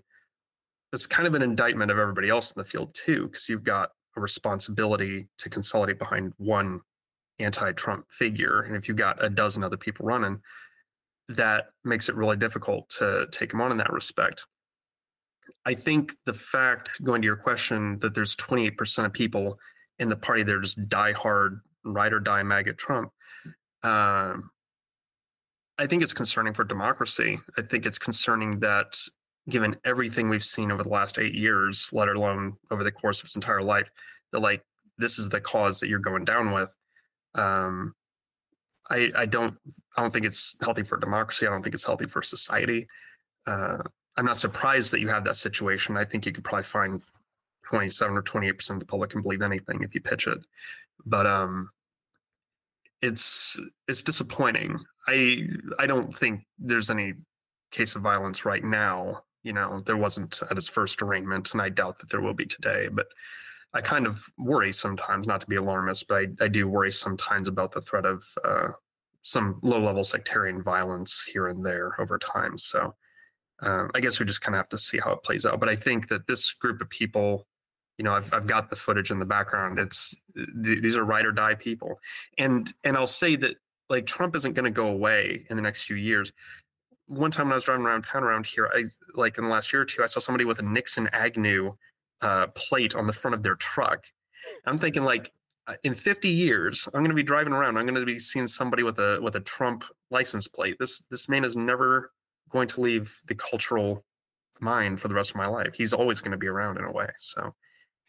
That's 0.91 1.07
kind 1.07 1.27
of 1.27 1.35
an 1.35 1.41
indictment 1.41 1.91
of 1.91 1.99
everybody 1.99 2.29
else 2.29 2.51
in 2.51 2.59
the 2.59 2.65
field, 2.65 2.93
too, 2.93 3.27
because 3.27 3.47
you've 3.47 3.63
got 3.63 3.91
a 4.15 4.21
responsibility 4.21 5.27
to 5.37 5.49
consolidate 5.49 5.99
behind 5.99 6.33
one 6.37 6.81
anti-Trump 7.39 8.05
figure, 8.09 8.61
and 8.61 8.75
if 8.75 8.87
you've 8.87 8.97
got 8.97 9.23
a 9.23 9.29
dozen 9.29 9.63
other 9.63 9.77
people 9.77 10.05
running, 10.05 10.41
that 11.29 11.67
makes 11.83 12.09
it 12.09 12.15
really 12.15 12.35
difficult 12.35 12.89
to 12.89 13.27
take 13.31 13.53
him 13.53 13.61
on 13.61 13.71
in 13.71 13.77
that 13.77 13.93
respect. 13.93 14.45
I 15.65 15.73
think 15.73 16.13
the 16.25 16.33
fact, 16.33 17.03
going 17.03 17.21
to 17.21 17.25
your 17.25 17.35
question, 17.35 17.99
that 17.99 18.15
there's 18.15 18.35
28% 18.35 19.05
of 19.05 19.13
people 19.13 19.59
in 19.99 20.09
the 20.09 20.15
party 20.15 20.43
that 20.43 20.55
are 20.55 20.61
just 20.61 20.79
diehard 20.87 21.61
ride 21.83 22.13
or 22.13 22.19
die 22.19 22.43
MAGA 22.43 22.73
Trump, 22.73 23.11
um, 23.83 24.49
I 25.77 25.87
think 25.87 26.03
it's 26.03 26.13
concerning 26.13 26.53
for 26.53 26.63
democracy. 26.63 27.37
I 27.57 27.61
think 27.61 27.85
it's 27.85 27.99
concerning 27.99 28.59
that 28.59 28.97
given 29.49 29.77
everything 29.85 30.29
we've 30.29 30.43
seen 30.43 30.71
over 30.71 30.83
the 30.83 30.89
last 30.89 31.17
eight 31.17 31.33
years, 31.33 31.89
let 31.93 32.09
alone 32.09 32.57
over 32.69 32.83
the 32.83 32.91
course 32.91 33.19
of 33.19 33.25
his 33.25 33.35
entire 33.35 33.61
life, 33.61 33.89
that 34.31 34.39
like 34.41 34.63
this 34.97 35.17
is 35.17 35.29
the 35.29 35.39
cause 35.39 35.79
that 35.79 35.87
you're 35.87 35.99
going 35.99 36.25
down 36.25 36.51
with 36.51 36.75
um, 37.35 37.95
I, 38.89 39.11
I 39.15 39.25
don't 39.25 39.55
I 39.97 40.01
don't 40.01 40.11
think 40.11 40.25
it's 40.25 40.55
healthy 40.61 40.83
for 40.83 40.97
democracy. 40.97 41.45
I 41.45 41.49
don't 41.49 41.61
think 41.61 41.75
it's 41.75 41.85
healthy 41.85 42.07
for 42.07 42.21
society. 42.21 42.87
Uh, 43.45 43.79
I'm 44.17 44.25
not 44.25 44.37
surprised 44.37 44.91
that 44.91 44.99
you 44.99 45.07
have 45.09 45.23
that 45.25 45.35
situation. 45.35 45.95
I 45.95 46.05
think 46.05 46.25
you 46.25 46.31
could 46.31 46.43
probably 46.43 46.63
find 46.63 47.01
27 47.69 48.17
or 48.17 48.21
28 48.21 48.51
percent 48.53 48.75
of 48.77 48.79
the 48.79 48.85
public 48.85 49.11
can 49.11 49.21
believe 49.21 49.41
anything 49.41 49.81
if 49.81 49.93
you 49.93 50.01
pitch 50.01 50.27
it, 50.27 50.39
but 51.05 51.25
um, 51.25 51.69
it's 53.01 53.59
it's 53.87 54.03
disappointing. 54.03 54.79
I 55.07 55.47
I 55.77 55.87
don't 55.87 56.15
think 56.15 56.45
there's 56.57 56.89
any 56.89 57.13
case 57.71 57.95
of 57.95 58.01
violence 58.01 58.45
right 58.45 58.63
now. 58.63 59.23
You 59.43 59.53
know, 59.53 59.79
there 59.79 59.97
wasn't 59.97 60.41
at 60.49 60.57
his 60.57 60.67
first 60.67 61.01
arraignment, 61.01 61.53
and 61.53 61.61
I 61.61 61.69
doubt 61.69 61.99
that 61.99 62.09
there 62.09 62.21
will 62.21 62.33
be 62.33 62.45
today. 62.45 62.89
But 62.91 63.07
I 63.73 63.81
kind 63.81 64.07
of 64.07 64.25
worry 64.37 64.73
sometimes, 64.73 65.27
not 65.27 65.41
to 65.41 65.47
be 65.47 65.55
alarmist, 65.55 66.07
but 66.07 66.15
I, 66.15 66.45
I 66.45 66.47
do 66.47 66.67
worry 66.67 66.91
sometimes 66.91 67.47
about 67.47 67.71
the 67.71 67.81
threat 67.81 68.05
of 68.05 68.25
uh, 68.43 68.69
some 69.21 69.59
low 69.61 69.79
level 69.79 70.03
sectarian 70.03 70.63
violence 70.63 71.27
here 71.31 71.47
and 71.47 71.63
there 71.63 71.95
over 71.99 72.17
time. 72.17 72.57
So 72.57 72.95
um, 73.61 73.91
I 73.93 73.99
guess 73.99 74.19
we 74.19 74.25
just 74.25 74.41
kind 74.41 74.55
of 74.55 74.59
have 74.59 74.69
to 74.69 74.77
see 74.77 74.99
how 74.99 75.11
it 75.11 75.23
plays 75.23 75.45
out. 75.45 75.59
But 75.59 75.69
I 75.69 75.75
think 75.75 76.07
that 76.07 76.27
this 76.27 76.51
group 76.51 76.81
of 76.81 76.89
people, 76.89 77.47
you 77.99 78.05
know, 78.05 78.13
I've, 78.13 78.33
I've 78.33 78.47
got 78.47 78.69
the 78.69 78.77
footage 78.77 79.11
in 79.11 79.19
the 79.19 79.25
background. 79.25 79.77
It's 79.77 80.15
th- 80.33 80.81
these 80.81 80.95
are 80.95 81.03
ride 81.03 81.25
or 81.25 81.33
die 81.33 81.53
people, 81.53 81.99
and 82.37 82.73
and 82.85 82.95
I'll 82.95 83.07
say 83.07 83.35
that 83.35 83.57
like 83.89 84.05
Trump 84.05 84.37
isn't 84.37 84.53
going 84.53 84.63
to 84.63 84.71
go 84.71 84.87
away 84.87 85.45
in 85.49 85.57
the 85.57 85.61
next 85.61 85.83
few 85.83 85.97
years. 85.97 86.31
One 87.07 87.29
time 87.29 87.47
when 87.47 87.53
I 87.53 87.55
was 87.55 87.65
driving 87.65 87.85
around 87.85 88.05
town 88.05 88.23
around 88.23 88.45
here, 88.45 88.71
I 88.73 88.85
like 89.15 89.37
in 89.37 89.43
the 89.43 89.49
last 89.49 89.73
year 89.73 89.81
or 89.81 89.85
two, 89.85 90.01
I 90.01 90.05
saw 90.05 90.21
somebody 90.21 90.45
with 90.45 90.59
a 90.59 90.63
Nixon 90.63 91.09
Agnew 91.11 91.73
uh, 92.21 92.47
plate 92.55 92.95
on 92.95 93.05
the 93.05 93.13
front 93.13 93.35
of 93.35 93.43
their 93.43 93.55
truck. 93.55 94.05
I'm 94.65 94.77
thinking 94.77 95.03
like 95.03 95.33
uh, 95.67 95.73
in 95.83 95.93
50 95.93 96.29
years, 96.29 96.87
I'm 96.93 97.01
going 97.01 97.09
to 97.09 97.15
be 97.15 97.23
driving 97.23 97.51
around. 97.51 97.77
I'm 97.77 97.85
going 97.85 97.95
to 97.95 98.05
be 98.05 98.19
seeing 98.19 98.47
somebody 98.47 98.83
with 98.83 98.97
a 98.99 99.19
with 99.21 99.35
a 99.35 99.41
Trump 99.41 99.83
license 100.09 100.47
plate. 100.47 100.77
This 100.79 101.01
this 101.11 101.27
man 101.27 101.43
is 101.43 101.57
never 101.57 102.13
going 102.49 102.69
to 102.69 102.79
leave 102.79 103.19
the 103.25 103.35
cultural 103.35 104.05
mind 104.61 105.01
for 105.01 105.09
the 105.09 105.13
rest 105.13 105.31
of 105.31 105.35
my 105.35 105.47
life. 105.47 105.73
He's 105.73 105.93
always 105.93 106.21
going 106.21 106.31
to 106.31 106.37
be 106.37 106.47
around 106.47 106.77
in 106.77 106.85
a 106.85 106.91
way. 106.91 107.09
So, 107.17 107.53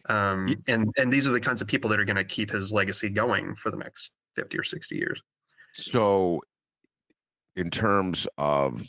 um, 0.08 0.54
and 0.66 0.90
and 0.96 1.12
these 1.12 1.28
are 1.28 1.32
the 1.32 1.40
kinds 1.40 1.60
of 1.60 1.68
people 1.68 1.90
that 1.90 2.00
are 2.00 2.04
going 2.04 2.16
to 2.16 2.24
keep 2.24 2.50
his 2.50 2.72
legacy 2.72 3.08
going 3.08 3.54
for 3.54 3.70
the 3.70 3.76
next 3.76 4.12
50 4.36 4.58
or 4.58 4.64
60 4.64 4.96
years. 4.96 5.22
So, 5.72 6.40
in 7.56 7.70
terms 7.70 8.26
of 8.38 8.82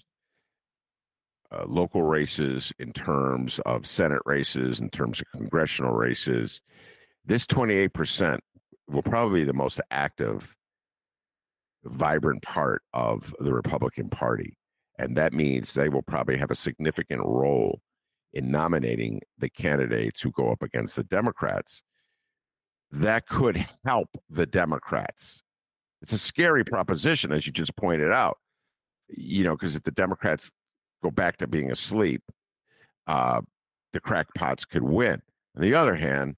uh, 1.51 1.65
local 1.67 2.03
races, 2.03 2.71
in 2.79 2.93
terms 2.93 3.59
of 3.65 3.85
Senate 3.85 4.21
races, 4.25 4.79
in 4.79 4.89
terms 4.89 5.21
of 5.21 5.27
congressional 5.37 5.93
races, 5.93 6.61
this 7.25 7.45
28% 7.45 8.39
will 8.87 9.03
probably 9.03 9.41
be 9.41 9.45
the 9.45 9.53
most 9.53 9.81
active, 9.91 10.55
vibrant 11.83 12.41
part 12.41 12.83
of 12.93 13.35
the 13.39 13.53
Republican 13.53 14.09
Party. 14.09 14.57
And 14.97 15.17
that 15.17 15.33
means 15.33 15.73
they 15.73 15.89
will 15.89 16.03
probably 16.03 16.37
have 16.37 16.51
a 16.51 16.55
significant 16.55 17.21
role 17.25 17.81
in 18.33 18.51
nominating 18.51 19.21
the 19.37 19.49
candidates 19.49 20.21
who 20.21 20.31
go 20.31 20.51
up 20.51 20.63
against 20.63 20.95
the 20.95 21.03
Democrats. 21.03 21.83
That 22.91 23.27
could 23.27 23.65
help 23.85 24.09
the 24.29 24.45
Democrats. 24.45 25.43
It's 26.01 26.13
a 26.13 26.17
scary 26.17 26.63
proposition, 26.63 27.31
as 27.31 27.45
you 27.45 27.53
just 27.53 27.75
pointed 27.75 28.11
out. 28.11 28.37
You 29.09 29.43
know, 29.43 29.55
because 29.55 29.75
if 29.75 29.83
the 29.83 29.91
Democrats 29.91 30.51
go 31.03 31.11
back 31.11 31.37
to 31.37 31.47
being 31.47 31.71
asleep, 31.71 32.21
uh, 33.07 33.41
the 33.93 33.99
crackpots 33.99 34.65
could 34.65 34.83
win. 34.83 35.21
On 35.55 35.61
the 35.61 35.73
other 35.73 35.95
hand, 35.95 36.35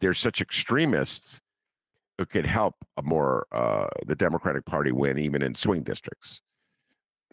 there's 0.00 0.18
such 0.18 0.40
extremists 0.40 1.40
who 2.16 2.26
could 2.26 2.46
help 2.46 2.74
a 2.96 3.02
more 3.02 3.46
uh, 3.52 3.88
the 4.06 4.16
Democratic 4.16 4.64
Party 4.64 4.90
win 4.90 5.18
even 5.18 5.42
in 5.42 5.54
swing 5.54 5.82
districts, 5.82 6.40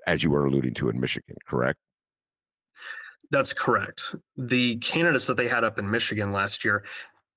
as 0.06 0.24
you 0.24 0.30
were 0.30 0.45
alluding 0.45 0.74
to 0.76 0.89
in 0.89 1.00
Michigan, 1.00 1.36
correct? 1.48 1.80
That's 3.32 3.54
correct. 3.54 4.16
The 4.38 4.78
candidates 4.78 5.28
that 5.28 5.38
they 5.38 5.48
had 5.48 5.64
up 5.64 5.80
in 5.80 5.90
Michigan 5.90 6.32
last 6.32 6.64
year, 6.64 6.86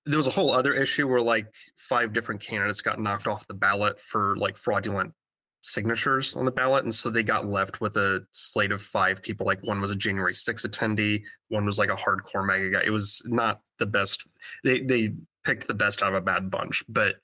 there 0.05 0.16
was 0.16 0.27
a 0.27 0.33
whole 0.33 0.51
other 0.51 0.72
issue 0.72 1.09
where 1.09 1.20
like 1.20 1.46
five 1.77 2.12
different 2.12 2.40
candidates 2.40 2.81
got 2.81 3.01
knocked 3.01 3.27
off 3.27 3.46
the 3.46 3.55
ballot 3.55 4.01
for 4.01 4.37
like 4.37 4.57
fraudulent 4.57 5.12
signatures 5.61 6.35
on 6.35 6.44
the 6.44 6.53
ballot. 6.53 6.85
And 6.85 6.94
so 6.94 7.11
they 7.11 7.22
got 7.22 7.46
left 7.46 7.81
with 7.81 7.96
a 7.96 8.24
slate 8.33 8.72
of 8.72 8.83
five 8.83 9.22
people. 9.22 9.46
Like 9.46 9.66
one 9.66 9.81
was 9.81 9.90
a 9.90 9.96
January 9.96 10.35
6 10.35 10.66
attendee, 10.66 11.22
one 11.48 11.64
was 11.64 11.79
like 11.79 11.90
a 11.90 11.96
hardcore 11.96 12.46
MAGA 12.46 12.70
guy. 12.70 12.83
It 12.85 12.90
was 12.90 13.22
not 13.27 13.61
the 13.79 13.87
best. 13.87 14.27
They 14.64 14.81
they 14.81 15.14
picked 15.44 15.66
the 15.66 15.74
best 15.74 16.03
out 16.03 16.11
of 16.11 16.14
a 16.14 16.20
bad 16.20 16.51
bunch. 16.51 16.85
But 16.88 17.16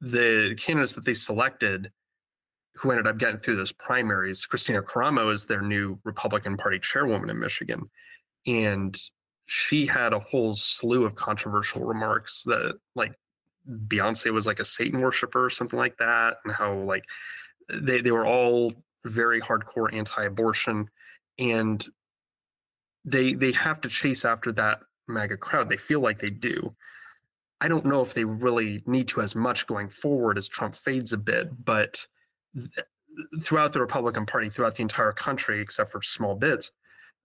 the 0.00 0.54
candidates 0.58 0.94
that 0.94 1.04
they 1.04 1.14
selected 1.14 1.90
who 2.78 2.90
ended 2.90 3.06
up 3.06 3.18
getting 3.18 3.38
through 3.38 3.56
those 3.56 3.72
primaries, 3.72 4.46
Kristina 4.46 4.82
Karamo 4.82 5.32
is 5.32 5.46
their 5.46 5.62
new 5.62 5.98
Republican 6.04 6.56
Party 6.56 6.78
chairwoman 6.78 7.30
in 7.30 7.38
Michigan. 7.38 7.90
And 8.46 8.96
she 9.46 9.86
had 9.86 10.12
a 10.12 10.20
whole 10.20 10.54
slew 10.54 11.04
of 11.04 11.14
controversial 11.14 11.84
remarks 11.84 12.44
that 12.44 12.78
like 12.94 13.14
Beyonce 13.88 14.32
was 14.32 14.46
like 14.46 14.60
a 14.60 14.64
Satan 14.64 15.00
worshiper 15.00 15.44
or 15.44 15.50
something 15.50 15.78
like 15.78 15.96
that, 15.98 16.36
and 16.44 16.52
how 16.52 16.74
like 16.74 17.04
they, 17.68 18.00
they 18.00 18.10
were 18.10 18.26
all 18.26 18.72
very 19.04 19.40
hardcore 19.40 19.92
anti-abortion 19.92 20.88
and 21.38 21.84
they 23.04 23.34
they 23.34 23.52
have 23.52 23.80
to 23.80 23.88
chase 23.88 24.24
after 24.24 24.52
that 24.52 24.80
MAGA 25.08 25.36
crowd. 25.38 25.68
They 25.68 25.76
feel 25.76 26.00
like 26.00 26.18
they 26.18 26.30
do. 26.30 26.74
I 27.60 27.68
don't 27.68 27.86
know 27.86 28.02
if 28.02 28.14
they 28.14 28.24
really 28.24 28.82
need 28.86 29.08
to 29.08 29.20
as 29.20 29.34
much 29.34 29.66
going 29.66 29.88
forward 29.88 30.38
as 30.38 30.46
Trump 30.46 30.74
fades 30.76 31.12
a 31.12 31.18
bit, 31.18 31.64
but 31.64 32.06
th- 32.54 32.86
throughout 33.42 33.72
the 33.72 33.80
Republican 33.80 34.26
Party, 34.26 34.48
throughout 34.48 34.76
the 34.76 34.82
entire 34.82 35.12
country, 35.12 35.60
except 35.60 35.90
for 35.90 36.02
small 36.02 36.34
bits, 36.34 36.70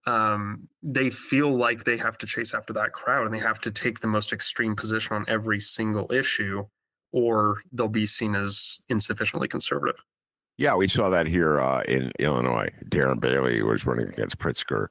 um, 0.06 0.68
they 0.82 1.10
feel 1.10 1.56
like 1.56 1.84
they 1.84 1.96
have 1.96 2.18
to 2.18 2.26
chase 2.26 2.52
after 2.52 2.72
that 2.74 2.92
crowd 2.92 3.24
and 3.24 3.34
they 3.34 3.38
have 3.38 3.60
to 3.60 3.70
take 3.70 4.00
the 4.00 4.06
most 4.06 4.32
extreme 4.32 4.76
position 4.76 5.16
on 5.16 5.24
every 5.28 5.60
single 5.60 6.12
issue, 6.12 6.64
or 7.12 7.58
they'll 7.72 7.88
be 7.88 8.06
seen 8.06 8.34
as 8.34 8.80
insufficiently 8.88 9.48
conservative. 9.48 9.96
Yeah, 10.56 10.76
we 10.76 10.86
saw 10.86 11.08
that 11.08 11.26
here 11.26 11.60
uh, 11.60 11.82
in 11.82 12.12
Illinois. 12.18 12.70
Darren 12.88 13.18
Bailey 13.18 13.62
was 13.62 13.86
running 13.86 14.08
against 14.08 14.38
Pritzker, 14.38 14.86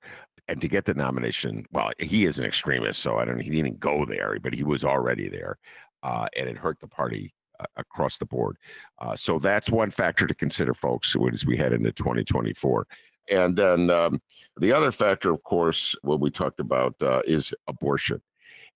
and 0.50 0.60
to 0.62 0.68
get 0.68 0.84
the 0.84 0.94
nomination, 0.94 1.66
well, 1.72 1.92
he 2.00 2.26
is 2.26 2.38
an 2.38 2.46
extremist, 2.46 3.02
so 3.02 3.18
I 3.18 3.24
don't. 3.24 3.40
He 3.40 3.50
didn't 3.50 3.80
go 3.80 4.06
there, 4.06 4.38
but 4.42 4.54
he 4.54 4.64
was 4.64 4.84
already 4.84 5.30
there, 5.30 5.58
uh, 6.02 6.28
and 6.36 6.50
it 6.50 6.58
hurt 6.58 6.82
the 6.82 6.88
party 6.88 7.34
across 7.76 8.18
the 8.18 8.26
board. 8.26 8.58
Uh, 9.00 9.16
so 9.16 9.40
that's 9.40 9.70
one 9.70 9.92
factor 9.92 10.28
to 10.28 10.36
consider, 10.36 10.74
folks, 10.74 11.16
as 11.32 11.46
we 11.46 11.58
head 11.58 11.74
into 11.74 11.92
2024. 11.92 12.88
And 13.32 13.56
then 13.56 13.90
um, 13.90 14.22
the 14.58 14.74
other 14.74 14.92
factor, 14.92 15.32
of 15.32 15.44
course, 15.44 15.96
what 16.02 16.20
we 16.20 16.30
talked 16.30 16.60
about 16.60 16.96
uh, 17.02 17.22
is 17.26 17.54
abortion, 17.68 18.22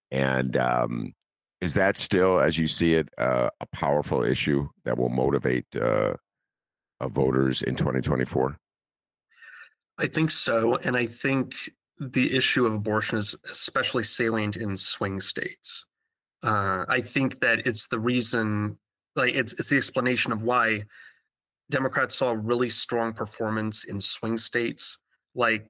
and 0.09 0.55
um, 0.55 1.13
is 1.59 1.73
that 1.73 1.97
still, 1.97 2.39
as 2.39 2.57
you 2.57 2.67
see 2.67 2.93
it, 2.93 3.09
uh, 3.17 3.49
a 3.59 3.65
powerful 3.73 4.23
issue 4.23 4.69
that 4.85 4.97
will 4.97 5.09
motivate 5.09 5.65
of 6.99 7.11
voters 7.11 7.61
in 7.61 7.75
2024? 7.75 8.57
I 9.99 10.07
think 10.07 10.31
so. 10.31 10.77
And 10.77 10.95
I 10.95 11.05
think 11.07 11.55
the 11.99 12.35
issue 12.35 12.65
of 12.65 12.73
abortion 12.73 13.17
is 13.17 13.35
especially 13.49 14.03
salient 14.03 14.55
in 14.55 14.77
swing 14.77 15.19
states. 15.19 15.85
Uh, 16.47 16.85
I 16.87 17.01
think 17.01 17.41
that 17.41 17.67
it's 17.67 17.87
the 17.87 17.99
reason 17.99 18.77
like 19.17 19.35
it's 19.35 19.51
it's 19.53 19.69
the 19.69 19.75
explanation 19.75 20.31
of 20.31 20.43
why 20.43 20.83
Democrats 21.69 22.15
saw 22.15 22.31
really 22.31 22.69
strong 22.69 23.11
performance 23.11 23.83
in 23.83 23.99
swing 23.99 24.37
states 24.37 24.97
like 25.35 25.69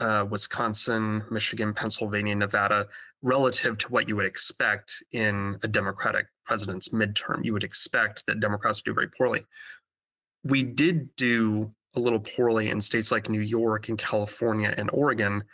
uh, 0.00 0.26
Wisconsin, 0.28 1.24
Michigan, 1.30 1.72
Pennsylvania, 1.72 2.34
Nevada, 2.34 2.86
relative 3.22 3.78
to 3.78 3.88
what 3.88 4.06
you 4.06 4.16
would 4.16 4.26
expect 4.26 5.02
in 5.12 5.56
a 5.62 5.68
Democratic 5.68 6.26
president's 6.44 6.90
midterm. 6.90 7.42
You 7.42 7.54
would 7.54 7.64
expect 7.64 8.26
that 8.26 8.40
Democrats 8.40 8.80
would 8.80 8.90
do 8.90 8.94
very 8.94 9.08
poorly. 9.08 9.46
We 10.42 10.64
did 10.64 11.16
do 11.16 11.72
a 11.96 12.00
little 12.00 12.20
poorly 12.20 12.68
in 12.68 12.82
states 12.82 13.10
like 13.10 13.30
New 13.30 13.40
York 13.40 13.88
and 13.88 13.96
California 13.96 14.74
and 14.76 14.90
Oregon, 14.92 15.44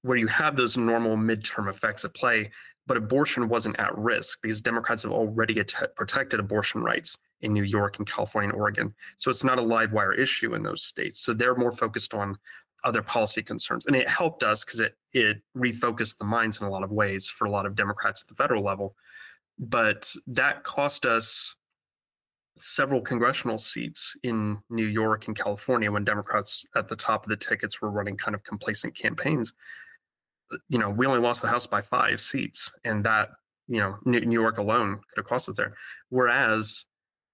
where 0.00 0.16
you 0.16 0.28
have 0.28 0.56
those 0.56 0.78
normal 0.78 1.18
midterm 1.18 1.68
effects 1.68 2.06
at 2.06 2.14
play, 2.14 2.50
but 2.90 2.96
abortion 2.96 3.48
wasn't 3.48 3.78
at 3.78 3.96
risk 3.96 4.42
because 4.42 4.60
Democrats 4.60 5.04
have 5.04 5.12
already 5.12 5.62
protected 5.94 6.40
abortion 6.40 6.82
rights 6.82 7.16
in 7.40 7.52
New 7.52 7.62
York 7.62 7.98
and 7.98 8.06
California 8.08 8.50
and 8.50 8.58
Oregon. 8.58 8.92
So 9.16 9.30
it's 9.30 9.44
not 9.44 9.58
a 9.58 9.62
live 9.62 9.92
wire 9.92 10.12
issue 10.12 10.56
in 10.56 10.64
those 10.64 10.82
states. 10.82 11.20
So 11.20 11.32
they're 11.32 11.54
more 11.54 11.70
focused 11.70 12.14
on 12.14 12.36
other 12.82 13.00
policy 13.00 13.44
concerns. 13.44 13.86
And 13.86 13.94
it 13.94 14.08
helped 14.08 14.42
us 14.42 14.64
because 14.64 14.80
it 14.80 14.96
it 15.12 15.40
refocused 15.56 16.18
the 16.18 16.24
minds 16.24 16.60
in 16.60 16.66
a 16.66 16.68
lot 16.68 16.82
of 16.82 16.90
ways 16.90 17.28
for 17.28 17.44
a 17.44 17.50
lot 17.52 17.64
of 17.64 17.76
Democrats 17.76 18.22
at 18.22 18.28
the 18.28 18.34
federal 18.34 18.64
level. 18.64 18.96
But 19.56 20.12
that 20.26 20.64
cost 20.64 21.06
us 21.06 21.54
several 22.58 23.02
congressional 23.02 23.58
seats 23.58 24.16
in 24.24 24.58
New 24.68 24.86
York 24.86 25.28
and 25.28 25.36
California 25.36 25.92
when 25.92 26.02
Democrats 26.02 26.66
at 26.74 26.88
the 26.88 26.96
top 26.96 27.24
of 27.24 27.30
the 27.30 27.36
tickets 27.36 27.80
were 27.80 27.88
running 27.88 28.16
kind 28.16 28.34
of 28.34 28.42
complacent 28.42 28.96
campaigns. 28.96 29.52
You 30.68 30.78
know, 30.78 30.90
we 30.90 31.06
only 31.06 31.20
lost 31.20 31.42
the 31.42 31.48
House 31.48 31.66
by 31.66 31.80
five 31.80 32.20
seats, 32.20 32.72
and 32.84 33.04
that, 33.04 33.30
you 33.68 33.78
know, 33.78 33.96
New 34.04 34.40
York 34.40 34.58
alone 34.58 34.96
could 34.96 35.18
have 35.18 35.26
cost 35.26 35.48
us 35.48 35.56
there. 35.56 35.74
Whereas 36.08 36.84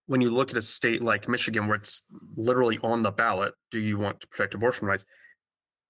when 0.07 0.21
you 0.21 0.31
look 0.31 0.51
at 0.51 0.57
a 0.57 0.63
state 0.63 1.03
like 1.03 1.29
Michigan, 1.29 1.67
where 1.67 1.77
it's 1.77 2.03
literally 2.37 2.79
on 2.83 3.03
the 3.03 3.11
ballot, 3.11 3.55
do 3.71 3.81
you 3.81 3.99
want 3.99 4.21
to 4.21 4.29
protect 4.29 4.55
abortion 4.55 4.87
rights? 4.87 5.05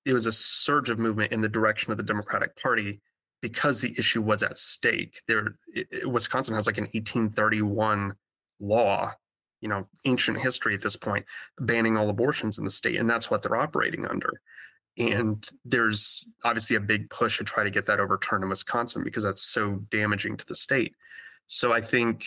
It 0.05 0.15
was 0.15 0.27
a 0.27 0.33
surge 0.33 0.89
of 0.89 0.99
movement 0.99 1.33
in 1.33 1.41
the 1.41 1.49
direction 1.49 1.91
of 1.91 1.97
the 1.97 2.03
Democratic 2.03 2.57
Party 2.57 3.01
because 3.43 3.81
the 3.81 3.95
issue 3.99 4.23
was 4.23 4.43
at 4.43 4.57
stake. 4.57 5.21
There, 5.29 5.57
it, 5.69 6.11
Wisconsin 6.11 6.55
has 6.55 6.67
like 6.67 6.79
an 6.79 6.85
1831 6.85 8.15
law, 8.61 9.13
you 9.61 9.69
know, 9.69 9.87
ancient 10.05 10.41
history 10.41 10.75
at 10.75 10.83
this 10.83 10.97
point, 10.97 11.27
banning 11.59 11.97
all 11.97 12.09
abortions 12.09 12.59
in 12.59 12.65
the 12.65 12.71
state, 12.71 12.97
and 12.97 13.09
that's 13.09 13.31
what 13.31 13.43
they're 13.43 13.57
operating 13.57 14.07
under. 14.07 14.41
And 14.99 15.47
there's 15.65 16.27
obviously 16.45 16.77
a 16.77 16.81
big 16.81 17.11
push 17.11 17.39
to 17.39 17.45
try 17.45 17.65
to 17.65 17.71
get 17.71 17.87
that 17.87 18.01
overturned 18.01 18.43
in 18.43 18.49
Wisconsin 18.49 19.05
because 19.05 19.23
that's 19.23 19.43
so 19.43 19.83
damaging 19.91 20.37
to 20.39 20.47
the 20.47 20.55
state. 20.55 20.95
So 21.47 21.73
I 21.73 21.81
think 21.81 22.25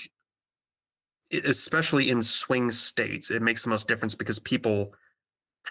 especially 1.32 2.10
in 2.10 2.23
swing 2.23 2.71
states, 2.71 3.29
it 3.29 3.41
makes 3.41 3.63
the 3.63 3.69
most 3.69 3.88
difference 3.88 4.15
because 4.15 4.39
people 4.39 4.93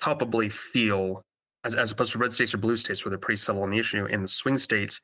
palpably 0.00 0.48
feel, 0.48 1.22
as, 1.64 1.74
as 1.74 1.92
opposed 1.92 2.12
to 2.12 2.18
red 2.18 2.32
states 2.32 2.54
or 2.54 2.58
blue 2.58 2.76
states 2.76 3.04
where 3.04 3.10
they're 3.10 3.18
pretty 3.18 3.38
subtle 3.38 3.62
on 3.62 3.70
the 3.70 3.78
issue, 3.78 4.04
in 4.06 4.22
the 4.22 4.28
swing 4.28 4.58
states, 4.58 5.00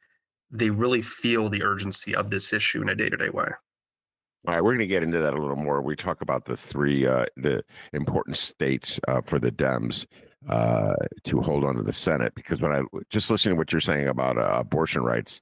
they 0.50 0.70
really 0.70 1.02
feel 1.02 1.48
the 1.48 1.62
urgency 1.62 2.14
of 2.14 2.30
this 2.30 2.52
issue 2.52 2.82
in 2.82 2.88
a 2.88 2.94
day 2.94 3.08
to 3.08 3.16
day 3.16 3.30
way. 3.30 3.48
All 4.46 4.52
right, 4.54 4.62
we're 4.62 4.72
going 4.72 4.80
to 4.80 4.86
get 4.86 5.02
into 5.02 5.18
that 5.20 5.34
a 5.34 5.40
little 5.40 5.56
more. 5.56 5.80
We 5.80 5.96
talk 5.96 6.20
about 6.20 6.44
the 6.44 6.56
three 6.56 7.06
uh, 7.06 7.24
the 7.36 7.64
important 7.94 8.36
states 8.36 9.00
uh, 9.08 9.22
for 9.22 9.38
the 9.38 9.50
Dems 9.50 10.06
uh, 10.48 10.94
to 11.24 11.40
hold 11.40 11.64
on 11.64 11.74
to 11.76 11.82
the 11.82 11.92
Senate 11.92 12.34
because 12.34 12.60
when 12.60 12.72
I 12.72 12.82
just 13.10 13.30
listening 13.30 13.54
to 13.54 13.58
what 13.58 13.72
you're 13.72 13.80
saying 13.80 14.08
about 14.08 14.38
uh, 14.38 14.56
abortion 14.58 15.02
rights, 15.02 15.40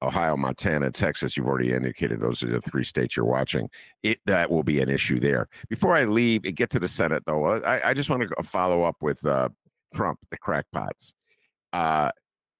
Ohio, 0.00 0.36
Montana, 0.36 0.90
Texas, 0.92 1.36
you've 1.36 1.46
already 1.46 1.72
indicated 1.72 2.20
those 2.20 2.42
are 2.42 2.46
the 2.46 2.60
three 2.60 2.84
states 2.84 3.16
you're 3.16 3.26
watching. 3.26 3.68
It 4.02 4.20
that 4.26 4.50
will 4.50 4.62
be 4.62 4.80
an 4.80 4.88
issue 4.88 5.18
there. 5.18 5.48
Before 5.68 5.94
I 5.94 6.04
leave 6.04 6.44
and 6.44 6.54
get 6.54 6.70
to 6.70 6.78
the 6.78 6.88
Senate, 6.88 7.24
though, 7.26 7.46
uh, 7.46 7.60
I, 7.64 7.90
I 7.90 7.94
just 7.94 8.10
want 8.10 8.22
to 8.22 8.42
follow 8.44 8.84
up 8.84 8.96
with 9.00 9.24
uh, 9.26 9.48
Trump, 9.92 10.20
the 10.30 10.38
crackpots. 10.38 11.14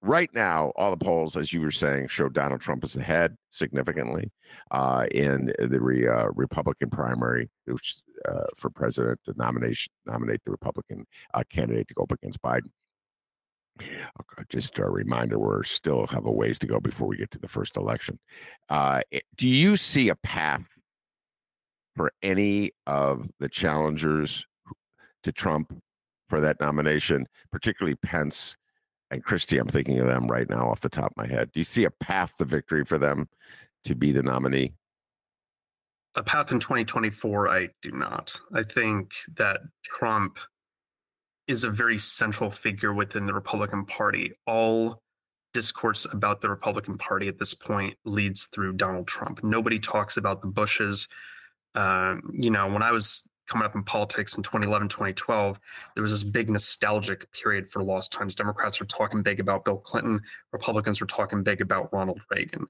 Uh, 0.03 0.09
right 0.09 0.31
now, 0.35 0.73
all 0.77 0.91
the 0.91 1.05
polls, 1.05 1.37
as 1.37 1.53
you 1.53 1.61
were 1.61 1.71
saying, 1.71 2.09
show 2.09 2.29
Donald 2.29 2.61
Trump 2.61 2.85
is 2.85 2.97
ahead 2.97 3.37
significantly 3.51 4.31
uh, 4.71 5.07
in 5.13 5.53
the 5.59 5.81
re, 5.81 6.07
uh, 6.07 6.29
Republican 6.35 6.91
primary, 6.91 7.49
which 7.67 7.97
uh, 8.29 8.45
for 8.57 8.71
president 8.71 9.19
to 9.25 9.35
nomination 9.37 9.93
nominate 10.07 10.41
the 10.45 10.51
Republican 10.51 11.07
candidate 11.51 11.89
to 11.89 11.95
go 11.95 12.03
up 12.03 12.13
against 12.13 12.41
Biden. 12.43 12.71
Just 14.49 14.79
a 14.79 14.91
reminder 14.91 15.39
we're 15.39 15.63
still 15.63 16.07
have 16.09 16.27
a 16.27 16.33
ways 16.33 16.59
to 16.59 16.67
go 16.67 16.81
before 16.81 17.07
we 17.07 17.17
get 17.17 17.31
to 17.31 17.39
the 17.39 17.49
first 17.49 17.77
election. 17.77 18.19
Uh, 18.69 19.03
eh, 19.13 19.21
do 19.37 19.49
you 19.49 19.77
see 19.77 20.09
a 20.09 20.17
path 20.17 20.65
for 21.95 22.13
any 22.23 22.73
of 22.87 23.29
the 23.39 23.49
challengers 23.49 24.47
to 25.23 25.33
trump 25.33 25.77
for 26.29 26.41
that 26.41 26.61
nomination 26.61 27.27
particularly 27.51 27.97
pence 27.97 28.57
and 29.11 29.25
christie 29.25 29.59
i'm 29.59 29.69
thinking 29.69 29.99
of 29.99 30.07
them 30.07 30.27
right 30.27 30.49
now 30.49 30.69
off 30.69 30.81
the 30.81 30.89
top 30.89 31.13
of 31.13 31.17
my 31.17 31.27
head 31.27 31.51
do 31.53 31.61
you 31.61 31.65
see 31.65 31.85
a 31.85 31.91
path 31.91 32.37
to 32.37 32.45
victory 32.45 32.85
for 32.85 32.99
them 32.99 33.29
to 33.85 33.95
be 33.95 34.13
the 34.13 34.23
nominee 34.23 34.73
a 36.15 36.23
path 36.23 36.53
in 36.53 36.61
2024 36.61 37.49
i 37.49 37.69
do 37.83 37.91
not 37.93 38.41
i 38.55 38.63
think 38.63 39.13
that 39.37 39.61
trump 39.85 40.39
is 41.49 41.65
a 41.65 41.71
very 41.71 41.99
central 41.99 42.51
figure 42.51 42.93
within 42.93 43.27
the 43.27 43.33
Republican 43.33 43.87
Party. 43.87 44.33
All 44.47 45.03
discourse 45.55 46.07
about 46.13 46.43
the 46.43 46.51
Republican 46.51 46.99
Party 46.99 47.27
at 47.27 47.39
this 47.39 47.55
point 47.55 47.97
leads 48.05 48.47
through 48.47 48.75
Donald 48.75 49.09
Trump. 49.09 49.43
Nobody 49.43 49.79
talks 49.79 50.19
about 50.19 50.43
the 50.43 50.47
Bushes. 50.47 51.09
Um, 51.75 52.23
you 52.35 52.51
know, 52.51 52.71
when 52.71 52.83
I 52.83 52.93
was 52.93 53.23
coming 53.49 53.65
up 53.65 53.75
in 53.75 53.83
politics 53.83 54.35
in 54.37 54.43
2011, 54.43 54.89
2012, 54.89 55.59
there 55.95 56.03
was 56.03 56.13
this 56.13 56.23
big 56.23 56.51
nostalgic 56.51 57.31
period 57.33 57.71
for 57.71 57.83
lost 57.83 58.13
times. 58.13 58.35
Democrats 58.35 58.79
were 58.79 58.87
talking 58.87 59.23
big 59.23 59.41
about 59.41 59.65
Bill 59.65 59.79
Clinton, 59.79 60.21
Republicans 60.53 61.01
were 61.01 61.07
talking 61.07 61.43
big 61.43 61.61
about 61.61 61.93
Ronald 61.93 62.21
Reagan. 62.31 62.67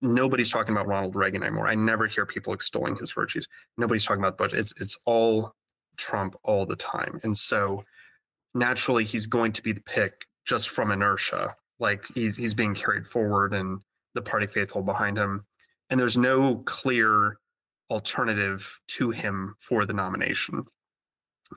Nobody's 0.00 0.50
talking 0.50 0.74
about 0.74 0.86
Ronald 0.86 1.14
Reagan 1.14 1.42
anymore. 1.42 1.68
I 1.68 1.74
never 1.74 2.06
hear 2.06 2.26
people 2.26 2.52
extolling 2.52 2.96
his 2.96 3.12
virtues. 3.12 3.46
Nobody's 3.76 4.04
talking 4.04 4.22
about 4.22 4.36
Bush. 4.36 4.52
It's 4.52 4.72
it's 4.80 4.98
all 5.04 5.54
Trump 5.96 6.34
all 6.42 6.66
the 6.66 6.74
time. 6.74 7.20
And 7.22 7.36
so 7.36 7.84
naturally 8.54 9.04
he's 9.04 9.26
going 9.26 9.52
to 9.52 9.62
be 9.62 9.72
the 9.72 9.82
pick 9.82 10.12
just 10.44 10.70
from 10.70 10.90
inertia. 10.90 11.54
Like 11.78 12.04
he's 12.14 12.36
he's 12.36 12.54
being 12.54 12.74
carried 12.74 13.06
forward 13.06 13.54
and 13.54 13.80
the 14.14 14.22
party 14.22 14.46
faithful 14.46 14.82
behind 14.82 15.16
him. 15.16 15.44
And 15.88 16.00
there's 16.00 16.18
no 16.18 16.56
clear 16.64 17.36
alternative 17.92 18.80
to 18.88 19.10
him 19.10 19.54
for 19.58 19.84
the 19.84 19.92
nomination. 19.92 20.64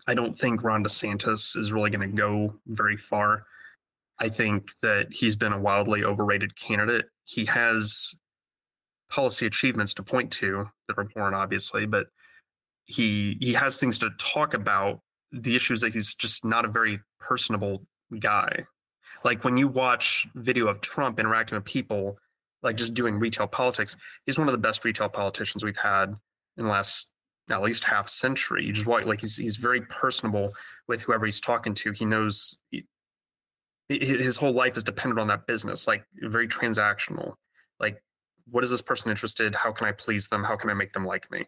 I 0.08 0.13
don't 0.13 0.34
think 0.34 0.63
Ron 0.63 0.84
DeSantis 0.84 1.56
is 1.56 1.71
really 1.71 1.89
going 1.89 2.10
to 2.10 2.15
go 2.15 2.56
very 2.67 2.98
far. 2.98 3.45
I 4.19 4.30
think 4.30 4.69
that 4.82 5.08
he's 5.12 5.36
been 5.36 5.54
a 5.54 5.60
wildly 5.60 6.04
overrated 6.04 6.58
candidate. 6.58 7.06
He 7.26 7.45
has 7.45 8.13
policy 9.10 9.45
achievements 9.45 9.93
to 9.93 10.04
point 10.04 10.32
to 10.34 10.69
that 10.88 10.98
are 10.98 11.02
important, 11.02 11.36
obviously, 11.36 11.86
but 11.86 12.08
he 12.86 13.38
he 13.39 13.54
has 13.54 13.80
things 13.80 13.98
to 14.00 14.10
talk 14.19 14.54
about 14.54 15.00
the 15.32 15.56
issue 15.56 15.74
is 15.74 15.82
that 15.82 15.93
he's 15.93 16.13
just 16.13 16.45
not 16.45 16.65
a 16.65 16.69
very 16.69 17.00
personable 17.19 17.86
guy. 18.19 18.65
Like 19.24 19.43
when 19.43 19.58
you 19.58 19.67
watch 19.67 20.28
video 20.36 20.67
of 20.67 20.82
Trump 20.82 21.19
interacting 21.19 21.56
with 21.56 21.65
people, 21.65 22.17
like 22.62 22.78
just 22.78 22.93
doing 22.93 23.19
retail 23.19 23.48
politics, 23.48 23.98
he's 24.26 24.38
one 24.38 24.48
of 24.48 24.52
the 24.52 24.60
best 24.60 24.86
retail 24.86 25.10
politicians 25.10 25.63
we've 25.63 25.78
had 25.78 26.15
in 26.58 26.65
the 26.65 26.70
last 26.70 27.10
at 27.50 27.62
least 27.62 27.84
half 27.84 28.10
century. 28.10 28.65
You 28.65 28.74
just 28.74 28.84
mm-hmm. 28.84 28.91
watch 28.91 29.06
like 29.06 29.22
he's 29.22 29.38
he's 29.38 29.58
very 29.58 29.82
personable 29.82 30.52
with 30.88 31.02
whoever 31.02 31.26
he's 31.26 31.39
talking 31.39 31.74
to. 31.76 31.91
He 31.91 32.06
knows 32.06 32.58
he, 32.72 32.86
his 33.89 34.38
whole 34.38 34.54
life 34.54 34.78
is 34.78 34.84
dependent 34.84 35.20
on 35.20 35.28
that 35.28 35.48
business, 35.48 35.88
like 35.88 36.06
very 36.15 36.48
transactional. 36.48 37.34
Like, 37.80 38.02
what 38.50 38.63
is 38.63 38.72
this 38.72 38.82
person 38.82 39.12
interested? 39.12 39.54
How 39.54 39.72
can 39.72 39.88
I 39.88 39.91
please 39.91 40.28
them? 40.28 40.44
How 40.44 40.56
can 40.56 40.70
I 40.70 40.74
make 40.74 40.94
them 40.94 41.06
like 41.06 41.30
me? 41.32 41.46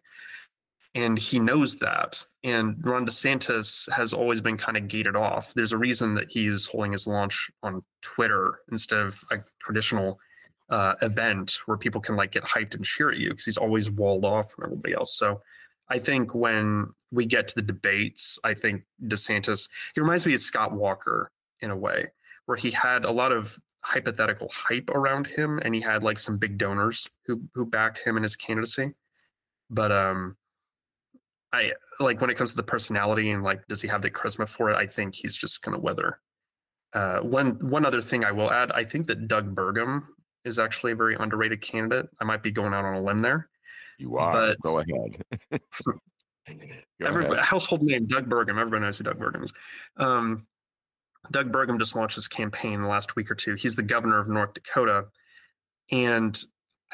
and 0.98 1.20
he 1.20 1.40
knows 1.40 1.78
that. 1.78 2.26
And 2.44 2.84
Ron 2.84 3.06
DeSantis 3.06 3.90
has 3.92 4.14
always 4.14 4.42
been 4.42 4.58
kind 4.58 4.76
of 4.76 4.88
gated 4.88 5.16
off. 5.16 5.54
There's 5.54 5.72
a 5.72 5.78
reason 5.78 6.16
that 6.16 6.32
he 6.32 6.48
is 6.48 6.66
holding 6.66 6.92
his 6.92 7.06
launch 7.06 7.52
on 7.62 7.84
Twitter 8.02 8.62
instead 8.72 9.00
of 9.00 9.22
a 9.32 9.38
traditional 9.62 10.20
uh, 10.70 10.96
event 11.02 11.58
where 11.66 11.78
people 11.78 12.02
can 12.02 12.16
like 12.16 12.32
get 12.32 12.44
hyped 12.44 12.76
and 12.76 12.84
cheer 12.84 13.12
at 13.12 13.18
you 13.18 13.30
because 13.30 13.46
he's 13.46 13.58
always 13.58 13.90
walled 13.90 14.26
off 14.26 14.52
from 14.52 14.66
everybody 14.66 14.94
else. 14.94 15.18
So 15.18 15.42
I 15.90 16.00
think 16.00 16.36
when 16.36 16.88
we 17.12 17.26
get 17.26 17.48
to 17.50 17.56
the 17.56 17.62
debates, 17.62 18.38
I 18.44 18.54
think 18.54 18.84
DeSantis, 19.04 19.70
he 19.96 20.02
reminds 20.02 20.26
me 20.26 20.34
of 20.34 20.40
Scott 20.40 20.74
Walker 20.74 21.32
in 21.62 21.72
a 21.72 21.78
way, 21.78 22.08
where 22.46 22.58
he 22.58 22.72
had 22.72 23.06
a 23.06 23.12
lot 23.12 23.32
of 23.32 23.60
hypothetical 23.84 24.50
hype 24.54 24.90
around 24.90 25.28
him 25.28 25.60
and 25.64 25.74
he 25.74 25.80
had 25.80 26.04
like 26.04 26.20
some 26.20 26.38
big 26.38 26.58
donors 26.58 27.08
who 27.26 27.44
who 27.54 27.66
backed 27.66 28.00
him 28.00 28.18
in 28.18 28.24
his 28.24 28.36
candidacy. 28.36 28.94
But 29.70 29.92
um 29.94 30.36
I 31.54 31.72
like 32.00 32.20
when 32.20 32.30
it 32.30 32.36
comes 32.36 32.52
to 32.52 32.58
the 32.58 32.64
personality 32.64 33.30
and 33.30 33.44
like 33.44 33.66
does 33.68 33.82
he 33.82 33.88
have 33.88 34.02
the 34.02 34.12
charisma 34.12 34.50
for 34.50 34.70
it? 34.70 34.76
I 34.76 34.88
think 34.88 35.16
he's 35.16 35.38
just 35.38 35.62
gonna 35.62 35.80
weather. 35.80 36.20
Uh, 36.94 37.20
one 37.20 37.52
one 37.70 37.86
other 37.86 38.02
thing 38.02 38.26
I 38.26 38.32
will 38.32 38.52
add, 38.52 38.72
I 38.72 38.84
think 38.84 39.08
that 39.08 39.28
Doug 39.28 39.56
Burgum 39.56 40.04
is 40.48 40.60
actually 40.60 40.94
a 40.94 40.96
very 40.96 41.16
underrated 41.16 41.62
candidate. 41.62 42.08
I 42.20 42.24
might 42.24 42.42
be 42.42 42.52
going 42.52 42.74
out 42.74 42.86
on 42.86 42.96
a 42.96 43.02
limb 43.02 43.20
there. 43.20 43.50
You 43.98 44.18
are. 44.18 44.32
But, 44.32 44.58
Go 44.64 44.80
ahead. 44.80 45.22
Go 47.02 47.06
everybody, 47.06 47.34
ahead. 47.34 47.46
household 47.46 47.84
name 47.84 48.06
Doug 48.06 48.30
Burgum. 48.30 48.58
Everybody 48.58 48.82
knows 48.82 48.98
who 48.98 49.04
Doug 49.04 49.20
Burgum 49.20 49.44
is. 49.44 49.54
Um, 49.98 50.48
Doug 51.32 51.52
Burgum 51.52 51.78
just 51.78 51.96
launched 51.96 52.16
his 52.16 52.28
campaign 52.28 52.82
the 52.82 52.88
last 52.88 53.16
week 53.16 53.30
or 53.30 53.36
two. 53.36 53.56
He's 53.56 53.76
the 53.76 53.84
governor 53.84 54.20
of 54.20 54.30
North 54.30 54.54
Dakota, 54.54 55.06
and 55.92 56.42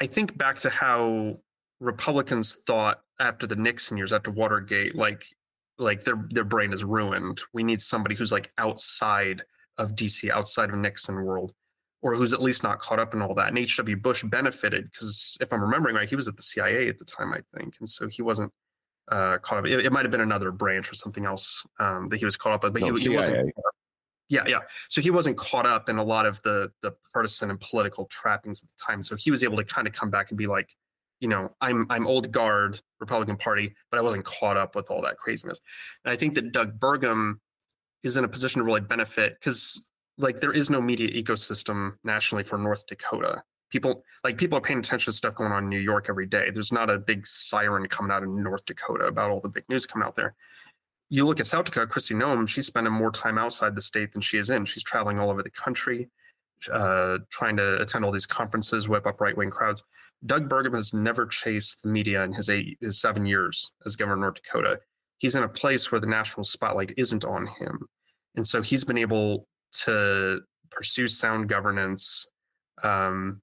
I 0.00 0.06
think 0.06 0.36
back 0.36 0.58
to 0.60 0.70
how 0.70 1.38
Republicans 1.80 2.56
thought 2.66 3.00
after 3.20 3.46
the 3.46 3.56
Nixon 3.56 3.96
years, 3.96 4.12
after 4.12 4.30
Watergate, 4.30 4.96
like 4.96 5.24
like 5.78 6.04
their 6.04 6.26
their 6.30 6.44
brain 6.44 6.72
is 6.72 6.84
ruined. 6.84 7.40
We 7.52 7.62
need 7.62 7.80
somebody 7.80 8.14
who's 8.14 8.32
like 8.32 8.50
outside 8.58 9.42
of 9.78 9.94
DC, 9.94 10.30
outside 10.30 10.70
of 10.70 10.76
Nixon 10.76 11.22
world, 11.22 11.52
or 12.04 12.14
who's 12.14 12.34
at 12.34 12.42
least 12.42 12.62
not 12.62 12.78
caught 12.80 12.98
up 12.98 13.14
in 13.14 13.22
all 13.22 13.32
that. 13.32 13.48
And 13.48 13.56
H.W. 13.56 13.96
Bush 13.96 14.22
benefited 14.24 14.84
because 14.92 15.38
if 15.40 15.52
I'm 15.52 15.62
remembering 15.62 15.96
right, 15.96 16.08
he 16.08 16.14
was 16.14 16.28
at 16.28 16.36
the 16.36 16.42
CIA 16.42 16.88
at 16.88 16.98
the 16.98 17.04
time, 17.04 17.32
I 17.32 17.40
think, 17.56 17.76
and 17.80 17.88
so 17.88 18.08
he 18.08 18.20
wasn't 18.20 18.52
uh, 19.08 19.38
caught 19.38 19.60
up. 19.60 19.66
It, 19.66 19.86
it 19.86 19.90
might 19.90 20.04
have 20.04 20.12
been 20.12 20.20
another 20.20 20.52
branch 20.52 20.92
or 20.92 20.94
something 20.94 21.24
else 21.24 21.66
um, 21.80 22.08
that 22.08 22.18
he 22.18 22.26
was 22.26 22.36
caught 22.36 22.52
up, 22.52 22.62
with, 22.62 22.74
but 22.74 22.82
no, 22.82 22.94
he, 22.94 23.04
he 23.04 23.08
wasn't. 23.08 23.50
Yeah, 24.28 24.44
yeah. 24.46 24.60
So 24.88 25.00
he 25.00 25.10
wasn't 25.10 25.38
caught 25.38 25.66
up 25.66 25.88
in 25.88 25.96
a 25.96 26.04
lot 26.04 26.26
of 26.26 26.42
the 26.42 26.70
the 26.82 26.92
partisan 27.10 27.48
and 27.48 27.58
political 27.58 28.04
trappings 28.06 28.62
at 28.62 28.68
the 28.68 28.74
time. 28.84 29.02
So 29.02 29.16
he 29.16 29.30
was 29.30 29.42
able 29.42 29.56
to 29.56 29.64
kind 29.64 29.86
of 29.86 29.94
come 29.94 30.10
back 30.10 30.30
and 30.30 30.36
be 30.36 30.46
like, 30.46 30.76
you 31.20 31.28
know, 31.28 31.52
I'm 31.62 31.86
I'm 31.88 32.06
old 32.06 32.30
guard 32.32 32.82
Republican 33.00 33.38
Party, 33.38 33.74
but 33.90 33.98
I 33.98 34.02
wasn't 34.02 34.26
caught 34.26 34.58
up 34.58 34.76
with 34.76 34.90
all 34.90 35.00
that 35.02 35.16
craziness. 35.16 35.58
And 36.04 36.12
I 36.12 36.16
think 36.16 36.34
that 36.34 36.52
Doug 36.52 36.78
Burgum 36.78 37.36
is 38.02 38.18
in 38.18 38.24
a 38.24 38.28
position 38.28 38.58
to 38.58 38.64
really 38.64 38.82
benefit 38.82 39.38
because 39.40 39.82
like 40.18 40.40
there 40.40 40.52
is 40.52 40.70
no 40.70 40.80
media 40.80 41.10
ecosystem 41.10 41.94
nationally 42.04 42.44
for 42.44 42.58
North 42.58 42.86
Dakota. 42.86 43.42
People 43.70 44.04
like 44.22 44.36
people 44.36 44.56
are 44.58 44.60
paying 44.60 44.78
attention 44.78 45.10
to 45.10 45.16
stuff 45.16 45.34
going 45.34 45.52
on 45.52 45.64
in 45.64 45.68
New 45.68 45.80
York 45.80 46.06
every 46.08 46.26
day. 46.26 46.50
There's 46.50 46.72
not 46.72 46.90
a 46.90 46.98
big 46.98 47.26
siren 47.26 47.86
coming 47.88 48.12
out 48.12 48.22
of 48.22 48.30
North 48.30 48.66
Dakota 48.66 49.06
about 49.06 49.30
all 49.30 49.40
the 49.40 49.48
big 49.48 49.64
news 49.68 49.86
coming 49.86 50.06
out 50.06 50.14
there. 50.14 50.34
You 51.10 51.26
look 51.26 51.40
at 51.40 51.46
South 51.46 51.66
Dakota, 51.66 51.86
Kristi 51.86 52.16
Noem, 52.16 52.48
she's 52.48 52.66
spending 52.66 52.92
more 52.92 53.10
time 53.10 53.38
outside 53.38 53.74
the 53.74 53.80
state 53.80 54.12
than 54.12 54.22
she 54.22 54.38
is 54.38 54.50
in. 54.50 54.64
She's 54.64 54.82
traveling 54.82 55.18
all 55.18 55.30
over 55.30 55.42
the 55.42 55.50
country, 55.50 56.08
uh, 56.72 57.18
trying 57.30 57.56
to 57.56 57.80
attend 57.80 58.04
all 58.04 58.12
these 58.12 58.26
conferences, 58.26 58.88
whip 58.88 59.06
up 59.06 59.20
right 59.20 59.36
wing 59.36 59.50
crowds. 59.50 59.82
Doug 60.24 60.48
Burgum 60.48 60.74
has 60.74 60.94
never 60.94 61.26
chased 61.26 61.82
the 61.82 61.88
media 61.88 62.22
in 62.22 62.32
his 62.32 62.48
eight, 62.48 62.78
his 62.80 63.00
seven 63.00 63.26
years 63.26 63.72
as 63.84 63.96
governor 63.96 64.14
of 64.14 64.20
North 64.20 64.42
Dakota. 64.42 64.80
He's 65.18 65.34
in 65.34 65.42
a 65.42 65.48
place 65.48 65.90
where 65.90 66.00
the 66.00 66.06
national 66.06 66.44
spotlight 66.44 66.92
isn't 66.96 67.24
on 67.24 67.46
him, 67.46 67.86
and 68.34 68.46
so 68.46 68.62
he's 68.62 68.84
been 68.84 68.98
able 68.98 69.46
to 69.82 70.40
pursue 70.70 71.08
sound 71.08 71.48
governance, 71.48 72.26
um, 72.82 73.40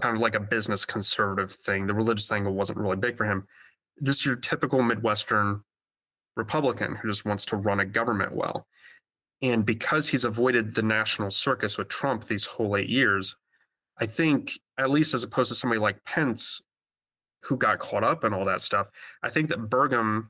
kind 0.00 0.16
of 0.16 0.22
like 0.22 0.34
a 0.34 0.40
business 0.40 0.84
conservative 0.84 1.52
thing. 1.52 1.86
The 1.86 1.94
religious 1.94 2.30
angle 2.30 2.54
wasn't 2.54 2.78
really 2.78 2.96
big 2.96 3.16
for 3.16 3.24
him. 3.24 3.46
Just 4.02 4.24
your 4.24 4.36
typical 4.36 4.82
Midwestern 4.82 5.62
Republican 6.36 6.96
who 6.96 7.08
just 7.08 7.24
wants 7.24 7.44
to 7.46 7.56
run 7.56 7.80
a 7.80 7.84
government 7.84 8.34
well. 8.34 8.66
And 9.42 9.64
because 9.64 10.08
he's 10.08 10.24
avoided 10.24 10.74
the 10.74 10.82
national 10.82 11.30
circus 11.30 11.78
with 11.78 11.88
Trump 11.88 12.26
these 12.26 12.46
whole 12.46 12.76
eight 12.76 12.88
years, 12.88 13.36
I 13.98 14.06
think, 14.06 14.52
at 14.78 14.90
least 14.90 15.14
as 15.14 15.24
opposed 15.24 15.48
to 15.48 15.54
somebody 15.54 15.80
like 15.80 16.04
Pence, 16.04 16.60
who 17.44 17.56
got 17.56 17.78
caught 17.78 18.04
up 18.04 18.24
in 18.24 18.32
all 18.34 18.44
that 18.44 18.60
stuff, 18.60 18.88
I 19.22 19.30
think 19.30 19.48
that 19.48 19.70
Burgum 19.70 20.28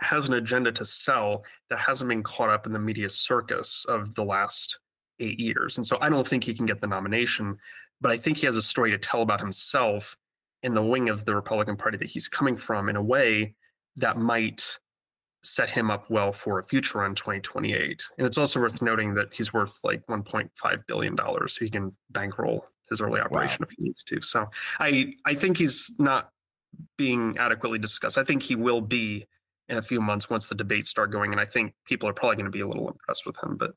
has 0.00 0.28
an 0.28 0.34
agenda 0.34 0.72
to 0.72 0.84
sell 0.84 1.44
that 1.70 1.78
hasn't 1.78 2.08
been 2.08 2.22
caught 2.22 2.50
up 2.50 2.66
in 2.66 2.72
the 2.72 2.78
media 2.78 3.08
circus 3.08 3.84
of 3.88 4.14
the 4.14 4.24
last 4.24 4.78
eight 5.20 5.38
years. 5.38 5.76
And 5.76 5.86
so 5.86 5.98
I 6.00 6.08
don't 6.08 6.26
think 6.26 6.44
he 6.44 6.54
can 6.54 6.66
get 6.66 6.80
the 6.80 6.86
nomination, 6.86 7.56
but 8.00 8.10
I 8.10 8.16
think 8.16 8.38
he 8.38 8.46
has 8.46 8.56
a 8.56 8.62
story 8.62 8.90
to 8.90 8.98
tell 8.98 9.22
about 9.22 9.40
himself 9.40 10.16
in 10.62 10.74
the 10.74 10.82
wing 10.82 11.08
of 11.08 11.24
the 11.24 11.34
Republican 11.34 11.76
Party 11.76 11.96
that 11.98 12.08
he's 12.08 12.28
coming 12.28 12.56
from 12.56 12.88
in 12.88 12.96
a 12.96 13.02
way 13.02 13.54
that 13.96 14.18
might 14.18 14.78
set 15.42 15.68
him 15.68 15.90
up 15.90 16.10
well 16.10 16.32
for 16.32 16.58
a 16.58 16.64
future 16.64 16.98
run 16.98 17.14
2028. 17.14 18.02
And 18.18 18.26
it's 18.26 18.38
also 18.38 18.60
worth 18.60 18.80
noting 18.82 19.14
that 19.14 19.32
he's 19.32 19.52
worth 19.52 19.78
like 19.84 20.04
1.5 20.06 20.86
billion 20.86 21.14
dollars, 21.14 21.54
so 21.54 21.64
he 21.64 21.70
can 21.70 21.92
bankroll 22.10 22.64
his 22.88 23.00
early 23.00 23.20
operation 23.20 23.58
wow. 23.60 23.68
if 23.68 23.76
he 23.76 23.84
needs 23.84 24.02
to. 24.04 24.20
So 24.22 24.48
I 24.80 25.12
I 25.24 25.34
think 25.34 25.58
he's 25.58 25.90
not 25.98 26.30
being 26.96 27.36
adequately 27.38 27.78
discussed. 27.78 28.18
I 28.18 28.24
think 28.24 28.42
he 28.42 28.56
will 28.56 28.80
be 28.80 29.26
in 29.68 29.78
a 29.78 29.82
few 29.82 30.00
months 30.00 30.28
once 30.28 30.48
the 30.48 30.54
debates 30.54 30.88
start 30.88 31.10
going, 31.10 31.32
and 31.32 31.40
I 31.40 31.44
think 31.44 31.74
people 31.86 32.08
are 32.08 32.12
probably 32.12 32.36
going 32.36 32.46
to 32.46 32.50
be 32.50 32.60
a 32.60 32.66
little 32.66 32.88
impressed 32.88 33.26
with 33.26 33.42
him. 33.42 33.56
But 33.56 33.72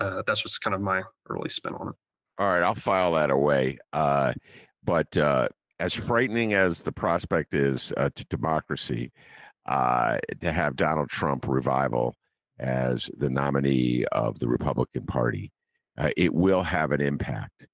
uh, 0.00 0.22
that's 0.26 0.42
just 0.42 0.60
kind 0.60 0.74
of 0.74 0.80
my 0.80 1.02
early 1.28 1.48
spin 1.48 1.74
on 1.74 1.88
it. 1.88 1.94
All 2.38 2.52
right, 2.52 2.62
I'll 2.62 2.74
file 2.74 3.12
that 3.12 3.30
away. 3.30 3.78
Uh, 3.92 4.32
but 4.82 5.16
uh, 5.16 5.48
as 5.78 5.94
frightening 5.94 6.54
as 6.54 6.82
the 6.82 6.92
prospect 6.92 7.54
is 7.54 7.92
uh, 7.96 8.10
to 8.14 8.24
democracy, 8.26 9.12
uh, 9.66 10.18
to 10.40 10.50
have 10.50 10.76
Donald 10.76 11.10
Trump 11.10 11.46
revival 11.46 12.14
as 12.58 13.10
the 13.16 13.30
nominee 13.30 14.04
of 14.12 14.38
the 14.38 14.48
Republican 14.48 15.06
Party, 15.06 15.52
uh, 15.98 16.10
it 16.16 16.34
will 16.34 16.62
have 16.62 16.92
an 16.92 17.00
impact. 17.00 17.66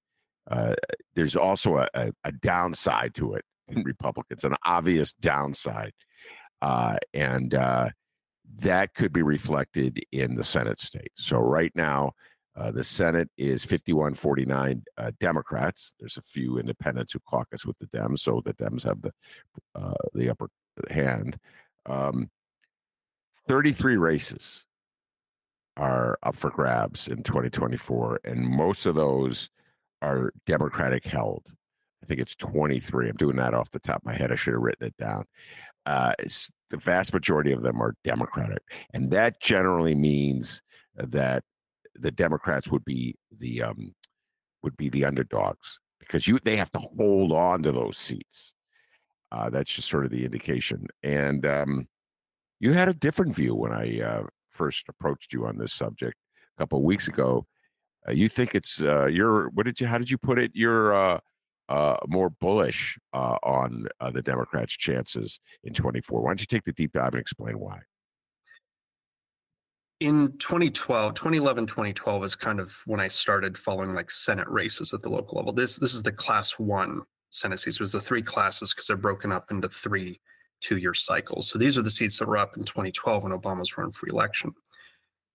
Uh, 0.49 0.75
there's 1.15 1.35
also 1.35 1.77
a, 1.77 1.89
a, 1.93 2.11
a, 2.23 2.31
downside 2.31 3.13
to 3.13 3.33
it 3.33 3.43
in 3.67 3.83
Republicans, 3.83 4.45
an 4.45 4.55
obvious 4.63 5.11
downside. 5.13 5.91
Uh, 6.61 6.97
and 7.13 7.53
uh, 7.53 7.89
that 8.59 8.93
could 8.93 9.13
be 9.13 9.21
reflected 9.21 9.99
in 10.11 10.35
the 10.35 10.43
Senate 10.43 10.79
state. 10.79 11.11
So, 11.15 11.37
right 11.37 11.71
now, 11.75 12.11
uh, 12.55 12.71
the 12.71 12.83
Senate 12.83 13.29
is 13.37 13.63
51 13.63 14.15
49 14.15 14.83
Democrats. 15.19 15.93
There's 15.99 16.17
a 16.17 16.21
few 16.23 16.57
independents 16.57 17.13
who 17.13 17.19
caucus 17.19 17.65
with 17.65 17.77
the 17.77 17.85
Dems, 17.87 18.19
so 18.19 18.41
the 18.43 18.53
Dems 18.55 18.83
have 18.83 19.01
the, 19.01 19.11
the 20.15 20.29
upper 20.29 20.49
hand. 20.89 21.37
Um, 21.85 22.31
33 23.47 23.97
races 23.97 24.65
are 25.77 26.17
up 26.23 26.35
for 26.35 26.49
grabs 26.49 27.07
in 27.07 27.23
2024, 27.23 28.21
and 28.25 28.45
most 28.45 28.85
of 28.85 28.95
those 28.95 29.49
are 30.01 30.33
Democratic 30.45 31.05
held. 31.05 31.43
I 32.03 32.05
think 32.05 32.19
it's 32.19 32.35
23. 32.35 33.09
I'm 33.09 33.15
doing 33.15 33.37
that 33.37 33.53
off 33.53 33.71
the 33.71 33.79
top 33.79 33.97
of 33.97 34.05
my 34.05 34.13
head. 34.13 34.31
I 34.31 34.35
should 34.35 34.53
have 34.53 34.61
written 34.61 34.87
it 34.87 34.97
down. 34.97 35.25
Uh, 35.87 36.11
the 36.69 36.77
vast 36.77 37.13
majority 37.13 37.53
of 37.53 37.63
them 37.63 37.81
are 37.81 37.95
Democratic, 38.03 38.61
and 38.93 39.09
that 39.09 39.39
generally 39.39 39.95
means 39.95 40.61
that 40.95 41.43
the 41.95 42.11
Democrats 42.11 42.69
would 42.69 42.83
be 42.83 43.15
the 43.37 43.63
um, 43.63 43.95
would 44.63 44.75
be 44.75 44.89
the 44.89 45.05
underdogs 45.05 45.79
because 45.99 46.27
you 46.27 46.39
they 46.43 46.57
have 46.57 46.71
to 46.73 46.79
hold 46.79 47.31
on 47.31 47.63
to 47.63 47.71
those 47.71 47.97
seats. 47.97 48.53
Uh, 49.31 49.49
that's 49.49 49.73
just 49.73 49.89
sort 49.89 50.03
of 50.03 50.11
the 50.11 50.25
indication. 50.25 50.87
And 51.03 51.45
um, 51.45 51.87
you 52.59 52.73
had 52.73 52.89
a 52.89 52.93
different 52.93 53.33
view 53.33 53.55
when 53.55 53.71
I 53.71 54.01
uh, 54.01 54.23
first 54.49 54.89
approached 54.89 55.31
you 55.31 55.45
on 55.45 55.57
this 55.57 55.73
subject 55.73 56.17
a 56.57 56.61
couple 56.61 56.79
of 56.79 56.83
weeks 56.83 57.07
ago. 57.07 57.45
Uh, 58.07 58.11
you 58.11 58.27
think 58.27 58.55
it's 58.55 58.81
uh, 58.81 59.05
you're 59.05 59.49
what 59.51 59.65
did 59.65 59.79
you 59.79 59.87
how 59.87 59.97
did 59.97 60.11
you 60.11 60.17
put 60.17 60.37
it? 60.37 60.51
You're 60.53 60.93
uh, 61.69 61.73
uh, 61.73 61.97
more 62.07 62.29
bullish 62.29 62.97
uh, 63.13 63.37
on 63.43 63.87
the 64.13 64.21
Democrats' 64.21 64.75
chances 64.75 65.39
in 65.63 65.73
24. 65.73 66.21
Why 66.21 66.29
don't 66.29 66.39
you 66.39 66.45
take 66.45 66.63
the 66.63 66.73
deep 66.73 66.93
dive 66.93 67.13
and 67.13 67.21
explain 67.21 67.59
why? 67.59 67.79
in 69.99 70.27
2012 70.37 71.15
2011 71.15 71.65
2012 71.65 72.23
is 72.23 72.35
kind 72.35 72.59
of 72.59 72.71
when 72.85 72.99
i 72.99 73.07
started 73.07 73.57
following 73.57 73.95
like 73.95 74.11
senate 74.11 74.47
races 74.47 74.93
at 74.93 75.01
the 75.01 75.09
local 75.09 75.39
level 75.39 75.51
this 75.51 75.77
this 75.77 75.91
is 75.91 76.03
the 76.03 76.11
class 76.11 76.51
one 76.59 77.01
Senate 77.31 77.59
seats. 77.59 77.77
It 77.77 77.81
was 77.81 77.91
the 77.91 78.01
three 78.01 78.21
classes 78.21 78.73
because 78.73 78.87
they're 78.87 78.97
broken 78.97 79.31
up 79.31 79.51
into 79.51 79.67
three 79.67 80.19
two-year 80.61 80.93
cycles. 80.93 81.49
So 81.49 81.59
these 81.59 81.77
are 81.77 81.83
the 81.83 81.91
seats 81.91 82.17
that 82.17 82.27
were 82.27 82.37
up 82.37 82.57
in 82.57 82.63
2012 82.63 83.23
when 83.23 83.31
Obama 83.31 83.59
was 83.59 83.77
running 83.77 83.91
for 83.91 84.07
election. 84.07 84.51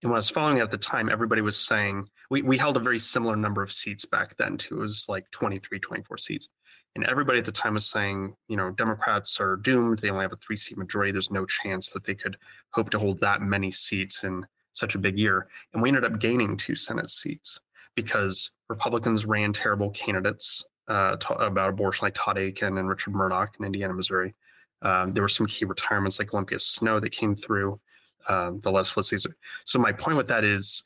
And 0.03 0.11
when 0.11 0.17
I 0.17 0.19
was 0.19 0.29
following 0.29 0.59
it 0.59 0.63
at 0.63 0.71
the 0.71 0.79
time, 0.79 1.09
everybody 1.09 1.43
was 1.43 1.57
saying 1.57 2.09
we, 2.31 2.43
we 2.43 2.59
held 2.59 2.77
a 2.77 2.81
very 2.81 2.99
similar 2.99 3.37
number 3.37 3.63
of 3.63 3.73
seats 3.73 4.05
back 4.05 4.37
then 4.37 4.57
too. 4.57 4.79
It 4.79 4.81
was 4.81 5.07
like 5.09 5.31
23, 5.31 5.79
24 5.79 6.19
seats. 6.19 6.49
And 6.95 7.07
everybody 7.07 7.39
at 7.39 7.45
the 7.45 7.53
time 7.53 7.75
was 7.75 7.87
saying, 7.87 8.35
you 8.49 8.57
know, 8.57 8.71
Democrats 8.71 9.41
are 9.41 9.57
doomed. 9.57 9.99
They 9.99 10.11
only 10.11 10.23
have 10.23 10.33
a 10.33 10.37
three 10.37 10.57
seat 10.57 10.77
majority. 10.77 11.13
There's 11.13 11.31
no 11.31 11.47
chance 11.47 11.91
that 11.91 12.05
they 12.05 12.15
could 12.15 12.37
hope 12.71 12.91
to 12.91 12.99
hold 12.99 13.21
that 13.21 13.41
many 13.41 13.71
seats 13.71 14.25
in 14.25 14.47
such 14.73 14.95
a 14.95 14.99
big 14.99 15.19
year. 15.19 15.49
And 15.73 15.83
we 15.83 15.89
ended 15.89 16.05
up 16.05 16.19
gaining 16.19 16.57
two 16.57 16.75
Senate 16.75 17.09
seats 17.09 17.61
because 17.95 18.51
Republicans 18.69 19.25
ran 19.25 19.53
terrible 19.53 19.91
candidates 19.91 20.65
uh, 20.89 21.17
about 21.39 21.71
abortion, 21.71 22.07
like 22.07 22.15
Todd 22.15 22.39
Akin 22.39 22.77
and 22.77 22.89
Richard 22.89 23.15
Mourdock 23.15 23.55
in 23.59 23.65
Indiana, 23.65 23.95
Missouri. 23.95 24.35
Um, 24.83 25.13
there 25.13 25.23
were 25.23 25.29
some 25.29 25.47
key 25.47 25.65
retirements 25.65 26.19
like 26.19 26.35
Olympia 26.35 26.59
Snowe 26.59 27.01
that 27.01 27.11
came 27.11 27.35
through 27.35 27.81
um, 28.29 28.61
the 28.61 28.71
legislature. 28.71 29.37
So 29.65 29.79
my 29.79 29.93
point 29.93 30.17
with 30.17 30.29
that 30.29 30.45
is 30.45 30.83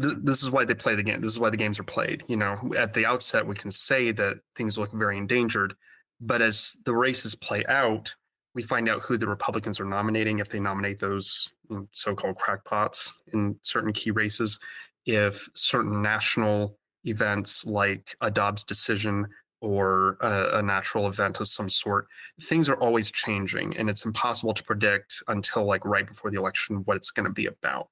th- 0.00 0.16
this 0.22 0.42
is 0.42 0.50
why 0.50 0.64
they 0.64 0.74
play 0.74 0.94
the 0.94 1.02
game. 1.02 1.20
This 1.20 1.30
is 1.30 1.38
why 1.38 1.50
the 1.50 1.56
games 1.56 1.78
are 1.78 1.84
played. 1.84 2.24
You 2.28 2.36
know, 2.36 2.72
at 2.76 2.94
the 2.94 3.06
outset, 3.06 3.46
we 3.46 3.54
can 3.54 3.70
say 3.70 4.12
that 4.12 4.38
things 4.56 4.78
look 4.78 4.92
very 4.92 5.18
endangered, 5.18 5.74
but 6.20 6.42
as 6.42 6.76
the 6.84 6.94
races 6.94 7.34
play 7.34 7.64
out, 7.66 8.14
we 8.54 8.62
find 8.62 8.88
out 8.88 9.02
who 9.02 9.16
the 9.16 9.28
Republicans 9.28 9.78
are 9.78 9.84
nominating 9.84 10.38
if 10.38 10.48
they 10.48 10.58
nominate 10.58 10.98
those 10.98 11.50
so-called 11.92 12.36
crackpots 12.36 13.12
in 13.32 13.58
certain 13.62 13.92
key 13.92 14.10
races. 14.10 14.58
If 15.06 15.48
certain 15.54 16.02
national 16.02 16.76
events 17.04 17.64
like 17.64 18.16
a 18.20 18.30
Dobbs 18.30 18.64
decision 18.64 19.28
or 19.60 20.16
a, 20.20 20.58
a, 20.58 20.62
natural 20.62 21.08
event 21.08 21.40
of 21.40 21.48
some 21.48 21.68
sort, 21.68 22.06
things 22.42 22.68
are 22.68 22.76
always 22.76 23.10
changing 23.10 23.76
and 23.76 23.90
it's 23.90 24.04
impossible 24.04 24.54
to 24.54 24.62
predict 24.62 25.22
until 25.28 25.64
like 25.64 25.84
right 25.84 26.06
before 26.06 26.30
the 26.30 26.38
election 26.38 26.76
what 26.84 26.96
it's 26.96 27.10
going 27.10 27.26
to 27.26 27.32
be 27.32 27.46
about. 27.46 27.88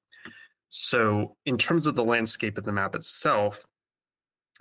So, 0.69 1.35
in 1.45 1.57
terms 1.57 1.87
of 1.87 1.95
the 1.95 2.03
landscape 2.03 2.57
of 2.57 2.63
the 2.63 2.71
map 2.71 2.95
itself, 2.95 3.65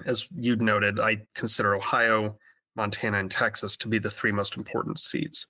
as 0.04 0.28
you 0.36 0.56
noted, 0.56 1.00
I 1.00 1.22
consider 1.34 1.74
Ohio, 1.74 2.38
Montana, 2.76 3.18
and 3.18 3.30
Texas 3.30 3.76
to 3.78 3.88
be 3.88 3.98
the 3.98 4.10
three 4.10 4.32
most 4.32 4.56
important 4.56 4.98
seats. 4.98 5.46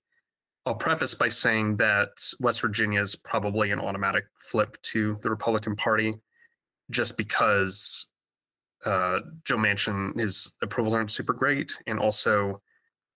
I'll 0.65 0.75
preface 0.75 1.15
by 1.15 1.29
saying 1.29 1.77
that 1.77 2.09
West 2.41 2.61
Virginia 2.61 3.01
is 3.01 3.15
probably 3.15 3.71
an 3.71 3.81
automatic 3.81 4.25
flip 4.39 4.81
to 4.83 5.19
the 5.23 5.31
Republican 5.31 5.77
Party 5.77 6.15
just 6.91 7.17
because 7.17 8.07
uh, 8.87 9.21
Joe 9.45 9.57
Manchin, 9.57 10.19
his 10.19 10.53
approvals 10.63 10.95
aren't 10.95 11.11
super 11.11 11.33
great, 11.33 11.77
and 11.87 11.99
also 11.99 12.63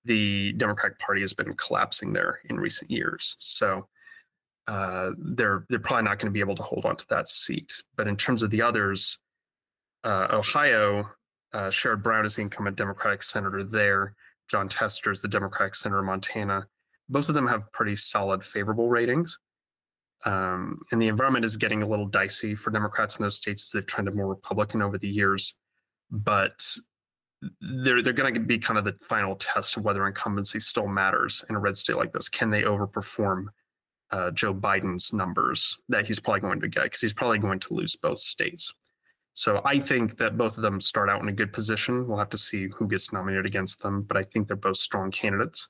the 0.05 0.53
Democratic 0.55 0.99
Party 0.99 1.21
has 1.21 1.33
been 1.33 1.55
collapsing 1.55 2.12
there 2.12 2.41
in 2.47 2.57
recent 2.57 2.91
years. 2.91 3.37
So 3.39 3.87
uh, 4.66 5.12
they're 5.16 5.64
they're 5.68 5.79
probably 5.79 6.05
not 6.05 6.18
going 6.18 6.27
to 6.27 6.33
be 6.33 6.41
able 6.41 6.57
to 6.57 6.62
hold 6.62 6.85
on 6.85 6.97
to 6.97 7.07
that 7.09 7.29
seat. 7.29 7.83
But 7.97 8.09
in 8.09 8.16
terms 8.16 8.43
of 8.43 8.51
the 8.51 8.62
others, 8.62 9.18
uh, 10.05 10.29
Ohio, 10.31 11.11
uh, 11.53 11.68
Sherrod 11.68 12.03
Brown 12.03 12.27
is 12.27 12.37
the 12.37 12.43
incumbent 12.43 12.77
Democratic 12.77 13.23
senator 13.23 13.64
there. 13.64 14.14
Jon 14.49 14.68
Tester 14.68 15.12
is 15.12 15.23
the 15.23 15.29
Democratic 15.29 15.75
senator 15.75 16.01
in 16.01 16.07
Montana. 16.07 16.66
Both 17.09 17.29
of 17.29 17.35
them 17.35 17.47
have 17.47 17.73
pretty 17.73 17.97
solid 17.97 18.43
favorable 18.43 18.89
ratings. 18.89 19.39
Um, 20.25 20.79
and 20.93 21.01
the 21.01 21.09
environment 21.09 21.45
is 21.45 21.57
getting 21.57 21.83
a 21.83 21.89
little 21.89 22.07
dicey 22.07 22.55
for 22.55 22.71
Democrats 22.71 23.18
in 23.18 23.23
those 23.23 23.37
states 23.37 23.64
as 23.64 23.71
they've 23.71 23.87
trended 23.87 24.14
more 24.14 24.29
Republican 24.29 24.83
over 24.83 24.99
the 24.99 25.09
years. 25.09 25.55
But 26.11 26.61
they're 27.61 28.03
they're 28.03 28.13
going 28.13 28.35
to 28.35 28.41
be 28.41 28.59
kind 28.59 28.79
of 28.79 28.85
the 28.85 28.97
final 29.01 29.37
test 29.37 29.77
of 29.77 29.85
whether 29.85 30.07
incumbency 30.07 30.61
still 30.61 30.87
matters 30.87 31.45
in 31.49 31.57
a 31.57 31.59
red 31.59 31.77
state 31.77 31.97
like 31.97 32.13
this. 32.13 32.29
Can 32.29 32.51
they 32.51 32.63
overperform 32.63 33.47
uh, 34.11 34.31
Joe 34.33 34.53
Biden's 34.53 35.13
numbers 35.13 35.79
that 35.89 36.07
he's 36.07 36.19
probably 36.19 36.41
going 36.41 36.61
to 36.61 36.69
get 36.69 36.85
because 36.85 37.01
he's 37.01 37.13
probably 37.13 37.39
going 37.39 37.61
to 37.61 37.75
lose 37.75 37.95
both 37.95 38.19
states. 38.19 38.75
So 39.35 39.63
I 39.65 39.79
think 39.79 40.17
that 40.17 40.37
both 40.37 40.57
of 40.57 40.63
them 40.63 40.81
start 40.81 41.09
out 41.09 41.23
in 41.23 41.29
a 41.29 41.33
good 41.33 41.53
position. 41.53 42.09
We'll 42.09 42.19
have 42.19 42.31
to 42.31 42.37
see 42.37 42.69
who 42.77 42.89
gets 42.89 43.13
nominated 43.13 43.47
against 43.47 43.83
them, 43.83 44.03
but 44.03 44.17
I 44.17 44.23
think 44.25 44.49
they're 44.49 44.57
both 44.57 44.79
strong 44.79 45.13
candidates. 45.13 45.69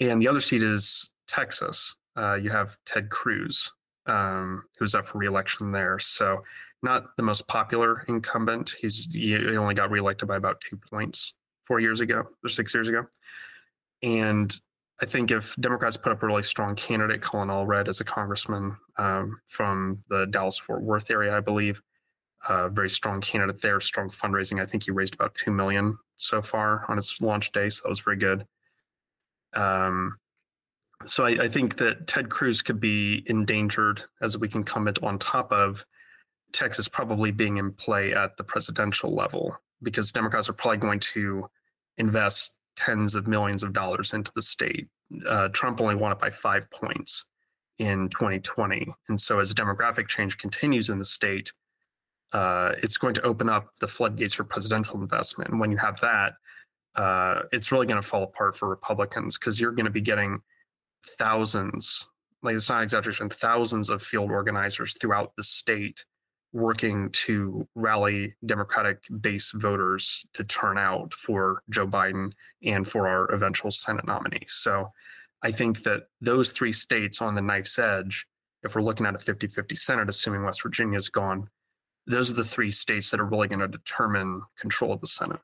And 0.00 0.20
the 0.20 0.26
other 0.26 0.40
seat 0.40 0.64
is 0.64 1.08
Texas 1.28 1.94
uh, 2.16 2.34
you 2.34 2.50
have 2.50 2.76
Ted 2.84 3.10
Cruz, 3.10 3.72
um, 4.06 4.64
who's 4.78 4.94
up 4.94 5.06
for 5.06 5.18
reelection 5.18 5.70
there. 5.72 5.98
So 5.98 6.42
not 6.86 7.16
the 7.16 7.22
most 7.22 7.46
popular 7.48 8.04
incumbent. 8.08 8.76
He's 8.80 9.12
he 9.12 9.36
only 9.56 9.74
got 9.74 9.90
reelected 9.90 10.28
by 10.28 10.36
about 10.36 10.60
two 10.62 10.76
points 10.76 11.34
four 11.64 11.80
years 11.80 12.00
ago 12.00 12.24
or 12.42 12.48
six 12.48 12.72
years 12.72 12.88
ago. 12.88 13.06
And 14.02 14.58
I 15.02 15.04
think 15.04 15.30
if 15.30 15.56
Democrats 15.56 15.96
put 15.96 16.12
up 16.12 16.22
a 16.22 16.26
really 16.26 16.44
strong 16.44 16.76
candidate, 16.76 17.20
Colin 17.20 17.48
Allred 17.48 17.88
as 17.88 18.00
a 18.00 18.04
congressman 18.04 18.76
um, 18.96 19.40
from 19.46 20.02
the 20.08 20.26
Dallas 20.26 20.58
Fort 20.58 20.82
Worth 20.82 21.10
area, 21.10 21.36
I 21.36 21.40
believe, 21.40 21.82
uh, 22.48 22.68
very 22.68 22.88
strong 22.88 23.20
candidate 23.20 23.60
there, 23.60 23.80
strong 23.80 24.08
fundraising. 24.08 24.62
I 24.62 24.66
think 24.66 24.84
he 24.84 24.92
raised 24.92 25.14
about 25.14 25.34
two 25.34 25.50
million 25.50 25.98
so 26.16 26.40
far 26.40 26.86
on 26.88 26.96
his 26.96 27.20
launch 27.20 27.52
day, 27.52 27.68
so 27.68 27.82
that 27.82 27.90
was 27.90 28.00
very 28.00 28.16
good. 28.16 28.46
Um, 29.54 30.18
so 31.04 31.24
I, 31.24 31.30
I, 31.30 31.48
think 31.48 31.76
that 31.76 32.06
Ted 32.06 32.30
Cruz 32.30 32.62
could 32.62 32.80
be 32.80 33.22
endangered 33.26 34.02
as 34.20 34.36
we 34.38 34.48
can 34.48 34.64
comment 34.64 34.98
on 35.02 35.18
top 35.18 35.52
of 35.52 35.84
Texas 36.52 36.88
probably 36.88 37.30
being 37.30 37.56
in 37.56 37.72
play 37.72 38.12
at 38.12 38.36
the 38.36 38.44
presidential 38.44 39.14
level 39.14 39.56
because 39.82 40.12
Democrats 40.12 40.48
are 40.48 40.54
probably 40.54 40.78
going 40.78 41.00
to 41.00 41.48
invest 41.98 42.54
tens 42.76 43.14
of 43.14 43.26
millions 43.26 43.62
of 43.62 43.72
dollars 43.72 44.12
into 44.12 44.32
the 44.34 44.42
state. 44.42 44.88
Uh, 45.26 45.48
Trump 45.48 45.80
only 45.80 45.94
won 45.94 46.12
it 46.12 46.18
by 46.18 46.30
five 46.30 46.70
points 46.70 47.24
in 47.78 48.08
2020. 48.08 48.92
And 49.08 49.20
so 49.20 49.38
as 49.38 49.54
demographic 49.54 50.08
change 50.08 50.38
continues 50.38 50.88
in 50.88 50.98
the 50.98 51.04
state, 51.04 51.52
uh, 52.32 52.72
it's 52.82 52.98
going 52.98 53.14
to 53.14 53.22
open 53.22 53.48
up 53.48 53.68
the 53.80 53.88
floodgates 53.88 54.34
for 54.34 54.44
presidential 54.44 55.00
investment. 55.00 55.50
And 55.50 55.60
when 55.60 55.70
you 55.70 55.76
have 55.76 56.00
that, 56.00 56.34
uh, 56.96 57.42
it's 57.52 57.70
really 57.70 57.86
going 57.86 58.00
to 58.00 58.06
fall 58.06 58.22
apart 58.22 58.56
for 58.56 58.68
Republicans 58.68 59.38
because 59.38 59.60
you're 59.60 59.72
going 59.72 59.84
to 59.84 59.90
be 59.90 60.00
getting– 60.00 60.42
thousands, 61.06 62.08
like 62.42 62.56
it's 62.56 62.68
not 62.68 62.82
exaggeration, 62.82 63.28
thousands 63.28 63.90
of 63.90 64.02
field 64.02 64.30
organizers 64.30 64.96
throughout 64.98 65.34
the 65.36 65.44
state 65.44 66.04
working 66.56 67.10
to 67.10 67.68
rally 67.74 68.34
Democratic 68.44 69.04
base 69.20 69.50
voters 69.54 70.24
to 70.32 70.42
turn 70.42 70.78
out 70.78 71.12
for 71.12 71.62
Joe 71.68 71.86
Biden 71.86 72.32
and 72.64 72.88
for 72.88 73.06
our 73.06 73.26
eventual 73.26 73.70
Senate 73.70 74.06
nominee. 74.06 74.46
So 74.46 74.90
I 75.42 75.50
think 75.50 75.82
that 75.82 76.04
those 76.22 76.52
three 76.52 76.72
states 76.72 77.20
on 77.20 77.34
the 77.34 77.42
knife's 77.42 77.78
edge, 77.78 78.26
if 78.62 78.74
we're 78.74 78.80
looking 78.80 79.04
at 79.04 79.14
a 79.14 79.18
50 79.18 79.46
50 79.48 79.74
Senate, 79.74 80.08
assuming 80.08 80.44
West 80.44 80.62
Virginia 80.62 80.96
is 80.96 81.10
gone, 81.10 81.50
those 82.06 82.30
are 82.30 82.34
the 82.34 82.44
three 82.44 82.70
states 82.70 83.10
that 83.10 83.20
are 83.20 83.26
really 83.26 83.48
going 83.48 83.60
to 83.60 83.68
determine 83.68 84.40
control 84.58 84.94
of 84.94 85.02
the 85.02 85.06
Senate. 85.06 85.40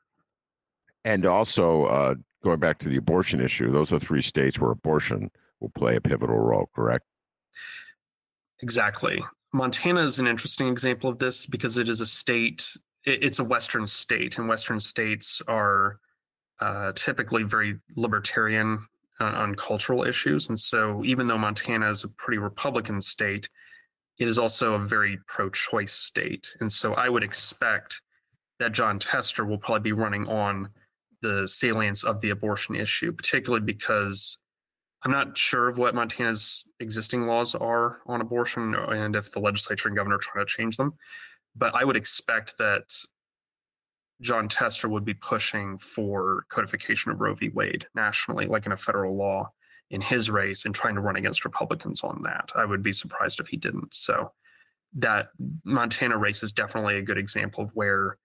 And 1.05 1.27
also, 1.27 1.85
uh, 1.85 2.15
going 2.43 2.59
back 2.59 2.79
to 2.79 2.89
the 2.89 2.97
abortion 2.97 3.39
issue, 3.39 3.71
those 3.71 3.93
are 3.93 3.99
three 3.99 4.23
states 4.23 4.57
where 4.57 4.71
abortion 4.71 5.29
will 5.59 5.69
play 5.69 5.95
a 5.95 6.01
pivotal 6.01 6.39
role, 6.39 6.71
correct? 6.73 7.05
Exactly. 8.61 9.21
Montana 9.53 10.01
is 10.01 10.17
an 10.17 10.25
interesting 10.25 10.67
example 10.67 11.09
of 11.09 11.19
this 11.19 11.45
because 11.45 11.77
it 11.77 11.87
is 11.87 12.01
a 12.01 12.05
state, 12.07 12.75
it's 13.05 13.37
a 13.37 13.43
Western 13.43 13.85
state, 13.85 14.37
and 14.37 14.47
Western 14.47 14.79
states 14.79 15.41
are 15.47 15.99
uh, 16.59 16.91
typically 16.93 17.43
very 17.43 17.79
libertarian 17.95 18.87
on, 19.19 19.35
on 19.35 19.55
cultural 19.55 20.03
issues. 20.03 20.49
And 20.49 20.59
so, 20.59 21.03
even 21.05 21.27
though 21.27 21.37
Montana 21.37 21.89
is 21.89 22.03
a 22.03 22.09
pretty 22.09 22.39
Republican 22.39 22.99
state, 22.99 23.47
it 24.17 24.27
is 24.27 24.39
also 24.39 24.73
a 24.73 24.79
very 24.79 25.19
pro 25.27 25.49
choice 25.51 25.93
state. 25.93 26.55
And 26.59 26.71
so, 26.71 26.95
I 26.95 27.09
would 27.09 27.23
expect 27.23 28.01
that 28.59 28.71
Jon 28.71 28.97
Tester 28.97 29.45
will 29.45 29.59
probably 29.59 29.81
be 29.81 29.91
running 29.91 30.27
on 30.27 30.69
the 31.21 31.47
salience 31.47 32.03
of 32.03 32.21
the 32.21 32.31
abortion 32.31 32.75
issue, 32.75 33.11
particularly 33.11 33.63
because 33.63 34.37
I'm 35.03 35.11
not 35.11 35.37
sure 35.37 35.67
of 35.67 35.77
what 35.77 35.95
Montana's 35.95 36.65
existing 36.79 37.25
laws 37.25 37.55
are 37.55 37.99
on 38.07 38.21
abortion 38.21 38.73
and 38.73 39.15
if 39.15 39.31
the 39.31 39.39
legislature 39.39 39.89
and 39.89 39.97
governor 39.97 40.15
are 40.15 40.19
trying 40.19 40.45
to 40.45 40.49
change 40.49 40.77
them. 40.77 40.93
But 41.55 41.75
I 41.75 41.83
would 41.83 41.97
expect 41.97 42.57
that 42.57 42.83
Jon 44.21 44.47
Tester 44.47 44.87
would 44.87 45.03
be 45.03 45.13
pushing 45.13 45.77
for 45.77 46.45
codification 46.49 47.11
of 47.11 47.19
Roe 47.19 47.35
v. 47.35 47.49
Wade 47.49 47.87
nationally, 47.93 48.45
like 48.45 48.65
in 48.65 48.71
a 48.71 48.77
federal 48.77 49.17
law 49.17 49.51
in 49.89 50.01
his 50.01 50.31
race 50.31 50.63
and 50.65 50.73
trying 50.73 50.95
to 50.95 51.01
run 51.01 51.17
against 51.17 51.43
Republicans 51.43 52.01
on 52.03 52.21
that. 52.23 52.51
I 52.55 52.65
would 52.65 52.81
be 52.81 52.93
surprised 52.93 53.39
if 53.39 53.47
he 53.47 53.57
didn't. 53.57 53.93
So 53.93 54.31
that 54.95 55.29
Montana 55.65 56.17
race 56.17 56.43
is 56.43 56.53
definitely 56.53 56.97
a 56.97 57.01
good 57.01 57.17
example 57.17 57.63
of 57.63 57.71
where 57.75 58.17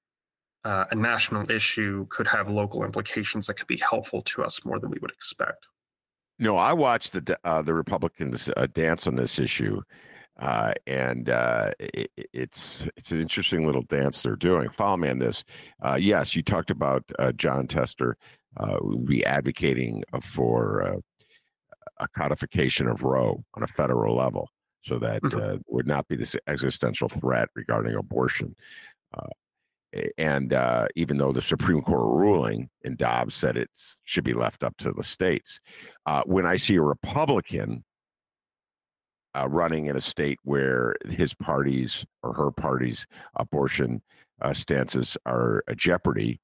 uh, 0.64 0.84
a 0.90 0.94
national 0.94 1.50
issue 1.50 2.06
could 2.08 2.28
have 2.28 2.48
local 2.48 2.84
implications 2.84 3.46
that 3.46 3.54
could 3.54 3.66
be 3.66 3.78
helpful 3.78 4.20
to 4.20 4.44
us 4.44 4.64
more 4.64 4.78
than 4.78 4.90
we 4.90 4.98
would 5.00 5.10
expect. 5.10 5.66
No, 6.38 6.56
I 6.56 6.72
watched 6.72 7.12
the 7.12 7.38
uh, 7.44 7.62
the 7.62 7.74
Republicans 7.74 8.48
uh, 8.56 8.68
dance 8.72 9.06
on 9.06 9.16
this 9.16 9.38
issue, 9.38 9.82
uh, 10.38 10.72
and 10.86 11.28
uh, 11.28 11.72
it, 11.80 12.10
it's 12.32 12.86
it's 12.96 13.10
an 13.10 13.20
interesting 13.20 13.66
little 13.66 13.82
dance 13.82 14.22
they're 14.22 14.36
doing. 14.36 14.70
Follow 14.70 14.96
me 14.96 15.08
on 15.08 15.18
this. 15.18 15.44
Uh, 15.82 15.98
yes, 16.00 16.36
you 16.36 16.42
talked 16.42 16.70
about 16.70 17.02
uh, 17.18 17.32
Jon 17.32 17.66
Tester 17.66 18.16
will 18.80 18.98
be 18.98 19.24
advocating 19.24 20.04
for 20.22 21.00
a 21.98 22.08
codification 22.08 22.88
of 22.88 23.02
Roe 23.02 23.44
on 23.54 23.62
a 23.62 23.68
federal 23.68 24.16
level, 24.16 24.48
so 24.82 24.98
that 25.00 25.22
mm-hmm. 25.22 25.58
would 25.66 25.86
not 25.86 26.06
be 26.06 26.16
this 26.16 26.36
existential 26.46 27.08
threat 27.08 27.48
regarding 27.54 27.94
abortion 27.96 28.54
and 30.16 30.52
uh, 30.52 30.86
even 30.96 31.18
though 31.18 31.32
the 31.32 31.42
Supreme 31.42 31.80
Court 31.80 32.20
ruling 32.20 32.68
in 32.82 32.96
Dobbs 32.96 33.34
said 33.34 33.56
it 33.56 33.70
should 34.04 34.24
be 34.24 34.34
left 34.34 34.62
up 34.62 34.76
to 34.78 34.92
the 34.92 35.02
states, 35.02 35.60
uh, 36.06 36.22
when 36.26 36.46
I 36.46 36.56
see 36.56 36.76
a 36.76 36.82
Republican 36.82 37.84
uh, 39.34 39.48
running 39.48 39.86
in 39.86 39.96
a 39.96 40.00
state 40.00 40.38
where 40.42 40.94
his 41.08 41.34
party's 41.34 42.04
or 42.22 42.34
her 42.34 42.50
party's 42.50 43.06
abortion 43.36 44.02
uh, 44.40 44.52
stances 44.52 45.16
are 45.26 45.62
a 45.68 45.74
jeopardy, 45.74 46.40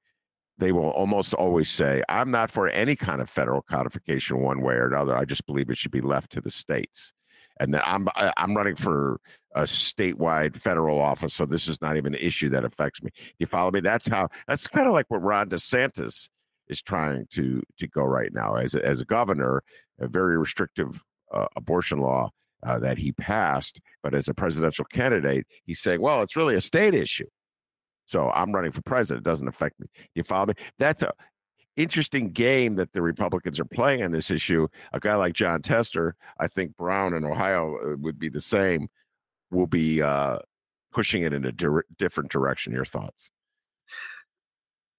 they 0.59 0.73
will 0.73 0.91
almost 0.91 1.35
always 1.35 1.69
say, 1.69 2.03
"I'm 2.09 2.31
not 2.31 2.51
for 2.51 2.69
any 2.69 2.97
kind 2.97 3.21
of 3.21 3.29
federal 3.29 3.63
codification 3.63 4.39
one 4.41 4.61
way 4.61 4.75
or 4.75 4.87
another. 4.87 5.17
I 5.17 5.25
just 5.25 5.47
believe 5.47 5.69
it 5.71 5.79
should 5.79 5.91
be 5.91 6.01
left 6.01 6.31
to 6.33 6.41
the 6.41 6.51
states." 6.51 7.13
And 7.61 7.73
then 7.73 7.83
I'm 7.85 8.09
I'm 8.17 8.55
running 8.57 8.77
for 8.77 9.21
a 9.55 9.63
statewide 9.63 10.57
federal 10.57 11.01
office, 11.01 11.35
so 11.35 11.47
this 11.47 11.69
is 11.69 11.81
not 11.81 11.97
even 11.97 12.15
an 12.15 12.21
issue 12.21 12.51
that 12.51 12.65
affects 12.65 13.03
me. 13.03 13.11
You 13.39 13.47
follow 13.47 13.71
me? 13.71 13.81
That's 13.81 14.09
how. 14.09 14.29
That's 14.49 14.67
kind 14.67 14.87
of 14.87 14.93
like 14.93 15.07
what 15.09 15.23
Ron 15.23 15.49
DeSantis 15.49 16.29
is 16.69 16.83
trying 16.83 17.27
to 17.31 17.63
to 17.79 17.87
go 17.89 18.03
right 18.03 18.33
now 18.33 18.57
as 18.57 18.75
a, 18.75 18.85
as 18.85 19.01
a 19.01 19.05
governor, 19.05 19.63
a 20.01 20.09
very 20.09 20.39
restrictive 20.39 21.03
uh, 21.33 21.47
abortion 21.57 21.99
law 21.99 22.31
uh, 22.65 22.79
that 22.79 22.99
he 22.99 23.13
passed, 23.13 23.81
but 24.03 24.15
as 24.15 24.29
a 24.29 24.35
presidential 24.35 24.85
candidate, 24.87 25.47
he's 25.65 25.81
saying, 25.81 26.01
well, 26.01 26.23
it's 26.23 26.37
really 26.37 26.55
a 26.55 26.61
state 26.61 26.95
issue. 26.95 27.27
So 28.07 28.31
I'm 28.31 28.53
running 28.53 28.73
for 28.73 28.83
president. 28.83 29.27
It 29.27 29.31
doesn't 29.31 29.49
affect 29.49 29.79
me. 29.81 29.87
You 30.15 30.23
follow 30.23 30.47
me? 30.47 30.55
That's 30.79 31.03
a 31.03 31.13
interesting 31.77 32.31
game 32.31 32.77
that 32.77 32.93
the 32.93 33.03
Republicans 33.03 33.59
are 33.59 33.65
playing 33.65 34.03
on 34.03 34.11
this 34.11 34.31
issue. 34.31 34.69
A 34.93 35.01
guy 35.01 35.17
like 35.17 35.35
Jon 35.35 35.63
Tester, 35.63 36.17
I 36.39 36.47
think 36.47 36.77
Brown 36.77 37.15
in 37.15 37.25
Ohio 37.25 37.77
uh, 37.77 37.97
would 37.99 38.19
be 38.19 38.29
the 38.29 38.41
same, 38.41 38.89
will 39.51 39.67
be 39.67 40.03
uh, 40.03 40.39
pushing 40.93 41.23
it 41.23 41.33
in 41.33 41.45
a 41.45 41.53
di- 41.53 41.83
different 41.99 42.31
direction. 42.31 42.73
Your 42.73 42.85
thoughts? 42.85 43.31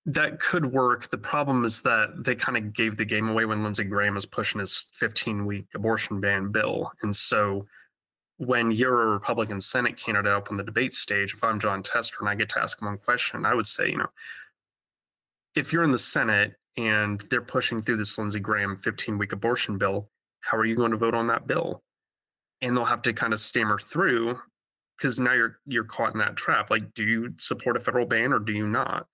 That 0.05 0.39
could 0.39 0.71
work. 0.71 1.09
The 1.09 1.17
problem 1.17 1.65
is 1.65 1.81
that 1.81 2.23
they 2.23 2.35
kind 2.35 2.57
of 2.57 2.73
gave 2.73 2.97
the 2.97 3.05
game 3.05 3.27
away 3.27 3.45
when 3.45 3.63
Lindsey 3.63 3.85
Graham 3.85 4.13
was 4.13 4.25
pushing 4.25 4.59
his 4.59 4.85
15 4.93 5.45
week 5.45 5.65
abortion 5.73 6.21
ban 6.21 6.51
bill. 6.51 6.91
And 7.01 7.15
so 7.15 7.65
when 8.37 8.71
you're 8.71 9.01
a 9.01 9.11
Republican 9.11 9.61
Senate 9.61 9.97
candidate 9.97 10.31
up 10.31 10.51
on 10.51 10.57
the 10.57 10.63
debate 10.63 10.93
stage, 10.93 11.33
if 11.33 11.43
I'm 11.43 11.59
Jon 11.59 11.81
Tester 11.81 12.17
and 12.19 12.29
I 12.29 12.35
get 12.35 12.49
to 12.49 12.59
ask 12.59 12.79
him 12.79 12.87
one 12.87 12.97
question, 12.97 13.45
I 13.45 13.55
would 13.55 13.65
say, 13.65 13.89
you 13.89 13.97
know, 13.97 14.09
if 15.55 15.71
you're 15.71 15.83
in 15.83 15.93
the 15.93 15.99
Senate 15.99 16.55
and 16.77 17.21
they're 17.29 17.41
pushing 17.41 17.81
through 17.81 17.97
this 17.97 18.17
Lindsey 18.17 18.39
Graham 18.39 18.75
15 18.75 19.17
week 19.17 19.31
abortion 19.31 19.77
bill, 19.77 20.09
how 20.41 20.57
are 20.57 20.65
you 20.65 20.75
going 20.75 20.91
to 20.91 20.97
vote 20.97 21.15
on 21.15 21.27
that 21.27 21.47
bill? 21.47 21.83
And 22.61 22.75
they'll 22.75 22.85
have 22.85 23.01
to 23.03 23.13
kind 23.13 23.33
of 23.33 23.39
stammer 23.39 23.79
through 23.79 24.39
because 24.97 25.19
now 25.19 25.33
you're 25.33 25.59
you're 25.65 25.83
caught 25.83 26.13
in 26.13 26.19
that 26.19 26.35
trap. 26.35 26.69
Like, 26.69 26.93
do 26.93 27.03
you 27.03 27.33
support 27.37 27.77
a 27.77 27.79
federal 27.79 28.05
ban 28.05 28.33
or 28.33 28.39
do 28.39 28.53
you 28.53 28.67
not? 28.67 29.07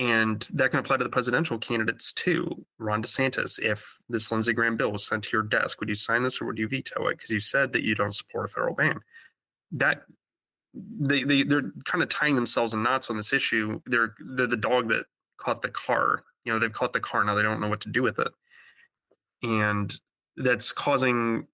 And 0.00 0.46
that 0.54 0.70
can 0.70 0.78
apply 0.78 0.98
to 0.98 1.04
the 1.04 1.10
presidential 1.10 1.58
candidates 1.58 2.12
too. 2.12 2.64
Ron 2.78 3.02
DeSantis, 3.02 3.58
if 3.58 3.98
this 4.08 4.30
Lindsey 4.30 4.52
Graham 4.52 4.76
bill 4.76 4.92
was 4.92 5.04
sent 5.04 5.24
to 5.24 5.30
your 5.32 5.42
desk, 5.42 5.80
would 5.80 5.88
you 5.88 5.96
sign 5.96 6.22
this 6.22 6.40
or 6.40 6.44
would 6.46 6.58
you 6.58 6.68
veto 6.68 7.08
it? 7.08 7.18
Because 7.18 7.30
you 7.30 7.40
said 7.40 7.72
that 7.72 7.82
you 7.82 7.96
don't 7.96 8.14
support 8.14 8.44
a 8.44 8.48
federal 8.48 8.76
ban. 8.76 9.00
That 9.72 10.02
they, 10.72 11.24
they 11.24 11.42
they're 11.42 11.72
kind 11.84 12.02
of 12.02 12.08
tying 12.08 12.36
themselves 12.36 12.74
in 12.74 12.82
knots 12.82 13.10
on 13.10 13.16
this 13.16 13.32
issue. 13.32 13.80
They're 13.86 14.14
they're 14.20 14.46
the 14.46 14.56
dog 14.56 14.88
that 14.90 15.06
caught 15.36 15.62
the 15.62 15.68
car. 15.68 16.22
You 16.44 16.52
know, 16.52 16.58
they've 16.58 16.72
caught 16.72 16.92
the 16.92 17.00
car 17.00 17.24
now. 17.24 17.34
They 17.34 17.42
don't 17.42 17.60
know 17.60 17.68
what 17.68 17.80
to 17.82 17.90
do 17.90 18.02
with 18.02 18.18
it, 18.18 18.32
and 19.42 19.92
that's 20.36 20.72
causing 20.72 21.46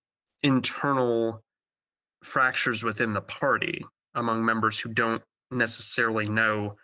internal 0.42 1.42
fractures 2.22 2.82
within 2.82 3.12
the 3.12 3.20
party 3.20 3.84
among 4.14 4.44
members 4.44 4.80
who 4.80 4.90
don't 4.90 5.22
necessarily 5.50 6.26
know 6.26 6.76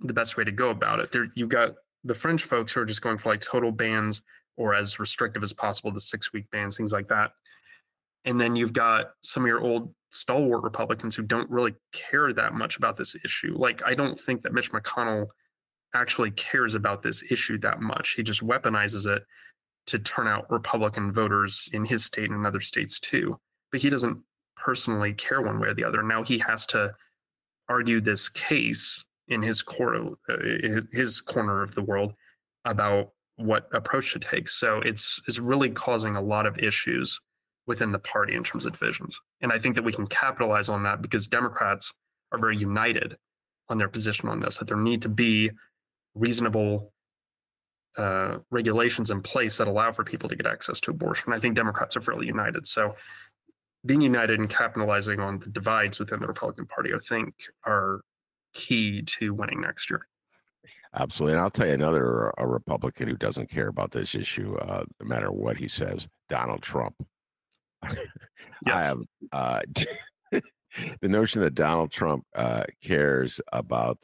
the 0.00 0.14
best 0.14 0.36
way 0.36 0.44
to 0.44 0.52
go 0.52 0.70
about 0.70 1.00
it. 1.00 1.12
There, 1.12 1.28
you 1.34 1.46
got 1.46 1.74
the 2.04 2.14
French 2.14 2.42
folks 2.42 2.72
who 2.72 2.80
are 2.80 2.84
just 2.84 3.02
going 3.02 3.18
for 3.18 3.30
like 3.30 3.40
total 3.40 3.70
bans 3.70 4.22
or 4.56 4.74
as 4.74 4.98
restrictive 4.98 5.42
as 5.42 5.52
possible, 5.52 5.92
the 5.92 6.00
six 6.00 6.32
week 6.32 6.46
bans, 6.50 6.76
things 6.76 6.92
like 6.92 7.08
that. 7.08 7.32
And 8.24 8.40
then 8.40 8.56
you've 8.56 8.72
got 8.72 9.12
some 9.22 9.44
of 9.44 9.46
your 9.46 9.60
old 9.60 9.94
stalwart 10.10 10.62
Republicans 10.62 11.16
who 11.16 11.22
don't 11.22 11.50
really 11.50 11.74
care 11.92 12.32
that 12.32 12.52
much 12.52 12.76
about 12.76 12.96
this 12.96 13.16
issue. 13.24 13.54
Like, 13.56 13.82
I 13.84 13.94
don't 13.94 14.18
think 14.18 14.42
that 14.42 14.52
Mitch 14.52 14.72
McConnell 14.72 15.28
actually 15.94 16.30
cares 16.30 16.74
about 16.74 17.02
this 17.02 17.22
issue 17.30 17.58
that 17.58 17.80
much. 17.80 18.14
He 18.14 18.22
just 18.22 18.42
weaponizes 18.42 19.06
it 19.06 19.24
to 19.86 19.98
turn 19.98 20.28
out 20.28 20.50
Republican 20.50 21.12
voters 21.12 21.68
in 21.72 21.84
his 21.84 22.04
state 22.04 22.30
and 22.30 22.46
other 22.46 22.60
states 22.60 22.98
too. 22.98 23.38
But 23.70 23.82
he 23.82 23.90
doesn't 23.90 24.18
personally 24.56 25.12
care 25.12 25.40
one 25.42 25.58
way 25.60 25.68
or 25.68 25.74
the 25.74 25.84
other. 25.84 26.02
Now 26.02 26.22
he 26.22 26.38
has 26.38 26.66
to 26.66 26.94
argue 27.68 28.00
this 28.00 28.28
case 28.28 29.04
in 29.28 29.42
his 29.42 29.62
corner, 29.62 30.10
uh, 30.28 30.82
his 30.92 31.20
corner 31.20 31.62
of 31.62 31.74
the 31.74 31.82
world 31.82 32.14
about 32.64 33.10
what 33.36 33.68
approach 33.72 34.12
to 34.12 34.18
take. 34.18 34.48
So 34.48 34.80
it's 34.80 35.20
it's 35.26 35.38
really 35.38 35.70
causing 35.70 36.16
a 36.16 36.22
lot 36.22 36.46
of 36.46 36.58
issues 36.58 37.20
within 37.66 37.92
the 37.92 37.98
party 37.98 38.34
in 38.34 38.44
terms 38.44 38.66
of 38.66 38.72
divisions. 38.72 39.18
And 39.40 39.52
I 39.52 39.58
think 39.58 39.76
that 39.76 39.84
we 39.84 39.92
can 39.92 40.06
capitalize 40.06 40.68
on 40.68 40.82
that 40.82 41.00
because 41.00 41.26
Democrats 41.28 41.92
are 42.30 42.38
very 42.38 42.56
united 42.56 43.16
on 43.68 43.78
their 43.78 43.88
position 43.88 44.28
on 44.28 44.40
this. 44.40 44.58
That 44.58 44.68
there 44.68 44.76
need 44.76 45.02
to 45.02 45.08
be 45.08 45.50
reasonable 46.14 46.92
uh, 47.98 48.38
regulations 48.50 49.10
in 49.10 49.20
place 49.20 49.58
that 49.58 49.68
allow 49.68 49.92
for 49.92 50.04
people 50.04 50.28
to 50.28 50.36
get 50.36 50.46
access 50.46 50.80
to 50.80 50.90
abortion. 50.90 51.32
I 51.32 51.38
think 51.38 51.56
Democrats 51.56 51.96
are 51.96 52.00
fairly 52.00 52.26
united. 52.26 52.66
So 52.66 52.96
being 53.84 54.00
united 54.00 54.38
and 54.38 54.48
capitalizing 54.48 55.20
on 55.20 55.40
the 55.40 55.50
divides 55.50 55.98
within 55.98 56.20
the 56.20 56.26
Republican 56.26 56.66
Party, 56.66 56.90
I 56.94 56.98
think, 56.98 57.34
are 57.66 58.00
key 58.54 59.02
to 59.02 59.34
winning 59.34 59.60
next 59.60 59.90
year. 59.90 60.06
Absolutely. 60.94 61.34
And 61.34 61.42
I'll 61.42 61.50
tell 61.50 61.66
you 61.66 61.72
another 61.72 62.32
a 62.36 62.46
Republican 62.46 63.08
who 63.08 63.16
doesn't 63.16 63.50
care 63.50 63.68
about 63.68 63.92
this 63.92 64.14
issue, 64.14 64.54
uh, 64.56 64.84
no 65.00 65.06
matter 65.06 65.32
what 65.32 65.56
he 65.56 65.66
says, 65.66 66.06
Donald 66.28 66.62
Trump. 66.62 66.94
yes. 67.90 67.96
I 68.66 68.84
have 68.84 68.98
uh, 69.32 69.60
the 71.00 71.08
notion 71.08 71.42
that 71.42 71.54
Donald 71.54 71.90
Trump 71.90 72.24
uh, 72.34 72.64
cares 72.82 73.40
about 73.52 73.98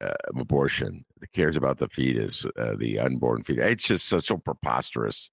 uh, 0.00 0.12
abortion, 0.36 1.04
cares 1.32 1.56
about 1.56 1.78
the 1.78 1.88
fetus, 1.88 2.46
uh, 2.58 2.74
the 2.78 2.98
unborn 2.98 3.42
fetus. 3.42 3.72
It's 3.72 3.86
just 3.86 4.06
so, 4.06 4.18
so 4.20 4.36
preposterous 4.36 5.30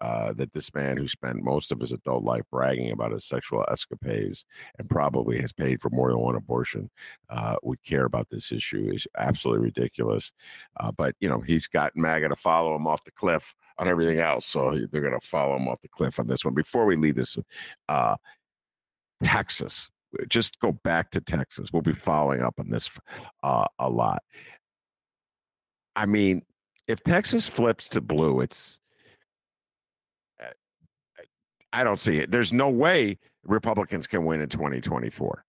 uh, 0.00 0.32
that 0.34 0.52
this 0.52 0.72
man 0.74 0.96
who 0.96 1.08
spent 1.08 1.42
most 1.42 1.72
of 1.72 1.80
his 1.80 1.92
adult 1.92 2.22
life 2.22 2.42
bragging 2.50 2.90
about 2.90 3.12
his 3.12 3.24
sexual 3.24 3.64
escapades 3.70 4.44
and 4.78 4.88
probably 4.88 5.40
has 5.40 5.52
paid 5.52 5.80
for 5.80 5.90
more 5.90 6.10
than 6.10 6.20
one 6.20 6.36
abortion 6.36 6.90
uh, 7.30 7.56
would 7.62 7.82
care 7.82 8.04
about 8.04 8.28
this 8.30 8.52
issue 8.52 8.90
is 8.92 9.06
absolutely 9.16 9.64
ridiculous. 9.64 10.32
Uh, 10.78 10.92
but, 10.92 11.14
you 11.20 11.28
know, 11.28 11.40
he's 11.40 11.66
got 11.66 11.96
MAGA 11.96 12.28
to 12.28 12.36
follow 12.36 12.76
him 12.76 12.86
off 12.86 13.04
the 13.04 13.10
cliff 13.10 13.54
on 13.78 13.88
everything 13.88 14.20
else. 14.20 14.46
So 14.46 14.78
they're 14.90 15.02
going 15.02 15.18
to 15.18 15.26
follow 15.26 15.56
him 15.56 15.68
off 15.68 15.80
the 15.80 15.88
cliff 15.88 16.20
on 16.20 16.28
this 16.28 16.44
one. 16.44 16.54
Before 16.54 16.86
we 16.86 16.96
leave 16.96 17.16
this, 17.16 17.36
uh, 17.88 18.16
Texas, 19.24 19.90
just 20.28 20.58
go 20.60 20.72
back 20.72 21.10
to 21.10 21.20
Texas. 21.20 21.70
We'll 21.72 21.82
be 21.82 21.92
following 21.92 22.42
up 22.42 22.54
on 22.58 22.70
this 22.70 22.90
uh, 23.42 23.66
a 23.78 23.88
lot. 23.88 24.22
I 25.96 26.06
mean, 26.06 26.42
if 26.86 27.02
Texas 27.02 27.48
flips 27.48 27.88
to 27.90 28.00
blue, 28.00 28.40
it's 28.40 28.80
I 31.72 31.84
don't 31.84 32.00
see 32.00 32.18
it. 32.18 32.30
There's 32.30 32.52
no 32.52 32.70
way 32.70 33.18
Republicans 33.44 34.06
can 34.06 34.24
win 34.24 34.40
in 34.40 34.48
2024. 34.48 35.44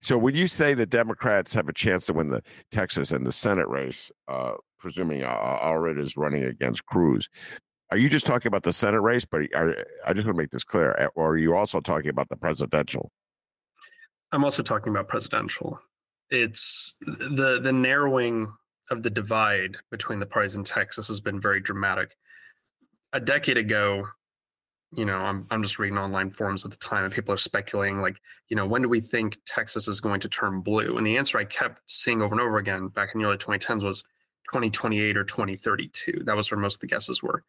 So 0.00 0.16
when 0.16 0.34
you 0.34 0.46
say 0.46 0.74
the 0.74 0.86
Democrats 0.86 1.52
have 1.54 1.68
a 1.68 1.72
chance 1.72 2.06
to 2.06 2.12
win 2.12 2.28
the 2.28 2.42
Texas 2.70 3.10
and 3.10 3.26
the 3.26 3.32
Senate 3.32 3.68
race, 3.68 4.12
uh, 4.28 4.52
presuming 4.78 5.22
Allred 5.22 5.98
is 5.98 6.16
running 6.16 6.44
against 6.44 6.86
Cruz, 6.86 7.28
are 7.90 7.96
you 7.96 8.08
just 8.08 8.26
talking 8.26 8.48
about 8.48 8.62
the 8.62 8.72
Senate 8.72 9.00
race? 9.00 9.24
But 9.24 9.42
are, 9.54 9.74
I 10.06 10.12
just 10.12 10.26
want 10.26 10.36
to 10.36 10.42
make 10.42 10.50
this 10.50 10.64
clear, 10.64 11.10
or 11.14 11.30
are 11.30 11.38
you 11.38 11.54
also 11.54 11.80
talking 11.80 12.10
about 12.10 12.28
the 12.28 12.36
presidential? 12.36 13.10
I'm 14.32 14.44
also 14.44 14.62
talking 14.62 14.90
about 14.90 15.08
presidential. 15.08 15.80
It's 16.30 16.94
the 17.00 17.58
the 17.62 17.72
narrowing 17.72 18.52
of 18.90 19.02
the 19.02 19.10
divide 19.10 19.76
between 19.90 20.18
the 20.18 20.26
parties 20.26 20.54
in 20.54 20.64
Texas 20.64 21.08
has 21.08 21.20
been 21.20 21.40
very 21.40 21.60
dramatic. 21.60 22.16
A 23.12 23.20
decade 23.20 23.56
ago, 23.56 24.06
you 24.92 25.04
know, 25.04 25.18
I'm 25.18 25.46
I'm 25.50 25.62
just 25.62 25.78
reading 25.78 25.98
online 25.98 26.30
forums 26.30 26.64
at 26.64 26.70
the 26.70 26.76
time, 26.78 27.04
and 27.04 27.12
people 27.12 27.32
are 27.34 27.38
speculating, 27.38 28.00
like, 28.00 28.20
you 28.48 28.56
know, 28.56 28.66
when 28.66 28.82
do 28.82 28.88
we 28.88 29.00
think 29.00 29.38
Texas 29.46 29.88
is 29.88 30.00
going 30.00 30.20
to 30.20 30.28
turn 30.28 30.60
blue? 30.60 30.96
And 30.96 31.06
the 31.06 31.16
answer 31.16 31.38
I 31.38 31.44
kept 31.44 31.82
seeing 31.86 32.22
over 32.22 32.34
and 32.34 32.40
over 32.40 32.58
again 32.58 32.88
back 32.88 33.14
in 33.14 33.20
the 33.20 33.26
early 33.26 33.38
2010s 33.38 33.82
was 33.82 34.02
2028 34.52 35.16
or 35.16 35.24
2032. 35.24 36.22
That 36.24 36.36
was 36.36 36.50
where 36.50 36.60
most 36.60 36.76
of 36.76 36.80
the 36.80 36.86
guesses 36.86 37.22
were. 37.22 37.44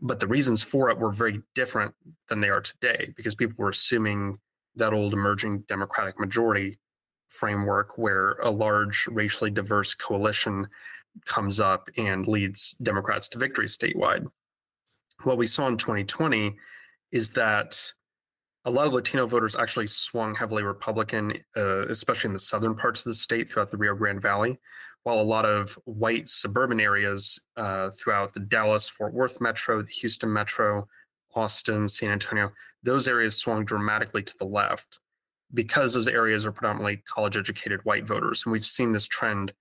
But 0.00 0.20
the 0.20 0.26
reasons 0.26 0.62
for 0.62 0.90
it 0.90 0.98
were 0.98 1.10
very 1.10 1.42
different 1.54 1.94
than 2.28 2.40
they 2.40 2.50
are 2.50 2.60
today 2.60 3.12
because 3.16 3.34
people 3.34 3.56
were 3.58 3.70
assuming 3.70 4.38
that 4.76 4.92
old 4.92 5.12
emerging 5.12 5.60
Democratic 5.68 6.18
majority 6.18 6.78
framework 7.28 7.98
where 7.98 8.32
a 8.42 8.50
large 8.50 9.06
racially 9.08 9.50
diverse 9.50 9.94
coalition 9.94 10.66
comes 11.24 11.60
up 11.60 11.88
and 11.96 12.28
leads 12.28 12.72
Democrats 12.82 13.28
to 13.28 13.38
victory 13.38 13.66
statewide. 13.66 14.26
What 15.24 15.38
we 15.38 15.46
saw 15.46 15.66
in 15.68 15.76
2020 15.76 16.56
is 17.10 17.30
that 17.30 17.92
a 18.64 18.70
lot 18.70 18.86
of 18.86 18.92
Latino 18.92 19.26
voters 19.26 19.56
actually 19.56 19.86
swung 19.86 20.34
heavily 20.34 20.62
Republican, 20.62 21.32
uh, 21.56 21.86
especially 21.86 22.28
in 22.28 22.32
the 22.32 22.38
southern 22.38 22.74
parts 22.74 23.00
of 23.00 23.10
the 23.10 23.14
state 23.14 23.48
throughout 23.48 23.70
the 23.70 23.76
Rio 23.76 23.94
Grande 23.94 24.20
Valley, 24.20 24.58
while 25.04 25.20
a 25.20 25.22
lot 25.22 25.44
of 25.44 25.78
white 25.84 26.28
suburban 26.28 26.80
areas 26.80 27.38
uh, 27.56 27.90
throughout 27.90 28.34
the 28.34 28.40
Dallas 28.40 28.88
Fort 28.88 29.14
Worth 29.14 29.40
metro, 29.40 29.82
the 29.82 29.88
Houston 29.88 30.32
metro, 30.32 30.88
Austin, 31.34 31.86
San 31.86 32.10
Antonio, 32.10 32.50
those 32.86 33.06
areas 33.06 33.36
swung 33.36 33.64
dramatically 33.64 34.22
to 34.22 34.34
the 34.38 34.46
left 34.46 35.00
because 35.52 35.92
those 35.92 36.08
areas 36.08 36.46
are 36.46 36.52
predominantly 36.52 37.02
college 37.12 37.36
educated 37.36 37.84
white 37.84 38.06
voters. 38.06 38.44
And 38.44 38.52
we've 38.52 38.64
seen 38.64 38.92
this 38.92 39.06
trend 39.06 39.52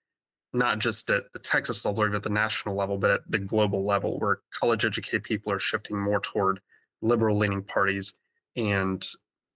not 0.53 0.79
just 0.79 1.09
at 1.09 1.31
the 1.33 1.39
Texas 1.39 1.83
level 1.83 2.03
or 2.03 2.07
even 2.07 2.15
at 2.15 2.23
the 2.23 2.29
national 2.29 2.75
level, 2.75 2.97
but 2.97 3.11
at 3.11 3.21
the 3.29 3.39
global 3.39 3.85
level, 3.85 4.19
where 4.19 4.39
college 4.57 4.85
educated 4.85 5.23
people 5.23 5.51
are 5.51 5.59
shifting 5.59 5.99
more 5.99 6.21
toward 6.21 6.61
liberal 7.01 7.37
leaning 7.37 7.61
parties 7.61 8.13
and 8.55 9.05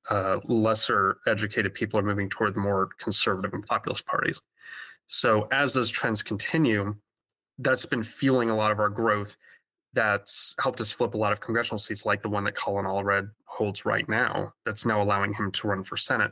uh, 0.10 0.40
lesser 0.46 1.20
educated 1.26 1.74
people 1.74 2.00
are 2.00 2.04
moving 2.04 2.30
toward 2.30 2.54
the 2.54 2.60
more 2.60 2.90
conservative 3.00 3.54
and 3.54 3.66
populist 3.66 4.06
parties. 4.06 4.42
So 5.08 5.48
as 5.52 5.74
those 5.74 5.90
trends 5.90 6.22
continue, 6.22 6.96
that's 7.60 7.86
been 7.86 8.04
fueling 8.04 8.50
a 8.50 8.56
lot 8.56 8.72
of 8.72 8.80
our 8.80 8.90
growth. 8.90 9.36
That's 9.94 10.54
helped 10.62 10.82
us 10.82 10.92
flip 10.92 11.14
a 11.14 11.18
lot 11.18 11.32
of 11.32 11.42
congressional 11.42 11.80
seats, 11.80 12.06
like 12.06 12.22
the 12.22 12.30
one 12.30 12.44
that 12.44 12.56
Colin 12.56 12.86
Allred 12.86 13.30
holds 13.46 13.86
right 13.86 14.08
now. 14.08 14.54
That's 14.66 14.86
now 14.86 15.02
allowing 15.02 15.34
him 15.34 15.52
to 15.52 15.68
run 15.68 15.84
for 15.84 15.98
Senate. 15.98 16.32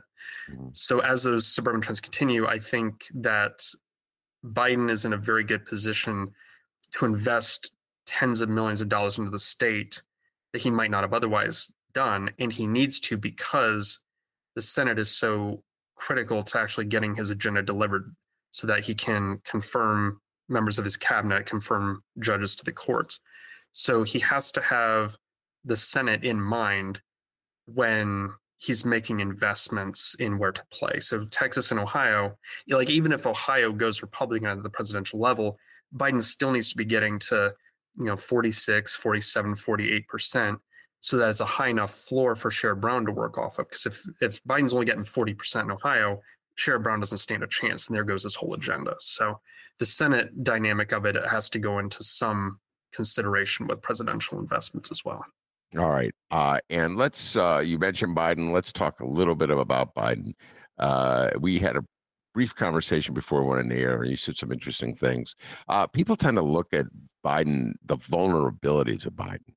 Mm-hmm. 0.50 0.68
So 0.72 1.00
as 1.00 1.24
those 1.24 1.46
suburban 1.46 1.80
trends 1.80 2.00
continue, 2.00 2.46
I 2.46 2.58
think 2.58 3.04
that 3.14 3.60
Biden 4.44 4.90
is 4.90 5.04
in 5.04 5.12
a 5.12 5.18
very 5.18 5.44
good 5.44 5.64
position 5.64 6.32
to 6.98 7.04
invest 7.04 7.72
tens 8.06 8.40
of 8.40 8.48
millions 8.48 8.80
of 8.80 8.88
dollars 8.88 9.18
into 9.18 9.30
the 9.30 9.38
state 9.38 10.02
that 10.52 10.62
he 10.62 10.70
might 10.70 10.90
not 10.90 11.02
have 11.02 11.12
otherwise 11.12 11.70
done. 11.92 12.30
And 12.38 12.52
he 12.52 12.66
needs 12.66 13.00
to 13.00 13.16
because 13.16 13.98
the 14.54 14.62
Senate 14.62 14.98
is 14.98 15.10
so 15.10 15.62
critical 15.96 16.42
to 16.42 16.58
actually 16.58 16.86
getting 16.86 17.16
his 17.16 17.30
agenda 17.30 17.62
delivered 17.62 18.14
so 18.50 18.66
that 18.66 18.84
he 18.84 18.94
can 18.94 19.40
confirm 19.44 20.20
members 20.48 20.78
of 20.78 20.84
his 20.84 20.96
cabinet, 20.96 21.44
confirm 21.44 22.02
judges 22.18 22.54
to 22.54 22.64
the 22.64 22.72
courts. 22.72 23.20
So 23.78 24.02
he 24.02 24.18
has 24.18 24.50
to 24.50 24.60
have 24.60 25.16
the 25.64 25.76
Senate 25.76 26.24
in 26.24 26.40
mind 26.40 27.00
when 27.66 28.30
he's 28.56 28.84
making 28.84 29.20
investments 29.20 30.16
in 30.18 30.36
where 30.36 30.50
to 30.50 30.64
play. 30.72 30.98
So 30.98 31.24
Texas 31.26 31.70
and 31.70 31.78
Ohio, 31.78 32.36
like 32.68 32.90
even 32.90 33.12
if 33.12 33.24
Ohio 33.24 33.70
goes 33.70 34.02
Republican 34.02 34.48
at 34.48 34.64
the 34.64 34.68
presidential 34.68 35.20
level, 35.20 35.60
Biden 35.94 36.24
still 36.24 36.50
needs 36.50 36.70
to 36.70 36.76
be 36.76 36.84
getting 36.84 37.20
to, 37.20 37.54
you 37.96 38.06
know, 38.06 38.16
46, 38.16 38.96
47, 38.96 39.54
48% 39.54 40.58
so 40.98 41.16
that 41.16 41.30
it's 41.30 41.38
a 41.38 41.44
high 41.44 41.68
enough 41.68 41.94
floor 41.94 42.34
for 42.34 42.50
Sherrod 42.50 42.80
Brown 42.80 43.06
to 43.06 43.12
work 43.12 43.38
off 43.38 43.60
of. 43.60 43.68
Because 43.68 43.86
if 43.86 44.04
if 44.20 44.42
Biden's 44.42 44.74
only 44.74 44.86
getting 44.86 45.04
40% 45.04 45.62
in 45.62 45.70
Ohio, 45.70 46.20
Sherrod 46.56 46.82
Brown 46.82 46.98
doesn't 46.98 47.18
stand 47.18 47.44
a 47.44 47.46
chance, 47.46 47.86
and 47.86 47.94
there 47.94 48.02
goes 48.02 48.24
his 48.24 48.34
whole 48.34 48.54
agenda. 48.54 48.96
So 48.98 49.38
the 49.78 49.86
Senate 49.86 50.42
dynamic 50.42 50.90
of 50.90 51.06
it 51.06 51.14
has 51.26 51.48
to 51.50 51.60
go 51.60 51.78
into 51.78 52.02
some 52.02 52.58
consideration 52.92 53.66
with 53.66 53.82
presidential 53.82 54.38
investments 54.38 54.90
as 54.90 55.04
well. 55.04 55.24
All 55.78 55.90
right. 55.90 56.14
Uh, 56.30 56.60
and 56.70 56.96
let's, 56.96 57.36
uh, 57.36 57.62
you 57.64 57.78
mentioned 57.78 58.16
Biden. 58.16 58.52
Let's 58.52 58.72
talk 58.72 59.00
a 59.00 59.06
little 59.06 59.34
bit 59.34 59.50
about 59.50 59.94
Biden. 59.94 60.32
Uh, 60.78 61.30
we 61.38 61.58
had 61.58 61.76
a 61.76 61.84
brief 62.32 62.54
conversation 62.54 63.14
before 63.14 63.42
we 63.42 63.50
went 63.50 63.60
in 63.62 63.68
the 63.68 63.82
air, 63.82 64.00
and 64.00 64.10
you 64.10 64.16
said 64.16 64.38
some 64.38 64.52
interesting 64.52 64.94
things. 64.94 65.34
Uh, 65.68 65.86
people 65.86 66.16
tend 66.16 66.36
to 66.36 66.42
look 66.42 66.72
at 66.72 66.86
Biden, 67.24 67.72
the 67.84 67.96
vulnerabilities 67.96 69.04
of 69.04 69.12
Biden, 69.12 69.54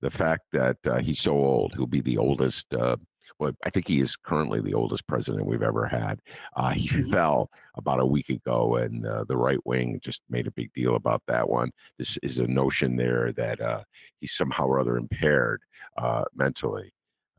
the 0.00 0.10
fact 0.10 0.42
that 0.52 0.76
uh, 0.86 0.98
he's 0.98 1.20
so 1.20 1.32
old, 1.32 1.74
he'll 1.74 1.86
be 1.86 2.02
the 2.02 2.18
oldest 2.18 2.72
uh, 2.74 2.96
well, 3.38 3.52
I 3.64 3.70
think 3.70 3.86
he 3.86 4.00
is 4.00 4.16
currently 4.16 4.60
the 4.60 4.74
oldest 4.74 5.06
president 5.06 5.46
we've 5.46 5.62
ever 5.62 5.86
had. 5.86 6.20
Uh, 6.56 6.70
he 6.74 6.88
mm-hmm. 6.88 7.12
fell 7.12 7.50
about 7.76 8.00
a 8.00 8.06
week 8.06 8.28
ago, 8.28 8.76
and 8.76 9.06
uh, 9.06 9.24
the 9.28 9.36
right 9.36 9.64
wing 9.64 10.00
just 10.02 10.22
made 10.28 10.46
a 10.46 10.52
big 10.52 10.72
deal 10.72 10.94
about 10.94 11.22
that 11.26 11.48
one. 11.48 11.70
This 11.98 12.18
is 12.22 12.38
a 12.38 12.46
notion 12.46 12.96
there 12.96 13.32
that 13.32 13.60
uh, 13.60 13.82
he's 14.20 14.32
somehow 14.32 14.66
or 14.66 14.78
other 14.78 14.96
impaired 14.96 15.62
uh, 15.96 16.24
mentally. 16.34 16.92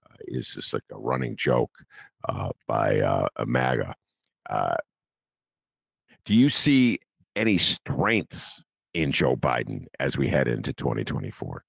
Uh, 0.06 0.16
is 0.28 0.54
just 0.54 0.74
like 0.74 0.84
a 0.92 0.98
running 0.98 1.36
joke 1.36 1.72
uh, 2.28 2.50
by 2.68 2.94
a 3.36 3.46
MAGA. 3.46 3.96
do 6.26 6.36
you 6.36 6.50
see 6.50 7.00
any 7.36 7.58
strengths 7.58 8.64
in 8.94 9.12
Joe 9.12 9.36
Biden 9.36 9.86
as 10.00 10.18
we 10.18 10.28
head 10.28 10.48
into 10.48 10.74
2024? 10.74 11.64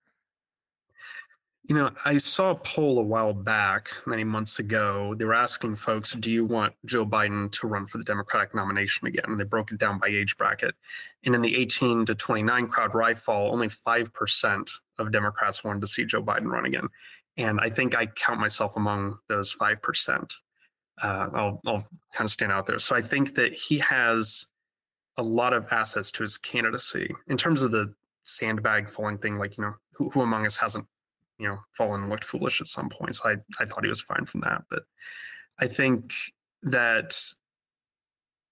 You 1.64 1.74
know, 1.74 1.90
I 2.06 2.16
saw 2.16 2.52
a 2.52 2.54
poll 2.54 2.98
a 2.98 3.02
while 3.02 3.34
back, 3.34 3.90
many 4.06 4.24
months 4.24 4.58
ago. 4.58 5.14
They 5.14 5.26
were 5.26 5.34
asking 5.34 5.76
folks, 5.76 6.14
do 6.14 6.30
you 6.30 6.44
want 6.44 6.74
Joe 6.86 7.04
Biden 7.04 7.52
to 7.52 7.66
run 7.66 7.84
for 7.86 7.98
the 7.98 8.04
Democratic 8.04 8.54
nomination 8.54 9.06
again? 9.06 9.26
And 9.26 9.38
they 9.38 9.44
broke 9.44 9.70
it 9.70 9.78
down 9.78 9.98
by 9.98 10.08
age 10.08 10.38
bracket. 10.38 10.74
And 11.24 11.34
in 11.34 11.42
the 11.42 11.54
18 11.56 12.06
to 12.06 12.14
29 12.14 12.68
crowd 12.68 13.18
fall, 13.18 13.52
only 13.52 13.68
5% 13.68 14.70
of 14.98 15.12
Democrats 15.12 15.62
wanted 15.62 15.82
to 15.82 15.86
see 15.86 16.06
Joe 16.06 16.22
Biden 16.22 16.46
run 16.46 16.64
again. 16.64 16.88
And 17.36 17.60
I 17.60 17.68
think 17.68 17.94
I 17.94 18.06
count 18.06 18.40
myself 18.40 18.76
among 18.76 19.18
those 19.28 19.54
5%. 19.54 20.32
Uh, 21.02 21.28
I'll, 21.32 21.60
I'll 21.66 21.86
kind 22.14 22.26
of 22.26 22.30
stand 22.30 22.52
out 22.52 22.66
there. 22.66 22.78
So 22.78 22.96
I 22.96 23.02
think 23.02 23.34
that 23.34 23.52
he 23.52 23.78
has 23.78 24.46
a 25.16 25.22
lot 25.22 25.52
of 25.52 25.66
assets 25.70 26.10
to 26.12 26.22
his 26.22 26.38
candidacy 26.38 27.14
in 27.28 27.36
terms 27.36 27.62
of 27.62 27.70
the 27.70 27.94
sandbag 28.22 28.88
falling 28.88 29.18
thing. 29.18 29.38
Like, 29.38 29.58
you 29.58 29.64
know, 29.64 29.74
who, 29.92 30.10
who 30.10 30.22
among 30.22 30.46
us 30.46 30.56
hasn't 30.56 30.86
you 31.40 31.48
know, 31.48 31.58
fallen 31.72 32.02
and 32.02 32.10
looked 32.10 32.24
foolish 32.24 32.60
at 32.60 32.66
some 32.66 32.88
point. 32.88 33.16
So 33.16 33.28
I, 33.28 33.36
I 33.58 33.64
thought 33.64 33.84
he 33.84 33.88
was 33.88 34.00
fine 34.00 34.24
from 34.24 34.42
that. 34.42 34.64
But 34.70 34.82
I 35.58 35.66
think 35.66 36.12
that 36.62 37.16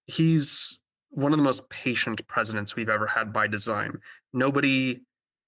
he's 0.07 0.79
one 1.11 1.33
of 1.33 1.39
the 1.39 1.45
most 1.45 1.69
patient 1.69 2.27
presidents 2.27 2.75
we've 2.75 2.89
ever 2.89 3.07
had 3.07 3.33
by 3.33 3.47
design. 3.47 3.99
Nobody 4.33 5.01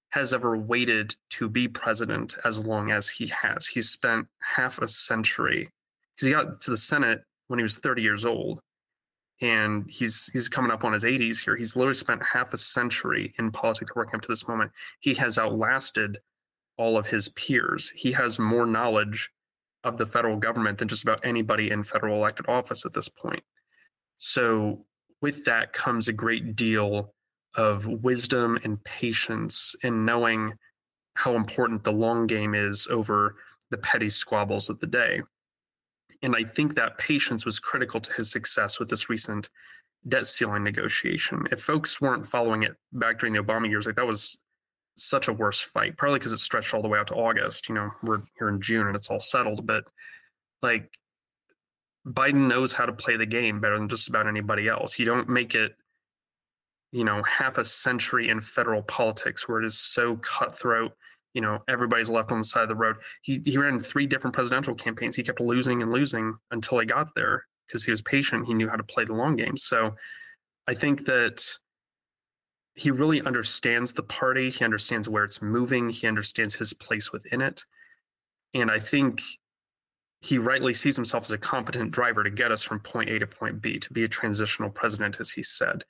has 0.09 0.33
ever 0.33 0.57
waited 0.57 1.15
to 1.31 1.49
be 1.49 1.67
president 1.67 2.35
as 2.43 2.65
long 2.65 2.91
as 2.91 3.09
he 3.09 3.27
has. 3.27 3.67
He's 3.67 3.89
spent 3.89 4.27
half 4.41 4.79
a 4.79 4.87
century 4.87 5.69
he 6.27 6.31
got 6.31 6.59
to 6.61 6.71
the 6.71 6.77
Senate 6.77 7.23
when 7.47 7.59
he 7.59 7.63
was 7.63 7.77
30 7.77 8.01
years 8.01 8.25
old. 8.25 8.59
And 9.41 9.89
he's 9.89 10.27
he's 10.33 10.47
coming 10.47 10.71
up 10.71 10.83
on 10.83 10.93
his 10.93 11.03
80s 11.03 11.43
here. 11.43 11.55
He's 11.55 11.75
literally 11.75 11.95
spent 11.95 12.21
half 12.21 12.53
a 12.53 12.57
century 12.57 13.33
in 13.39 13.49
politics 13.51 13.95
working 13.95 14.15
up 14.15 14.21
to 14.21 14.27
this 14.27 14.47
moment. 14.47 14.71
He 14.99 15.15
has 15.15 15.39
outlasted 15.39 16.19
all 16.77 16.97
of 16.97 17.07
his 17.07 17.29
peers. 17.29 17.91
He 17.95 18.11
has 18.13 18.39
more 18.39 18.65
knowledge 18.65 19.29
of 19.83 19.97
the 19.97 20.05
federal 20.05 20.37
government 20.37 20.77
than 20.77 20.87
just 20.87 21.03
about 21.03 21.19
anybody 21.23 21.71
in 21.71 21.83
federal 21.83 22.17
elected 22.17 22.47
office 22.47 22.85
at 22.85 22.93
this 22.93 23.09
point. 23.09 23.43
So, 24.17 24.85
with 25.21 25.45
that 25.45 25.73
comes 25.73 26.07
a 26.07 26.13
great 26.13 26.55
deal 26.55 27.13
of 27.55 27.87
wisdom 27.87 28.57
and 28.63 28.83
patience 28.83 29.75
in 29.83 30.05
knowing 30.05 30.53
how 31.15 31.35
important 31.35 31.83
the 31.83 31.91
long 31.91 32.27
game 32.27 32.55
is 32.55 32.87
over 32.89 33.35
the 33.69 33.77
petty 33.77 34.09
squabbles 34.09 34.69
of 34.69 34.79
the 34.79 34.87
day. 34.87 35.21
And 36.23 36.35
I 36.35 36.43
think 36.43 36.75
that 36.75 36.97
patience 36.97 37.45
was 37.45 37.59
critical 37.59 37.99
to 37.99 38.13
his 38.13 38.31
success 38.31 38.79
with 38.79 38.89
this 38.89 39.09
recent 39.09 39.49
debt 40.07 40.27
ceiling 40.27 40.63
negotiation. 40.63 41.45
If 41.51 41.61
folks 41.61 41.99
weren't 41.99 42.25
following 42.25 42.63
it 42.63 42.75
back 42.93 43.19
during 43.19 43.33
the 43.33 43.43
Obama 43.43 43.69
years, 43.69 43.85
like 43.85 43.95
that 43.95 44.07
was 44.07 44.37
such 44.95 45.27
a 45.27 45.33
worse 45.33 45.59
fight, 45.61 45.97
probably 45.97 46.19
because 46.19 46.31
it 46.31 46.37
stretched 46.37 46.73
all 46.73 46.81
the 46.81 46.87
way 46.87 46.99
out 46.99 47.07
to 47.07 47.15
August. 47.15 47.69
You 47.69 47.75
know, 47.75 47.91
we're 48.03 48.21
here 48.37 48.49
in 48.49 48.61
June 48.61 48.87
and 48.87 48.95
it's 48.95 49.09
all 49.09 49.19
settled, 49.19 49.65
but 49.65 49.85
like 50.61 50.91
Biden 52.05 52.47
knows 52.47 52.73
how 52.73 52.85
to 52.85 52.93
play 52.93 53.17
the 53.17 53.25
game 53.25 53.59
better 53.59 53.77
than 53.77 53.89
just 53.89 54.07
about 54.07 54.27
anybody 54.27 54.67
else. 54.67 54.97
You 54.97 55.05
don't 55.05 55.29
make 55.29 55.55
it, 55.55 55.75
you 56.91 57.03
know, 57.03 57.23
half 57.23 57.57
a 57.57 57.65
century 57.65 58.29
in 58.29 58.41
federal 58.41 58.83
politics 58.83 59.47
where 59.47 59.61
it 59.61 59.65
is 59.65 59.77
so 59.77 60.17
cutthroat. 60.17 60.93
You 61.33 61.41
know, 61.41 61.59
everybody's 61.67 62.09
left 62.09 62.31
on 62.31 62.39
the 62.39 62.43
side 62.43 62.63
of 62.63 62.69
the 62.69 62.75
road. 62.75 62.97
He 63.21 63.41
he 63.45 63.57
ran 63.57 63.79
three 63.79 64.05
different 64.05 64.35
presidential 64.35 64.75
campaigns. 64.75 65.15
He 65.15 65.23
kept 65.23 65.39
losing 65.39 65.81
and 65.81 65.91
losing 65.91 66.35
until 66.51 66.79
he 66.79 66.85
got 66.85 67.15
there 67.15 67.45
because 67.67 67.85
he 67.85 67.91
was 67.91 68.01
patient. 68.01 68.47
He 68.47 68.53
knew 68.53 68.67
how 68.67 68.75
to 68.75 68.83
play 68.83 69.05
the 69.05 69.15
long 69.15 69.37
game. 69.37 69.55
So 69.55 69.95
I 70.67 70.73
think 70.73 71.05
that 71.05 71.41
he 72.75 72.91
really 72.91 73.21
understands 73.21 73.93
the 73.93 74.03
party. 74.03 74.49
He 74.49 74.63
understands 74.63 75.09
where 75.09 75.23
it's 75.23 75.41
moving. 75.41 75.89
He 75.89 76.07
understands 76.07 76.55
his 76.55 76.73
place 76.73 77.11
within 77.11 77.41
it. 77.41 77.63
And 78.53 78.71
I 78.71 78.79
think 78.79 79.21
he 80.21 80.37
rightly 80.37 80.73
sees 80.73 80.95
himself 80.95 81.25
as 81.25 81.31
a 81.31 81.37
competent 81.37 81.91
driver 81.91 82.23
to 82.23 82.29
get 82.29 82.51
us 82.51 82.63
from 82.63 82.79
point 82.79 83.09
A 83.09 83.19
to 83.19 83.27
point 83.27 83.61
B, 83.61 83.79
to 83.79 83.93
be 83.93 84.03
a 84.03 84.07
transitional 84.07 84.69
president, 84.69 85.19
as 85.19 85.31
he 85.31 85.43
said. 85.43 85.83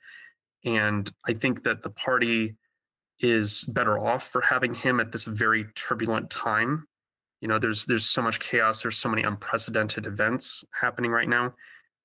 And 0.64 1.10
I 1.26 1.34
think 1.34 1.64
that 1.64 1.82
the 1.82 1.90
party 1.90 2.56
is 3.20 3.64
better 3.64 3.98
off 3.98 4.24
for 4.24 4.40
having 4.40 4.74
him 4.74 5.00
at 5.00 5.12
this 5.12 5.24
very 5.24 5.66
turbulent 5.74 6.30
time. 6.30 6.86
You 7.40 7.48
know, 7.48 7.58
there's 7.58 7.86
there's 7.86 8.04
so 8.04 8.22
much 8.22 8.40
chaos, 8.40 8.82
there's 8.82 8.96
so 8.96 9.08
many 9.08 9.22
unprecedented 9.22 10.06
events 10.06 10.64
happening 10.80 11.10
right 11.10 11.28
now, 11.28 11.54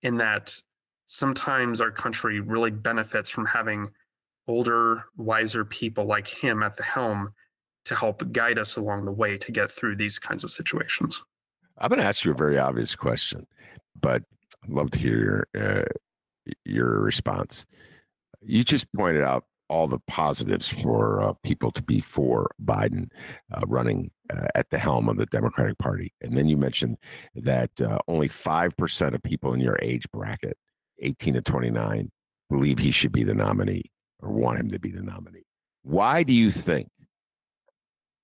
in 0.01 0.17
that 0.17 0.59
sometimes 1.05 1.79
our 1.79 1.91
country 1.91 2.39
really 2.39 2.71
benefits 2.71 3.29
from 3.29 3.45
having 3.45 3.89
older, 4.47 5.05
wiser 5.17 5.65
people 5.65 6.05
like 6.05 6.27
him 6.27 6.63
at 6.63 6.77
the 6.77 6.83
helm 6.83 7.33
to 7.85 7.95
help 7.95 8.31
guide 8.31 8.59
us 8.59 8.75
along 8.75 9.05
the 9.05 9.11
way 9.11 9.37
to 9.37 9.51
get 9.51 9.71
through 9.71 9.95
these 9.95 10.19
kinds 10.19 10.43
of 10.43 10.51
situations. 10.51 11.21
I'm 11.77 11.89
going 11.89 12.01
to 12.01 12.05
ask 12.05 12.25
you 12.25 12.31
a 12.31 12.35
very 12.35 12.57
obvious 12.57 12.95
question, 12.95 13.47
but 13.99 14.23
I'd 14.63 14.69
love 14.69 14.91
to 14.91 14.99
hear 14.99 15.47
your, 15.55 15.63
uh, 15.63 16.53
your 16.65 16.99
response. 16.99 17.65
You 18.41 18.63
just 18.63 18.91
pointed 18.93 19.23
out 19.23 19.45
all 19.69 19.87
the 19.87 19.99
positives 20.07 20.67
for 20.67 21.21
uh, 21.21 21.33
people 21.43 21.71
to 21.71 21.83
be 21.83 21.99
for 21.99 22.51
Biden 22.63 23.09
uh, 23.53 23.61
running 23.67 24.11
uh, 24.33 24.47
at 24.55 24.69
the 24.69 24.77
helm 24.77 25.09
of 25.09 25.17
the 25.17 25.25
Democratic 25.25 25.77
Party. 25.77 26.13
And 26.21 26.37
then 26.37 26.47
you 26.47 26.57
mentioned 26.57 26.97
that 27.35 27.71
uh, 27.81 27.99
only 28.07 28.29
5% 28.29 29.13
of 29.13 29.23
people 29.23 29.53
in 29.53 29.59
your 29.59 29.77
age 29.81 30.05
bracket, 30.11 30.57
18 30.99 31.35
to 31.35 31.41
29, 31.41 32.11
believe 32.49 32.79
he 32.79 32.91
should 32.91 33.11
be 33.11 33.23
the 33.23 33.35
nominee 33.35 33.91
or 34.21 34.31
want 34.31 34.59
him 34.59 34.69
to 34.69 34.79
be 34.79 34.91
the 34.91 35.01
nominee. 35.01 35.45
Why 35.83 36.23
do 36.23 36.33
you 36.33 36.51
think 36.51 36.89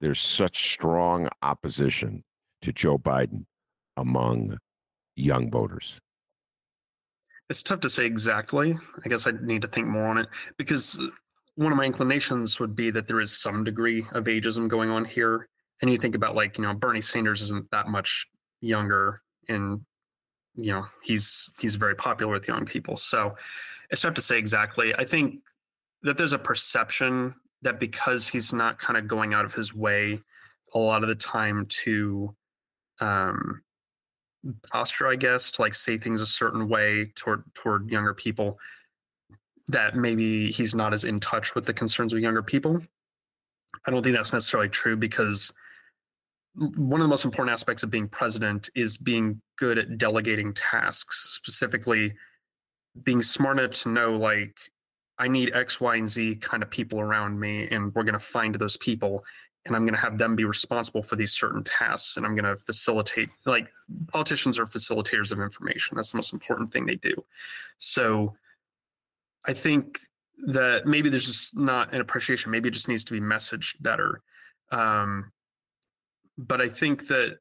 there's 0.01 0.19
such 0.19 0.73
strong 0.73 1.29
opposition 1.41 2.23
to 2.61 2.73
Joe 2.73 2.97
Biden 2.97 3.45
among 3.95 4.57
young 5.15 5.49
voters? 5.49 5.99
It's 7.49 7.63
tough 7.63 7.81
to 7.81 7.89
say 7.89 8.05
exactly. 8.05 8.77
I 9.05 9.09
guess 9.09 9.27
I 9.27 9.31
need 9.31 9.61
to 9.61 9.67
think 9.67 9.87
more 9.87 10.07
on 10.07 10.17
it 10.17 10.27
because 10.57 10.99
one 11.55 11.71
of 11.71 11.77
my 11.77 11.85
inclinations 11.85 12.59
would 12.59 12.75
be 12.75 12.89
that 12.91 13.07
there 13.07 13.19
is 13.19 13.37
some 13.37 13.63
degree 13.63 14.05
of 14.13 14.25
ageism 14.25 14.67
going 14.67 14.89
on 14.89 15.05
here. 15.05 15.47
And 15.81 15.91
you 15.91 15.97
think 15.97 16.15
about 16.15 16.35
like, 16.35 16.57
you 16.57 16.63
know, 16.63 16.73
Bernie 16.73 17.01
Sanders 17.01 17.41
isn't 17.41 17.69
that 17.71 17.87
much 17.87 18.27
younger 18.61 19.21
and 19.49 19.81
you 20.55 20.71
know, 20.71 20.85
he's 21.01 21.49
he's 21.59 21.75
very 21.75 21.95
popular 21.95 22.31
with 22.31 22.47
young 22.47 22.65
people. 22.65 22.95
So 22.95 23.35
it's 23.89 24.01
tough 24.01 24.13
to 24.15 24.21
say 24.21 24.37
exactly. 24.37 24.93
I 24.95 25.03
think 25.03 25.41
that 26.03 26.17
there's 26.17 26.33
a 26.33 26.39
perception 26.39 27.35
that 27.61 27.79
because 27.79 28.27
he's 28.27 28.53
not 28.53 28.77
kind 28.77 28.97
of 28.97 29.07
going 29.07 29.33
out 29.33 29.45
of 29.45 29.53
his 29.53 29.73
way 29.73 30.21
a 30.73 30.79
lot 30.79 31.03
of 31.03 31.09
the 31.09 31.15
time 31.15 31.65
to 31.67 32.35
um, 32.99 33.61
posture, 34.71 35.07
I 35.07 35.15
guess, 35.15 35.51
to 35.51 35.61
like 35.61 35.73
say 35.73 35.97
things 35.97 36.21
a 36.21 36.25
certain 36.25 36.67
way 36.67 37.11
toward 37.15 37.43
toward 37.55 37.89
younger 37.89 38.13
people, 38.13 38.59
that 39.69 39.95
maybe 39.95 40.51
he's 40.51 40.75
not 40.75 40.93
as 40.93 41.03
in 41.03 41.19
touch 41.19 41.55
with 41.55 41.65
the 41.65 41.73
concerns 41.73 42.13
of 42.13 42.19
younger 42.19 42.43
people. 42.43 42.81
I 43.85 43.91
don't 43.91 44.03
think 44.03 44.15
that's 44.15 44.33
necessarily 44.33 44.69
true 44.69 44.95
because 44.95 45.51
one 46.55 47.01
of 47.01 47.05
the 47.05 47.09
most 47.09 47.25
important 47.25 47.51
aspects 47.53 47.81
of 47.81 47.89
being 47.89 48.07
president 48.07 48.69
is 48.75 48.97
being 48.97 49.41
good 49.57 49.77
at 49.79 49.97
delegating 49.97 50.53
tasks, 50.53 51.25
specifically 51.29 52.13
being 53.03 53.21
smart 53.21 53.57
enough 53.57 53.71
to 53.71 53.89
know 53.89 54.11
like 54.11 54.55
I 55.17 55.27
need 55.27 55.53
X, 55.53 55.79
Y, 55.79 55.95
and 55.95 56.09
Z 56.09 56.37
kind 56.37 56.63
of 56.63 56.69
people 56.69 56.99
around 56.99 57.39
me, 57.39 57.67
and 57.69 57.93
we're 57.93 58.03
going 58.03 58.13
to 58.13 58.19
find 58.19 58.55
those 58.55 58.77
people 58.77 59.23
and 59.65 59.75
I'm 59.75 59.85
going 59.85 59.93
to 59.93 59.99
have 59.99 60.17
them 60.17 60.35
be 60.35 60.43
responsible 60.43 61.01
for 61.01 61.15
these 61.15 61.31
certain 61.31 61.63
tasks. 61.63 62.17
And 62.17 62.25
I'm 62.25 62.35
going 62.35 62.45
to 62.45 62.57
facilitate, 62.57 63.29
like 63.45 63.69
politicians 64.07 64.59
are 64.59 64.65
facilitators 64.65 65.31
of 65.31 65.39
information. 65.39 65.95
That's 65.95 66.11
the 66.11 66.17
most 66.17 66.33
important 66.33 66.73
thing 66.73 66.85
they 66.85 66.95
do. 66.95 67.13
So 67.77 68.35
I 69.45 69.53
think 69.53 69.99
that 70.47 70.85
maybe 70.85 71.09
there's 71.09 71.27
just 71.27 71.55
not 71.55 71.93
an 71.93 72.01
appreciation. 72.01 72.51
Maybe 72.51 72.67
it 72.67 72.73
just 72.73 72.89
needs 72.89 73.05
to 73.05 73.13
be 73.13 73.21
messaged 73.21 73.81
better. 73.81 74.21
Um, 74.71 75.31
but 76.37 76.59
I 76.59 76.67
think 76.67 77.07
that 77.07 77.37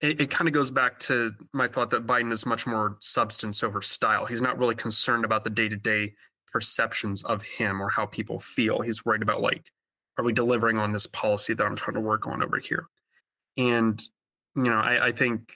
it, 0.00 0.22
it 0.22 0.30
kind 0.30 0.48
of 0.48 0.54
goes 0.54 0.72
back 0.72 0.98
to 1.00 1.32
my 1.52 1.68
thought 1.68 1.90
that 1.90 2.06
Biden 2.06 2.32
is 2.32 2.46
much 2.46 2.66
more 2.66 2.96
substance 3.00 3.62
over 3.62 3.80
style. 3.80 4.26
He's 4.26 4.40
not 4.40 4.58
really 4.58 4.74
concerned 4.74 5.24
about 5.24 5.44
the 5.44 5.50
day 5.50 5.68
to 5.68 5.76
day 5.76 6.14
perceptions 6.52 7.22
of 7.24 7.42
him 7.42 7.80
or 7.80 7.88
how 7.88 8.06
people 8.06 8.38
feel. 8.38 8.80
He's 8.80 9.04
worried 9.04 9.22
about 9.22 9.40
like 9.40 9.70
are 10.18 10.24
we 10.24 10.32
delivering 10.32 10.78
on 10.78 10.92
this 10.92 11.06
policy 11.06 11.54
that 11.54 11.64
I'm 11.64 11.76
trying 11.76 11.94
to 11.94 12.00
work 12.00 12.26
on 12.26 12.42
over 12.42 12.58
here? 12.58 12.86
And 13.56 14.00
you 14.54 14.64
know, 14.64 14.78
I, 14.78 15.06
I 15.06 15.12
think 15.12 15.52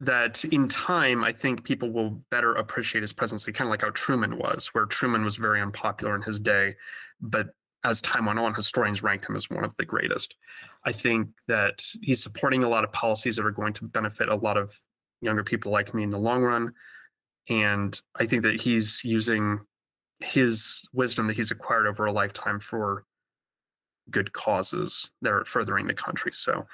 that 0.00 0.44
in 0.44 0.68
time, 0.68 1.24
I 1.24 1.32
think 1.32 1.64
people 1.64 1.90
will 1.90 2.22
better 2.30 2.52
appreciate 2.52 3.00
his 3.00 3.12
presidency, 3.12 3.50
kind 3.52 3.66
of 3.66 3.70
like 3.70 3.82
how 3.82 3.90
Truman 3.90 4.38
was, 4.38 4.68
where 4.72 4.86
Truman 4.86 5.24
was 5.24 5.36
very 5.36 5.60
unpopular 5.60 6.14
in 6.14 6.22
his 6.22 6.38
day, 6.38 6.76
but 7.20 7.48
as 7.84 8.00
time 8.00 8.26
went 8.26 8.38
on, 8.38 8.54
historians 8.54 9.02
ranked 9.02 9.28
him 9.28 9.36
as 9.36 9.48
one 9.48 9.64
of 9.64 9.74
the 9.76 9.84
greatest. 9.84 10.34
I 10.84 10.92
think 10.92 11.28
that 11.46 11.84
he's 12.02 12.22
supporting 12.22 12.64
a 12.64 12.68
lot 12.68 12.84
of 12.84 12.92
policies 12.92 13.36
that 13.36 13.46
are 13.46 13.50
going 13.50 13.72
to 13.74 13.84
benefit 13.84 14.28
a 14.28 14.34
lot 14.34 14.56
of 14.56 14.78
younger 15.20 15.44
people 15.44 15.72
like 15.72 15.94
me 15.94 16.02
in 16.02 16.10
the 16.10 16.18
long 16.18 16.42
run. 16.42 16.72
And 17.48 18.00
I 18.16 18.26
think 18.26 18.42
that 18.42 18.60
he's 18.60 19.02
using 19.04 19.60
his 20.20 20.86
wisdom 20.92 21.26
that 21.28 21.36
he's 21.36 21.50
acquired 21.50 21.86
over 21.86 22.06
a 22.06 22.12
lifetime 22.12 22.58
for 22.58 23.04
good 24.10 24.32
causes 24.32 25.10
that 25.22 25.32
are 25.32 25.44
furthering 25.44 25.86
the 25.86 25.94
country. 25.94 26.32
So 26.32 26.66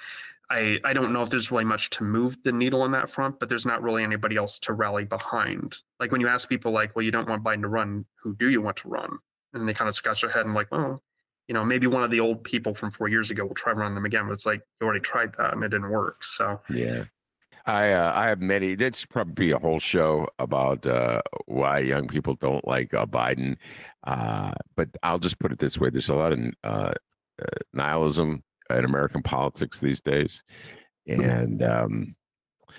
I, 0.51 0.78
I 0.84 0.92
don't 0.92 1.12
know 1.12 1.22
if 1.22 1.30
there's 1.30 1.51
really 1.51 1.64
much 1.64 1.90
to 1.90 2.05
move 2.05 2.42
the 2.42 2.53
needle 2.53 2.82
on 2.82 2.92
that 2.92 3.11
front, 3.11 3.40
but 3.40 3.49
there's 3.49 3.66
not 3.66 3.82
really 3.82 4.05
anybody 4.05 4.36
else 4.36 4.59
to 4.61 4.72
rally 4.72 5.05
behind. 5.05 5.76
Like 5.99 6.12
when 6.12 6.20
you 6.20 6.28
ask 6.28 6.49
people 6.49 6.72
like, 6.72 6.95
well, 6.95 7.03
you 7.03 7.11
don't 7.11 7.28
want 7.28 7.42
Biden 7.42 7.62
to 7.62 7.68
run, 7.68 8.05
who 8.22 8.34
do 8.34 8.51
you 8.51 8.61
want 8.61 8.76
to 8.78 8.88
run? 8.88 9.18
And 9.53 9.68
they 9.68 9.74
kind 9.74 9.88
of 9.88 9.95
scratch 9.95 10.20
their 10.20 10.30
head 10.30 10.47
and 10.47 10.55
like, 10.55 10.70
well, 10.70 11.01
you 11.49 11.55
know, 11.55 11.64
maybe 11.64 11.86
one 11.86 12.03
of 12.03 12.11
the 12.11 12.20
old 12.20 12.45
people 12.45 12.74
from 12.74 12.90
four 12.90 13.09
years 13.09 13.30
ago 13.30 13.45
will 13.45 13.55
try 13.55 13.72
running 13.72 13.95
them 13.95 14.05
again, 14.05 14.26
but 14.26 14.32
it's 14.32 14.47
like 14.47 14.62
you 14.80 14.86
already 14.86 15.01
tried 15.01 15.34
that 15.36 15.53
and 15.55 15.62
it 15.62 15.68
didn't 15.68 15.90
work. 15.90 16.24
So 16.24 16.61
yeah. 16.70 17.05
I 17.67 17.93
uh, 17.93 18.12
I 18.15 18.29
have 18.29 18.41
many. 18.41 18.75
That's 18.75 19.07
probably 19.07 19.51
a 19.51 19.59
whole 19.59 19.79
show 19.79 20.29
about 20.39 20.87
uh, 20.87 21.23
why 21.47 21.79
young 21.79 22.09
people 22.09 22.35
don't 22.35 22.67
like 22.67 22.93
uh, 22.93 23.07
Biden. 23.07 23.57
Uh, 24.07 24.53
but 24.77 24.89
I'll 25.03 25.19
just 25.19 25.39
put 25.39 25.53
it 25.53 25.59
this 25.59 25.79
way: 25.79 25.91
there's 25.91 26.11
a 26.11 26.15
lot 26.15 26.33
of 26.33 26.41
uh, 26.62 26.93
uh, 27.41 27.47
nihilism 27.73 28.43
in 28.71 28.85
American 28.85 29.23
politics 29.23 29.81
these 29.81 30.01
days, 30.01 30.45
and 31.07 31.62
um, 31.62 32.17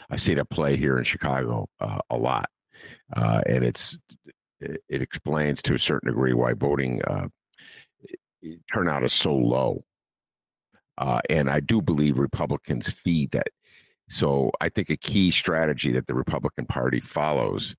I 0.10 0.18
see 0.18 0.34
it 0.34 0.40
at 0.40 0.50
play 0.50 0.78
here 0.78 0.98
in 0.98 1.04
Chicago 1.04 1.68
uh, 1.80 2.00
a 2.12 2.18
lot, 2.18 2.50
uh, 3.16 3.42
and 3.48 3.64
it's 3.64 3.98
it 4.60 5.02
explains 5.02 5.62
to 5.64 5.74
a 5.74 5.80
certain 5.80 6.10
degree 6.10 6.34
why 6.34 6.54
voting 6.54 7.02
uh, 7.06 7.28
turnout 8.74 9.04
is 9.04 9.14
so 9.14 9.34
low. 9.36 9.84
Uh, 10.98 11.20
and 11.30 11.50
I 11.50 11.60
do 11.60 11.82
believe 11.82 12.18
Republicans 12.18 12.90
feed 12.90 13.32
that. 13.32 13.48
So 14.10 14.51
I 14.62 14.70
think 14.70 14.89
a 14.89 14.97
key 14.97 15.32
strategy 15.32 15.91
that 15.91 16.08
the 16.08 16.16
Republican 16.16 16.66
Party 16.66 16.99
follows 16.99 17.76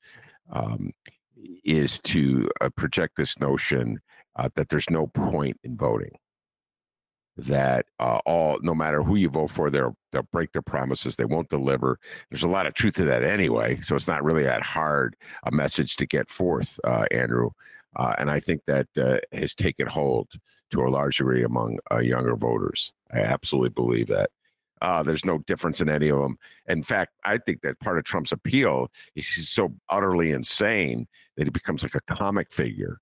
um, 0.50 0.92
is 1.64 2.00
to 2.02 2.48
uh, 2.60 2.68
project 2.70 3.16
this 3.16 3.38
notion 3.38 4.00
uh, 4.36 4.48
that 4.54 4.68
there's 4.68 4.90
no 4.90 5.06
point 5.08 5.58
in 5.62 5.76
voting. 5.76 6.12
That 7.38 7.84
uh, 8.00 8.20
all 8.24 8.58
no 8.62 8.74
matter 8.74 9.02
who 9.02 9.16
you 9.16 9.28
vote 9.28 9.50
for 9.50 9.68
they'll 9.68 9.94
they'll 10.10 10.22
break 10.32 10.52
their 10.52 10.62
promises 10.62 11.16
they 11.16 11.26
won't 11.26 11.50
deliver. 11.50 11.98
There's 12.30 12.42
a 12.42 12.48
lot 12.48 12.66
of 12.66 12.72
truth 12.72 12.94
to 12.94 13.04
that 13.04 13.22
anyway 13.22 13.78
so 13.82 13.94
it's 13.94 14.08
not 14.08 14.24
really 14.24 14.44
that 14.44 14.62
hard 14.62 15.16
a 15.42 15.50
message 15.50 15.96
to 15.96 16.06
get 16.06 16.30
forth 16.30 16.80
uh, 16.84 17.04
andrew 17.10 17.50
uh, 17.96 18.14
and 18.16 18.30
i 18.30 18.40
think 18.40 18.62
that 18.66 18.86
uh, 18.96 19.18
has 19.36 19.54
taken 19.54 19.86
hold 19.86 20.28
to 20.70 20.80
a 20.80 20.88
large 20.88 21.18
degree 21.18 21.44
among 21.44 21.78
younger 22.00 22.36
voters. 22.36 22.92
I 23.12 23.20
absolutely 23.20 23.70
believe 23.70 24.08
that 24.08 24.30
uh, 24.82 25.02
there's 25.02 25.24
no 25.24 25.38
difference 25.38 25.80
in 25.80 25.88
any 25.88 26.08
of 26.08 26.18
them. 26.18 26.36
In 26.68 26.82
fact, 26.82 27.12
I 27.24 27.38
think 27.38 27.62
that 27.62 27.80
part 27.80 27.98
of 27.98 28.04
Trump's 28.04 28.32
appeal 28.32 28.88
is 29.14 29.28
he's 29.28 29.48
so 29.48 29.74
utterly 29.88 30.30
insane 30.30 31.06
that 31.36 31.44
he 31.44 31.50
becomes 31.50 31.82
like 31.82 31.94
a 31.94 32.14
comic 32.14 32.52
figure 32.52 32.98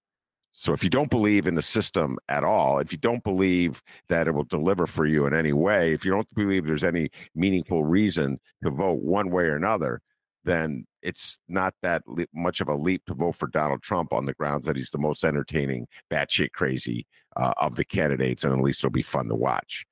so 0.56 0.72
if 0.72 0.84
you 0.84 0.90
don't 0.90 1.10
believe 1.10 1.48
in 1.48 1.56
the 1.56 1.62
system 1.62 2.16
at 2.28 2.44
all, 2.44 2.78
if 2.78 2.92
you 2.92 2.98
don't 2.98 3.24
believe 3.24 3.82
that 4.08 4.28
it 4.28 4.34
will 4.34 4.44
deliver 4.44 4.86
for 4.86 5.04
you 5.04 5.26
in 5.26 5.34
any 5.34 5.52
way, 5.52 5.92
if 5.92 6.04
you 6.04 6.12
don't 6.12 6.32
believe 6.32 6.64
there's 6.64 6.84
any 6.84 7.10
meaningful 7.34 7.84
reason 7.84 8.38
to 8.62 8.70
vote 8.70 9.02
one 9.02 9.30
way 9.30 9.46
or 9.46 9.56
another, 9.56 10.00
then 10.44 10.86
it's 11.02 11.40
not 11.48 11.74
that 11.82 12.06
le- 12.06 12.26
much 12.32 12.60
of 12.60 12.68
a 12.68 12.74
leap 12.76 13.04
to 13.06 13.14
vote 13.14 13.34
for 13.34 13.48
Donald 13.48 13.82
Trump 13.82 14.12
on 14.12 14.26
the 14.26 14.34
grounds 14.34 14.64
that 14.66 14.76
he's 14.76 14.90
the 14.90 14.98
most 14.98 15.24
entertaining, 15.24 15.88
batshit 16.08 16.52
crazy 16.52 17.04
uh, 17.36 17.52
of 17.56 17.74
the 17.74 17.84
candidates, 17.84 18.44
and 18.44 18.52
at 18.52 18.60
least 18.60 18.78
it'll 18.78 18.90
be 18.90 19.02
fun 19.02 19.26
to 19.26 19.34
watch. 19.34 19.84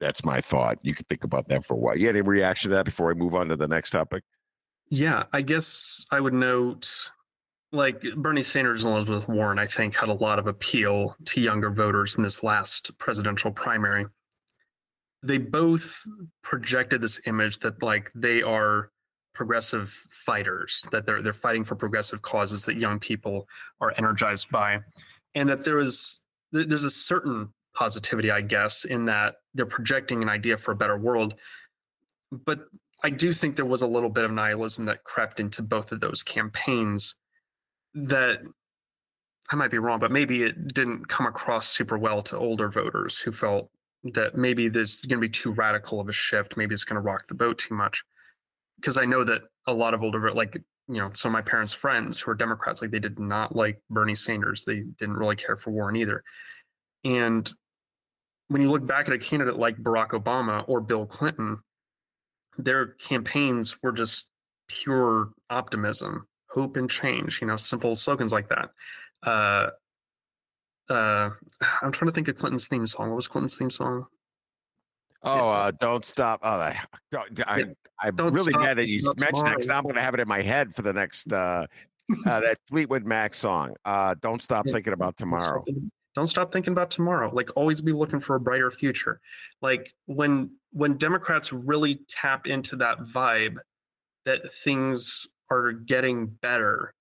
That's 0.00 0.24
my 0.24 0.40
thought. 0.40 0.78
You 0.82 0.94
can 0.94 1.04
think 1.04 1.24
about 1.24 1.48
that 1.48 1.64
for 1.64 1.74
a 1.74 1.76
while. 1.76 1.96
You 1.96 2.06
had 2.06 2.16
any 2.16 2.26
reaction 2.26 2.70
to 2.70 2.76
that 2.76 2.86
before 2.86 3.10
I 3.10 3.14
move 3.14 3.34
on 3.34 3.48
to 3.48 3.56
the 3.56 3.68
next 3.68 3.90
topic? 3.90 4.24
Yeah, 4.88 5.24
I 5.32 5.42
guess 5.42 6.06
I 6.10 6.20
would 6.20 6.34
note 6.34 7.10
like 7.72 8.02
Bernie 8.16 8.42
Sanders 8.42 8.84
and 8.84 8.94
Elizabeth 8.94 9.28
Warren, 9.28 9.58
I 9.58 9.66
think, 9.66 9.96
had 9.96 10.08
a 10.08 10.14
lot 10.14 10.38
of 10.38 10.46
appeal 10.46 11.16
to 11.26 11.40
younger 11.40 11.70
voters 11.70 12.16
in 12.16 12.24
this 12.24 12.42
last 12.42 12.96
presidential 12.98 13.52
primary. 13.52 14.06
They 15.22 15.38
both 15.38 16.02
projected 16.42 17.02
this 17.02 17.20
image 17.26 17.60
that 17.60 17.82
like 17.82 18.10
they 18.14 18.42
are 18.42 18.90
progressive 19.34 19.90
fighters, 20.10 20.86
that 20.90 21.06
they're 21.06 21.22
they're 21.22 21.32
fighting 21.32 21.64
for 21.64 21.76
progressive 21.76 22.22
causes 22.22 22.64
that 22.64 22.78
young 22.78 22.98
people 22.98 23.46
are 23.80 23.92
energized 23.96 24.50
by, 24.50 24.80
and 25.34 25.48
that 25.48 25.64
there 25.64 25.78
is 25.78 26.20
there's 26.50 26.84
a 26.84 26.90
certain 26.90 27.52
positivity, 27.74 28.30
I 28.30 28.40
guess, 28.40 28.84
in 28.84 29.04
that 29.04 29.36
they're 29.54 29.66
projecting 29.66 30.22
an 30.22 30.28
idea 30.28 30.56
for 30.56 30.72
a 30.72 30.76
better 30.76 30.96
world. 30.96 31.34
But 32.30 32.60
I 33.02 33.10
do 33.10 33.32
think 33.32 33.56
there 33.56 33.64
was 33.64 33.82
a 33.82 33.86
little 33.86 34.10
bit 34.10 34.24
of 34.24 34.30
nihilism 34.30 34.84
that 34.84 35.04
crept 35.04 35.40
into 35.40 35.62
both 35.62 35.90
of 35.92 36.00
those 36.00 36.22
campaigns 36.22 37.14
that 37.94 38.40
I 39.50 39.56
might 39.56 39.70
be 39.70 39.78
wrong, 39.78 39.98
but 39.98 40.12
maybe 40.12 40.42
it 40.42 40.72
didn't 40.72 41.08
come 41.08 41.26
across 41.26 41.66
super 41.66 41.98
well 41.98 42.22
to 42.22 42.36
older 42.36 42.68
voters 42.68 43.18
who 43.18 43.32
felt 43.32 43.70
that 44.04 44.36
maybe 44.36 44.68
there's 44.68 45.04
going 45.04 45.18
to 45.18 45.26
be 45.26 45.28
too 45.28 45.50
radical 45.50 46.00
of 46.00 46.08
a 46.08 46.12
shift. 46.12 46.56
Maybe 46.56 46.72
it's 46.72 46.84
going 46.84 46.94
to 46.94 47.00
rock 47.00 47.26
the 47.26 47.34
boat 47.34 47.58
too 47.58 47.74
much. 47.74 48.04
Because 48.76 48.96
I 48.96 49.04
know 49.04 49.24
that 49.24 49.42
a 49.66 49.74
lot 49.74 49.92
of 49.92 50.02
older, 50.02 50.30
like, 50.32 50.54
you 50.88 50.98
know, 50.98 51.10
some 51.14 51.30
of 51.30 51.32
my 51.32 51.42
parents' 51.42 51.72
friends 51.72 52.20
who 52.20 52.30
are 52.30 52.34
Democrats, 52.34 52.80
like, 52.80 52.92
they 52.92 52.98
did 52.98 53.18
not 53.18 53.54
like 53.54 53.80
Bernie 53.90 54.14
Sanders. 54.14 54.64
They 54.64 54.84
didn't 54.98 55.16
really 55.16 55.36
care 55.36 55.56
for 55.56 55.70
Warren 55.70 55.96
either. 55.96 56.22
And 57.04 57.52
when 58.50 58.60
you 58.60 58.70
look 58.70 58.84
back 58.84 59.08
at 59.08 59.14
a 59.14 59.18
candidate 59.18 59.56
like 59.56 59.76
Barack 59.76 60.08
Obama 60.08 60.64
or 60.66 60.80
Bill 60.80 61.06
Clinton, 61.06 61.60
their 62.58 62.86
campaigns 62.86 63.76
were 63.82 63.92
just 63.92 64.26
pure 64.68 65.30
optimism 65.48 66.26
hope 66.50 66.76
and 66.76 66.90
change 66.90 67.40
you 67.40 67.46
know 67.46 67.56
simple 67.56 67.94
slogans 67.94 68.32
like 68.32 68.48
that 68.48 68.70
uh 69.24 69.68
uh 70.88 71.30
i'm 71.82 71.92
trying 71.92 72.08
to 72.08 72.14
think 72.14 72.28
of 72.28 72.36
clinton's 72.36 72.68
theme 72.68 72.86
song 72.86 73.08
what 73.08 73.16
was 73.16 73.28
clinton's 73.28 73.56
theme 73.56 73.70
song 73.70 74.06
Oh, 75.22 75.50
uh, 75.50 75.70
don't 75.72 76.02
stop! 76.02 76.40
Oh, 76.42 76.48
I, 76.48 76.80
I, 77.46 77.64
I'm 78.00 78.16
don't 78.16 78.32
really 78.32 78.52
stop, 78.52 78.62
mad 78.62 78.78
that 78.78 78.88
you 78.88 79.02
mentioned 79.18 79.46
that 79.46 79.56
because 79.56 79.68
I'm 79.68 79.82
going 79.82 79.96
to 79.96 80.00
have 80.00 80.14
it 80.14 80.20
in 80.20 80.26
my 80.26 80.40
head 80.40 80.74
for 80.74 80.80
the 80.80 80.94
next 80.94 81.30
uh, 81.30 81.66
uh, 82.24 82.40
that 82.40 82.56
Fleetwood 82.70 83.04
Mac 83.04 83.34
song. 83.34 83.74
Uh, 83.84 84.14
don't 84.22 84.42
stop 84.42 84.66
yeah. 84.66 84.72
thinking 84.72 84.94
about 84.94 85.18
tomorrow. 85.18 85.62
Don't 86.14 86.26
stop 86.26 86.52
thinking 86.52 86.72
about 86.72 86.90
tomorrow. 86.90 87.30
Like 87.32 87.56
always, 87.56 87.80
be 87.80 87.92
looking 87.92 88.20
for 88.20 88.36
a 88.36 88.40
brighter 88.40 88.70
future. 88.70 89.20
Like 89.62 89.94
when 90.06 90.50
when 90.72 90.96
Democrats 90.96 91.52
really 91.52 92.00
tap 92.08 92.46
into 92.46 92.76
that 92.76 92.98
vibe, 93.00 93.58
that 94.24 94.52
things 94.52 95.26
are 95.50 95.72
getting 95.72 96.26
better 96.26 96.94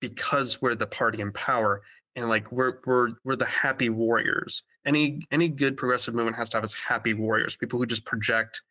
because 0.00 0.60
we're 0.60 0.74
the 0.74 0.86
party 0.86 1.20
in 1.20 1.32
power, 1.32 1.82
and 2.16 2.28
like 2.28 2.50
we're 2.52 2.78
we're 2.86 3.10
we're 3.24 3.36
the 3.36 3.44
happy 3.44 3.90
warriors. 3.90 4.62
Any 4.86 5.22
any 5.30 5.48
good 5.48 5.76
progressive 5.76 6.14
movement 6.14 6.36
has 6.36 6.48
to 6.50 6.56
have 6.56 6.64
its 6.64 6.74
happy 6.74 7.14
warriors, 7.14 7.56
people 7.56 7.78
who 7.78 7.86
just 7.86 8.04
project 8.04 8.62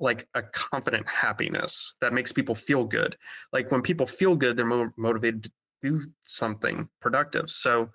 like 0.00 0.28
a 0.34 0.42
confident 0.42 1.08
happiness 1.08 1.94
that 2.00 2.12
makes 2.12 2.32
people 2.32 2.54
feel 2.54 2.84
good. 2.84 3.16
Like 3.52 3.70
when 3.70 3.82
people 3.82 4.06
feel 4.06 4.36
good, 4.36 4.56
they're 4.56 4.64
more 4.64 4.92
motivated 4.96 5.44
to 5.44 5.50
do 5.82 6.02
something 6.22 6.88
productive. 7.00 7.50
So 7.50 7.90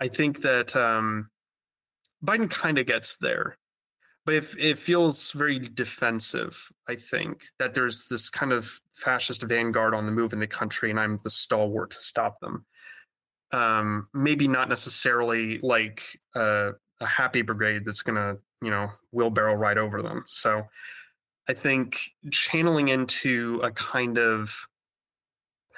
I 0.00 0.08
think 0.08 0.42
that 0.42 0.74
um, 0.76 1.30
Biden 2.24 2.50
kind 2.50 2.78
of 2.78 2.86
gets 2.86 3.16
there, 3.16 3.58
but 4.24 4.34
if 4.34 4.56
it 4.58 4.78
feels 4.78 5.32
very 5.32 5.58
defensive, 5.58 6.70
I 6.88 6.96
think 6.96 7.44
that 7.58 7.74
there's 7.74 8.08
this 8.08 8.30
kind 8.30 8.52
of 8.52 8.80
fascist 8.92 9.42
vanguard 9.42 9.94
on 9.94 10.06
the 10.06 10.12
move 10.12 10.32
in 10.32 10.38
the 10.38 10.46
country, 10.46 10.90
and 10.90 11.00
I'm 11.00 11.18
the 11.24 11.30
stalwart 11.30 11.90
to 11.92 11.98
stop 11.98 12.38
them. 12.40 12.66
Um, 13.52 14.08
maybe 14.12 14.46
not 14.46 14.68
necessarily 14.68 15.58
like 15.58 16.02
a, 16.34 16.72
a 17.00 17.06
happy 17.06 17.42
brigade 17.42 17.84
that's 17.86 18.02
going 18.02 18.20
to, 18.20 18.38
you 18.60 18.70
know, 18.70 18.90
wheelbarrow 19.10 19.54
right 19.54 19.78
over 19.78 20.02
them. 20.02 20.24
So 20.26 20.64
I 21.48 21.54
think 21.54 21.98
channeling 22.30 22.88
into 22.88 23.58
a 23.62 23.70
kind 23.70 24.18
of 24.18 24.68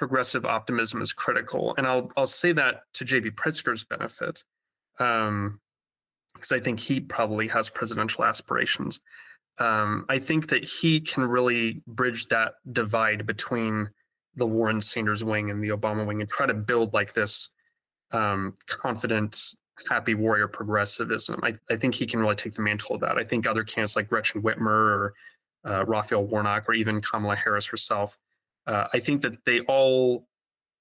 progressive 0.01 0.47
optimism 0.47 0.99
is 0.99 1.13
critical, 1.13 1.75
and 1.77 1.85
I'll 1.85 2.11
I'll 2.17 2.25
say 2.25 2.53
that 2.53 2.85
to 2.95 3.05
JB 3.05 3.35
Pritzker's 3.35 3.83
benefit, 3.83 4.43
um, 4.99 5.59
because 6.33 6.51
I 6.51 6.59
think 6.59 6.79
he 6.79 6.99
probably 6.99 7.47
has 7.49 7.69
presidential 7.69 8.23
aspirations. 8.25 8.99
Um, 9.59 10.07
I 10.09 10.17
think 10.17 10.47
that 10.47 10.63
he 10.63 11.01
can 11.01 11.23
really 11.23 11.83
bridge 11.85 12.29
that 12.29 12.55
divide 12.71 13.27
between 13.27 13.91
the 14.35 14.47
Warren 14.47 14.81
Sanders 14.81 15.23
wing 15.23 15.51
and 15.51 15.63
the 15.63 15.69
Obama 15.69 16.03
wing, 16.03 16.19
and 16.19 16.27
try 16.27 16.47
to 16.47 16.55
build 16.55 16.95
like 16.95 17.13
this 17.13 17.49
um, 18.11 18.55
confident, 18.65 19.53
happy 19.87 20.15
warrior 20.15 20.47
progressivism. 20.47 21.39
I, 21.43 21.53
I 21.69 21.75
think 21.75 21.93
he 21.93 22.07
can 22.07 22.21
really 22.21 22.33
take 22.33 22.55
the 22.55 22.63
mantle 22.63 22.95
of 22.95 23.01
that. 23.01 23.19
I 23.19 23.23
think 23.23 23.45
other 23.45 23.63
candidates 23.63 23.95
like 23.95 24.09
Gretchen 24.09 24.41
Whitmer 24.41 24.65
or 24.65 25.13
uh, 25.63 25.85
Raphael 25.85 26.23
Warnock, 26.23 26.67
or 26.67 26.73
even 26.73 27.01
Kamala 27.01 27.35
Harris 27.35 27.67
herself. 27.67 28.17
Uh, 28.67 28.87
I 28.93 28.99
think 28.99 29.21
that 29.23 29.43
they 29.45 29.61
all 29.61 30.27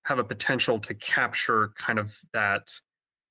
have 0.06 0.18
a 0.18 0.24
potential 0.24 0.78
to 0.80 0.94
capture 0.94 1.72
kind 1.76 1.98
of 1.98 2.18
that 2.32 2.68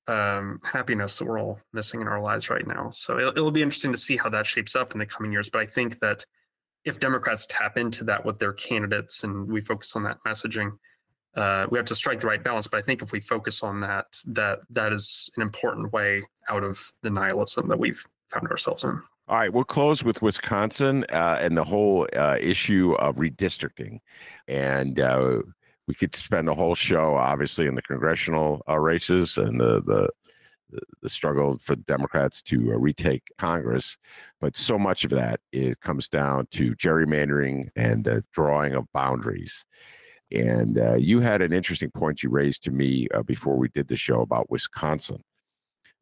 um, 0.08 0.60
happiness 0.64 1.18
that 1.18 1.26
we're 1.26 1.40
all 1.40 1.60
missing 1.72 2.02
in 2.02 2.08
our 2.08 2.22
lives 2.22 2.50
right 2.50 2.66
now. 2.66 2.90
So 2.90 3.20
it'll, 3.20 3.32
it'll, 3.32 3.52
be 3.52 3.62
interesting 3.62 3.92
to 3.92 3.98
see 3.98 4.18
how 4.18 4.30
that 4.30 4.46
shapes 4.46 4.76
up 4.76 4.94
in 4.94 5.00
the 5.00 5.06
coming 5.06 5.32
years. 5.32 5.50
But 5.50 5.62
I 5.62 5.66
think 5.68 6.00
that 6.00 6.26
if 6.84 7.00
Democrats 7.00 7.46
tap 7.48 7.78
into 7.78 8.04
that 8.06 8.26
with 8.26 8.40
their 8.40 8.54
candidates 8.54 9.24
and 9.24 9.48
we 9.48 9.62
focus 9.62 9.96
on 9.96 10.04
that 10.04 10.18
messaging, 10.26 10.72
uh, 11.36 11.68
we 11.70 11.78
have 11.78 11.86
to 11.88 11.96
strike 11.96 12.22
the 12.22 12.28
right 12.28 12.44
balance. 12.44 12.68
But 12.68 12.80
I 12.80 12.82
think 12.82 13.04
if 13.04 13.12
we 13.12 13.20
focus 13.20 13.62
on 13.62 13.82
that, 13.82 14.08
that 14.28 14.62
that 14.72 14.92
is 14.94 15.30
an 15.36 15.44
important 15.44 15.94
way 15.94 16.24
out 16.50 16.64
of 16.64 16.92
the 17.04 17.12
nihilism 17.12 17.68
that 17.68 17.80
we've 17.80 18.04
found 18.30 18.48
ourselves 18.48 18.84
in. 18.84 19.02
All 19.30 19.38
right, 19.38 19.54
we'll 19.54 19.64
close 19.64 20.04
with 20.04 20.24
Wisconsin 20.24 21.06
uh, 21.12 21.38
and 21.40 21.56
the 21.56 21.64
whole 21.64 22.08
uh, 22.16 22.38
issue 22.42 22.94
of 22.94 23.18
redistricting. 23.18 24.00
And 24.48 25.00
uh, 25.00 25.44
we 25.88 25.94
could 25.94 26.16
spend 26.16 26.50
a 26.50 26.56
whole 26.56 26.74
show, 26.74 27.16
obviously, 27.16 27.68
in 27.68 27.76
the 27.76 27.84
congressional 27.84 28.64
uh, 28.68 28.80
races 28.80 29.38
and 29.38 29.62
the, 29.62 29.84
the 29.84 30.10
the 31.02 31.10
struggle 31.10 31.58
for 31.58 31.76
the 31.76 31.82
Democrats 31.84 32.44
to 32.44 32.74
uh, 32.74 32.78
retake 32.78 33.24
Congress. 33.40 33.98
But 34.42 34.56
so 34.56 34.80
much 34.80 35.04
of 35.04 35.12
that 35.12 35.40
it 35.52 35.80
comes 35.80 36.08
down 36.08 36.48
to 36.52 36.76
gerrymandering 36.76 37.70
and 37.76 38.08
uh, 38.08 38.22
drawing 38.34 38.74
of 38.74 38.92
boundaries. 38.94 39.64
And 40.32 40.80
you 41.04 41.22
had 41.22 41.42
an 41.44 41.54
interesting 41.54 41.90
point 41.92 42.22
you 42.22 42.30
raised 42.30 42.64
to 42.64 42.72
me 42.72 43.08
before 43.26 43.58
we 43.58 43.70
did 43.70 43.88
the 43.88 43.96
show 43.96 44.22
about 44.22 44.50
Wisconsin 44.52 45.24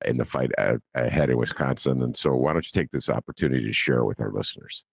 in 0.06 0.18
the 0.18 0.26
fight 0.26 0.52
ahead 0.96 1.30
in 1.30 1.38
Wisconsin. 1.38 2.02
And 2.02 2.16
so, 2.16 2.36
why 2.36 2.54
don't 2.54 2.66
you 2.66 2.82
take 2.82 2.92
this 2.92 3.10
opportunity 3.10 3.66
to 3.66 3.74
share 3.74 4.04
with 4.04 4.20
our 4.20 4.32
listeners? 4.32 4.86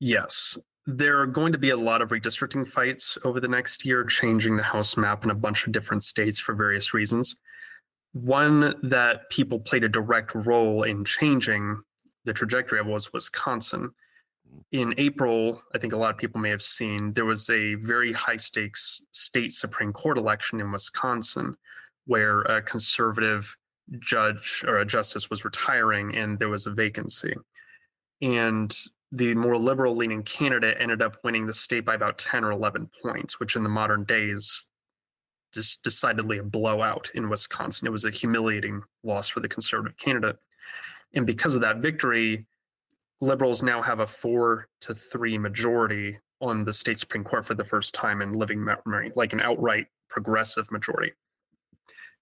Yes. 0.00 0.58
There 0.88 1.18
are 1.18 1.26
going 1.26 1.52
to 1.52 1.58
be 1.58 1.70
a 1.70 1.76
lot 1.76 2.00
of 2.00 2.10
redistricting 2.10 2.66
fights 2.66 3.18
over 3.24 3.40
the 3.40 3.48
next 3.48 3.84
year, 3.84 4.04
changing 4.04 4.56
the 4.56 4.62
House 4.62 4.96
map 4.96 5.24
in 5.24 5.30
a 5.30 5.34
bunch 5.34 5.66
of 5.66 5.72
different 5.72 6.04
states 6.04 6.38
for 6.38 6.54
various 6.54 6.94
reasons. 6.94 7.34
One 8.12 8.74
that 8.82 9.28
people 9.30 9.58
played 9.58 9.84
a 9.84 9.88
direct 9.88 10.34
role 10.34 10.84
in 10.84 11.04
changing 11.04 11.82
the 12.24 12.32
trajectory 12.32 12.78
of 12.78 12.86
was 12.86 13.12
Wisconsin. 13.12 13.90
In 14.70 14.94
April, 14.96 15.62
I 15.74 15.78
think 15.78 15.92
a 15.92 15.96
lot 15.96 16.12
of 16.12 16.18
people 16.18 16.40
may 16.40 16.50
have 16.50 16.62
seen, 16.62 17.12
there 17.14 17.24
was 17.24 17.50
a 17.50 17.74
very 17.74 18.12
high 18.12 18.36
stakes 18.36 19.02
state 19.12 19.52
Supreme 19.52 19.92
Court 19.92 20.18
election 20.18 20.60
in 20.60 20.70
Wisconsin 20.70 21.56
where 22.06 22.42
a 22.42 22.62
conservative 22.62 23.56
judge 23.98 24.64
or 24.66 24.78
a 24.78 24.84
justice 24.84 25.30
was 25.30 25.44
retiring 25.44 26.16
and 26.16 26.38
there 26.38 26.48
was 26.48 26.66
a 26.66 26.70
vacancy. 26.70 27.34
And 28.20 28.74
the 29.12 29.34
more 29.34 29.56
liberal 29.56 29.94
leaning 29.94 30.22
candidate 30.22 30.76
ended 30.80 31.00
up 31.00 31.16
winning 31.22 31.46
the 31.46 31.54
state 31.54 31.84
by 31.84 31.94
about 31.94 32.18
10 32.18 32.44
or 32.44 32.50
11 32.50 32.90
points, 33.02 33.38
which 33.38 33.56
in 33.56 33.62
the 33.62 33.68
modern 33.68 34.04
days 34.04 34.66
is 35.54 35.76
decidedly 35.76 36.38
a 36.38 36.42
blowout 36.42 37.10
in 37.14 37.30
Wisconsin. 37.30 37.86
It 37.86 37.92
was 37.92 38.04
a 38.04 38.10
humiliating 38.10 38.82
loss 39.02 39.28
for 39.28 39.40
the 39.40 39.48
conservative 39.48 39.96
candidate. 39.96 40.36
And 41.14 41.26
because 41.26 41.54
of 41.54 41.60
that 41.62 41.78
victory, 41.78 42.46
liberals 43.20 43.62
now 43.62 43.80
have 43.80 44.00
a 44.00 44.06
four 44.06 44.68
to 44.82 44.94
three 44.94 45.38
majority 45.38 46.18
on 46.40 46.64
the 46.64 46.72
state 46.72 46.98
Supreme 46.98 47.24
Court 47.24 47.46
for 47.46 47.54
the 47.54 47.64
first 47.64 47.94
time 47.94 48.20
in 48.20 48.32
living 48.32 48.62
memory, 48.62 49.12
like 49.16 49.32
an 49.32 49.40
outright 49.40 49.86
progressive 50.08 50.70
majority. 50.70 51.12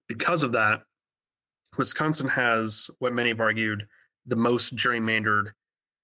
Because 0.07 0.43
of 0.43 0.53
that, 0.53 0.83
Wisconsin 1.77 2.29
has 2.29 2.91
what 2.99 3.13
many 3.13 3.31
have 3.31 3.41
argued 3.41 3.87
the 4.27 4.37
most 4.37 4.77
gerrymandered 4.77 5.53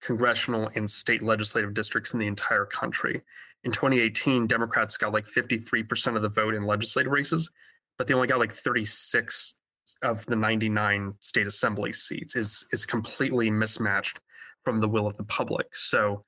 congressional 0.02 0.70
and 0.74 0.90
state 0.90 1.22
legislative 1.22 1.74
districts 1.74 2.12
in 2.12 2.18
the 2.18 2.26
entire 2.26 2.64
country. 2.64 3.22
In 3.64 3.72
2018, 3.72 4.46
Democrats 4.46 4.96
got 4.96 5.12
like 5.12 5.26
53% 5.26 6.16
of 6.16 6.22
the 6.22 6.28
vote 6.28 6.54
in 6.54 6.64
legislative 6.64 7.12
races, 7.12 7.50
but 7.98 8.06
they 8.06 8.14
only 8.14 8.28
got 8.28 8.38
like 8.38 8.52
36 8.52 9.54
of 10.02 10.24
the 10.26 10.36
99 10.36 11.14
state 11.20 11.46
assembly 11.46 11.92
seats. 11.92 12.36
It's, 12.36 12.64
it's 12.72 12.86
completely 12.86 13.50
mismatched 13.50 14.20
from 14.64 14.80
the 14.80 14.88
will 14.88 15.06
of 15.06 15.16
the 15.16 15.24
public. 15.24 15.74
So 15.74 16.24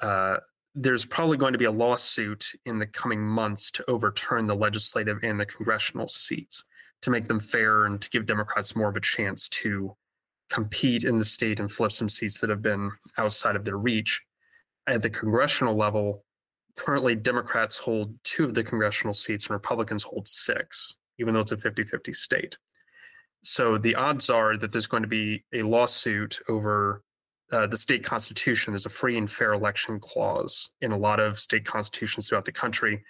uh, 0.00 0.38
there's 0.74 1.04
probably 1.04 1.36
going 1.36 1.52
to 1.52 1.58
be 1.58 1.64
a 1.64 1.70
lawsuit 1.72 2.52
in 2.64 2.78
the 2.78 2.86
coming 2.86 3.20
months 3.20 3.70
to 3.72 3.90
overturn 3.90 4.46
the 4.46 4.54
legislative 4.54 5.18
and 5.22 5.40
the 5.40 5.46
congressional 5.46 6.06
seats 6.06 6.62
to 7.02 7.10
make 7.10 7.26
them 7.26 7.40
fair 7.40 7.84
and 7.84 8.00
to 8.00 8.10
give 8.10 8.26
Democrats 8.26 8.76
more 8.76 8.88
of 8.88 8.96
a 8.96 9.00
chance 9.00 9.48
to 9.48 9.96
compete 10.50 11.04
in 11.04 11.18
the 11.18 11.24
state 11.24 11.60
and 11.60 11.70
flip 11.70 11.92
some 11.92 12.08
seats 12.08 12.40
that 12.40 12.50
have 12.50 12.62
been 12.62 12.90
outside 13.16 13.56
of 13.56 13.64
their 13.64 13.78
reach. 13.78 14.22
At 14.86 15.02
the 15.02 15.10
congressional 15.10 15.76
level, 15.76 16.24
currently 16.76 17.14
Democrats 17.14 17.78
hold 17.78 18.14
two 18.24 18.44
of 18.44 18.54
the 18.54 18.64
congressional 18.64 19.14
seats 19.14 19.46
and 19.46 19.54
Republicans 19.54 20.02
hold 20.02 20.26
six, 20.26 20.96
even 21.18 21.34
though 21.34 21.40
it's 21.40 21.52
a 21.52 21.56
50 21.56 21.84
50 21.84 22.12
state. 22.12 22.58
So 23.42 23.78
the 23.78 23.94
odds 23.94 24.28
are 24.28 24.56
that 24.56 24.72
there's 24.72 24.86
going 24.86 25.02
to 25.02 25.08
be 25.08 25.44
a 25.54 25.62
lawsuit 25.62 26.38
over 26.48 27.02
uh, 27.52 27.66
the 27.66 27.76
state 27.76 28.04
constitution. 28.04 28.72
There's 28.72 28.86
a 28.86 28.90
free 28.90 29.16
and 29.16 29.30
fair 29.30 29.52
election 29.52 29.98
clause 29.98 30.70
in 30.80 30.92
a 30.92 30.98
lot 30.98 31.20
of 31.20 31.38
state 31.38 31.64
constitutions 31.64 32.28
throughout 32.28 32.44
the 32.44 32.52
country 32.52 33.02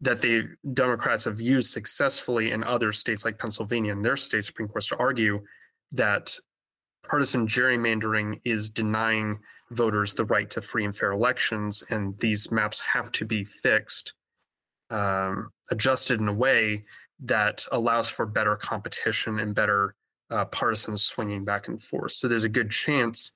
that 0.00 0.22
the 0.22 0.48
Democrats 0.72 1.24
have 1.24 1.40
used 1.40 1.70
successfully 1.70 2.52
in 2.52 2.64
other 2.64 2.92
states 2.92 3.24
like 3.24 3.38
Pennsylvania 3.38 3.92
and 3.92 4.04
their 4.04 4.16
state 4.16 4.44
Supreme 4.44 4.68
Courts 4.68 4.88
to 4.88 4.96
argue 4.98 5.42
that 5.92 6.34
partisan 7.06 7.46
gerrymandering 7.46 8.40
is 8.44 8.70
denying 8.70 9.38
voters 9.70 10.14
the 10.14 10.24
right 10.24 10.48
to 10.50 10.60
free 10.60 10.84
and 10.84 10.96
fair 10.96 11.12
elections, 11.12 11.82
and 11.90 12.18
these 12.18 12.50
maps 12.50 12.80
have 12.80 13.12
to 13.12 13.24
be 13.24 13.44
fixed, 13.44 14.14
um, 14.90 15.50
adjusted 15.70 16.20
in 16.20 16.28
a 16.28 16.32
way 16.32 16.82
that 17.22 17.66
allows 17.70 18.08
for 18.08 18.26
better 18.26 18.56
competition 18.56 19.38
and 19.38 19.54
better 19.54 19.94
uh, 20.30 20.44
partisan 20.46 20.96
swinging 20.96 21.44
back 21.44 21.68
and 21.68 21.82
forth. 21.82 22.12
So 22.12 22.26
there's 22.26 22.44
a 22.44 22.48
good 22.48 22.70
chance 22.70 23.32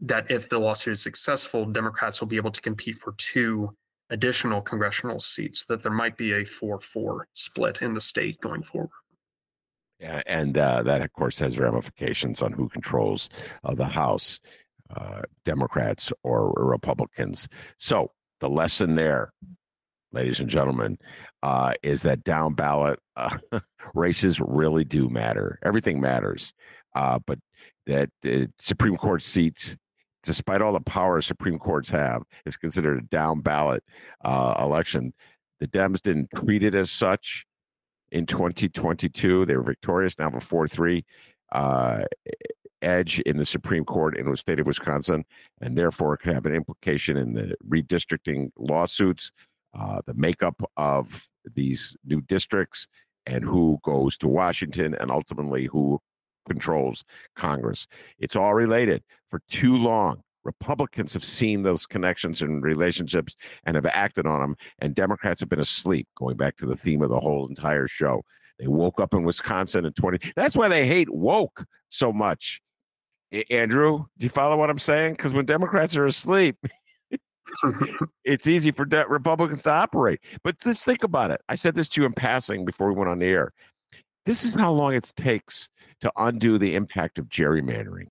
that 0.00 0.30
if 0.30 0.48
the 0.48 0.58
lawsuit 0.58 0.92
is 0.92 1.02
successful, 1.02 1.66
Democrats 1.66 2.20
will 2.20 2.28
be 2.28 2.36
able 2.36 2.50
to 2.52 2.60
compete 2.60 2.96
for 2.96 3.14
two 3.18 3.76
additional 4.10 4.60
congressional 4.60 5.20
seats, 5.20 5.64
that 5.64 5.82
there 5.82 5.92
might 5.92 6.16
be 6.16 6.32
a 6.32 6.44
4 6.44 6.80
4 6.80 7.28
split 7.32 7.80
in 7.80 7.94
the 7.94 8.00
state 8.00 8.40
going 8.40 8.62
forward. 8.62 8.90
Yeah, 10.00 10.22
and 10.26 10.56
uh, 10.56 10.82
that, 10.84 11.02
of 11.02 11.12
course, 11.12 11.38
has 11.40 11.58
ramifications 11.58 12.40
on 12.40 12.52
who 12.52 12.68
controls 12.70 13.28
uh, 13.64 13.74
the 13.74 13.84
House, 13.84 14.40
uh, 14.96 15.22
Democrats 15.44 16.10
or 16.22 16.52
Republicans. 16.56 17.46
So 17.78 18.10
the 18.40 18.48
lesson 18.48 18.94
there, 18.94 19.32
ladies 20.10 20.40
and 20.40 20.48
gentlemen, 20.48 20.98
uh, 21.42 21.74
is 21.82 22.02
that 22.02 22.24
down 22.24 22.54
ballot 22.54 22.98
uh, 23.16 23.38
races 23.94 24.40
really 24.40 24.84
do 24.84 25.10
matter. 25.10 25.58
Everything 25.62 26.00
matters, 26.00 26.54
uh, 26.94 27.18
but 27.26 27.38
that 27.86 28.10
Supreme 28.58 28.96
Court 28.96 29.22
seats 29.22 29.76
despite 30.22 30.62
all 30.62 30.72
the 30.72 30.80
power 30.80 31.20
Supreme 31.20 31.58
Courts 31.58 31.90
have, 31.90 32.22
is 32.46 32.56
considered 32.56 32.98
a 32.98 33.06
down 33.06 33.40
ballot 33.40 33.82
uh, 34.24 34.54
election. 34.58 35.12
The 35.60 35.68
Dems 35.68 36.00
didn't 36.00 36.30
treat 36.34 36.62
it 36.62 36.74
as 36.74 36.90
such. 36.90 37.46
in 38.12 38.26
2022. 38.26 39.46
They 39.46 39.56
were 39.56 39.62
victorious 39.62 40.18
now 40.18 40.30
for 40.30 40.40
4 40.40 40.68
3 40.68 41.04
uh, 41.52 42.02
edge 42.82 43.20
in 43.20 43.36
the 43.36 43.46
Supreme 43.46 43.84
Court 43.84 44.16
in 44.16 44.30
the 44.30 44.36
state 44.36 44.60
of 44.60 44.66
Wisconsin, 44.66 45.24
and 45.60 45.76
therefore 45.76 46.16
could 46.16 46.34
have 46.34 46.46
an 46.46 46.54
implication 46.54 47.16
in 47.16 47.34
the 47.34 47.54
redistricting 47.68 48.50
lawsuits, 48.58 49.32
uh, 49.78 50.00
the 50.06 50.14
makeup 50.14 50.62
of 50.76 51.28
these 51.54 51.96
new 52.04 52.20
districts, 52.22 52.88
and 53.26 53.44
who 53.44 53.78
goes 53.82 54.16
to 54.18 54.28
Washington, 54.28 54.94
and 54.94 55.10
ultimately 55.10 55.66
who 55.66 56.00
controls 56.60 57.04
Congress. 57.36 57.86
It's 58.18 58.36
all 58.36 58.54
related. 58.54 59.02
For 59.30 59.40
too 59.48 59.76
long, 59.76 60.22
Republicans 60.44 61.12
have 61.14 61.24
seen 61.24 61.62
those 61.62 61.86
connections 61.86 62.42
and 62.42 62.62
relationships 62.62 63.36
and 63.64 63.76
have 63.76 63.86
acted 63.86 64.26
on 64.26 64.40
them, 64.40 64.56
and 64.80 64.94
Democrats 64.94 65.40
have 65.40 65.48
been 65.48 65.60
asleep, 65.60 66.06
going 66.16 66.36
back 66.36 66.56
to 66.56 66.66
the 66.66 66.76
theme 66.76 67.02
of 67.02 67.08
the 67.08 67.20
whole 67.20 67.46
entire 67.48 67.86
show. 67.86 68.22
They 68.58 68.66
woke 68.66 69.00
up 69.00 69.14
in 69.14 69.24
Wisconsin 69.24 69.86
in 69.86 69.92
20. 69.94 70.32
That's 70.36 70.56
why 70.56 70.68
they 70.68 70.86
hate 70.86 71.08
woke 71.10 71.64
so 71.88 72.12
much. 72.12 72.60
Andrew, 73.50 74.04
do 74.18 74.24
you 74.24 74.30
follow 74.30 74.56
what 74.56 74.70
I'm 74.70 74.78
saying? 74.78 75.12
Because 75.14 75.32
when 75.32 75.46
Democrats 75.46 75.96
are 75.96 76.06
asleep, 76.06 76.56
it's 78.24 78.46
easy 78.46 78.70
for 78.70 78.84
de- 78.84 79.08
Republicans 79.08 79.62
to 79.62 79.70
operate. 79.70 80.20
But 80.42 80.58
just 80.58 80.84
think 80.84 81.04
about 81.04 81.30
it. 81.30 81.40
I 81.48 81.54
said 81.54 81.74
this 81.74 81.88
to 81.90 82.00
you 82.00 82.06
in 82.06 82.12
passing 82.12 82.64
before 82.64 82.88
we 82.88 82.94
went 82.94 83.08
on 83.08 83.18
the 83.18 83.26
air. 83.26 83.52
This 84.26 84.44
is 84.44 84.54
how 84.54 84.72
long 84.72 84.94
it 84.94 85.12
takes 85.16 85.68
to 86.00 86.12
undo 86.16 86.58
the 86.58 86.74
impact 86.74 87.18
of 87.18 87.28
gerrymandering. 87.28 88.06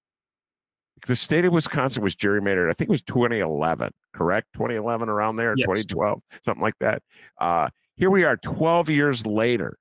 The 1.08 1.16
state 1.16 1.46
of 1.46 1.54
Wisconsin 1.54 2.04
was 2.04 2.16
gerrymandered, 2.16 2.70
I 2.70 2.74
think 2.74 2.90
it 2.90 2.92
was 2.92 3.02
2011, 3.04 3.92
correct? 4.14 4.48
2011, 4.54 5.08
around 5.08 5.38
there, 5.38 5.54
yes. 5.56 5.66
2012, 5.66 6.22
something 6.44 6.62
like 6.62 6.78
that. 6.80 7.02
Uh, 7.40 7.70
here 7.96 8.10
we 8.10 8.26
are 8.26 8.38
12 8.38 8.90
years 8.90 9.26
later, 9.26 9.78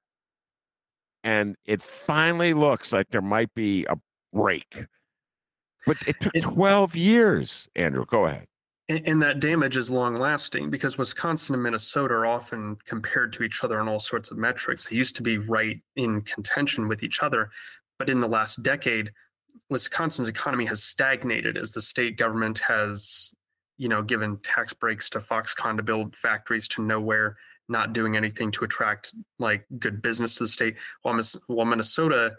and 1.25 1.57
it 1.65 1.83
finally 1.83 2.55
looks 2.55 2.93
like 2.93 3.09
there 3.11 3.21
might 3.21 3.53
be 3.55 3.85
a 3.87 3.97
break. 4.33 4.87
But 5.87 5.97
it 6.07 6.17
took 6.21 6.35
12 6.35 6.95
years, 6.95 7.69
Andrew. 7.75 8.05
Go 8.07 8.27
ahead. 8.27 8.47
And, 8.89 9.21
that 9.21 9.41
damage 9.41 9.77
is 9.77 9.91
long 9.91 10.17
lasting 10.17 10.71
because 10.71 10.97
Wisconsin 10.97 11.55
and 11.55 11.63
Minnesota 11.63 12.15
are 12.15 12.27
often 12.27 12.79
compared 12.87 13.35
to 13.35 13.43
each 13.43 13.63
other 13.63 13.79
on 13.79 13.87
all 13.87 14.01
sorts 14.01 14.31
of 14.31 14.39
metrics. 14.39 14.87
They 14.87 14.97
used 14.97 15.15
to 15.17 15.23
be 15.23 15.37
right 15.37 15.79
in 15.97 16.23
contention 16.23 16.89
with 16.89 17.03
each 17.03 17.23
other. 17.23 17.51
But 17.99 18.09
in 18.09 18.21
the 18.21 18.29
last 18.29 18.63
decade, 18.63 19.13
Wisconsin's 19.69 20.29
economy 20.29 20.65
has 20.67 20.83
stagnated 20.83 21.59
as 21.59 21.73
the 21.73 21.83
state 21.83 22.17
government 22.17 22.61
has, 22.61 23.31
you 23.77 23.91
know, 23.91 24.03
given 24.03 24.39
tax 24.39 24.73
breaks 24.73 25.11
to 25.11 25.19
Foxconn 25.19 25.77
to 25.77 25.83
build 25.83 26.17
factories 26.17 26.67
to 26.69 26.83
nowhere, 26.83 27.37
not 27.69 27.93
doing 27.93 28.17
anything 28.17 28.51
to 28.53 28.65
attract 28.65 29.13
like 29.39 29.67
good 29.79 30.01
business 30.01 30.35
to 30.35 30.45
the 30.45 30.49
state. 30.49 30.77
While, 31.03 31.21
while 31.49 31.67
Minnesota, 31.67 32.37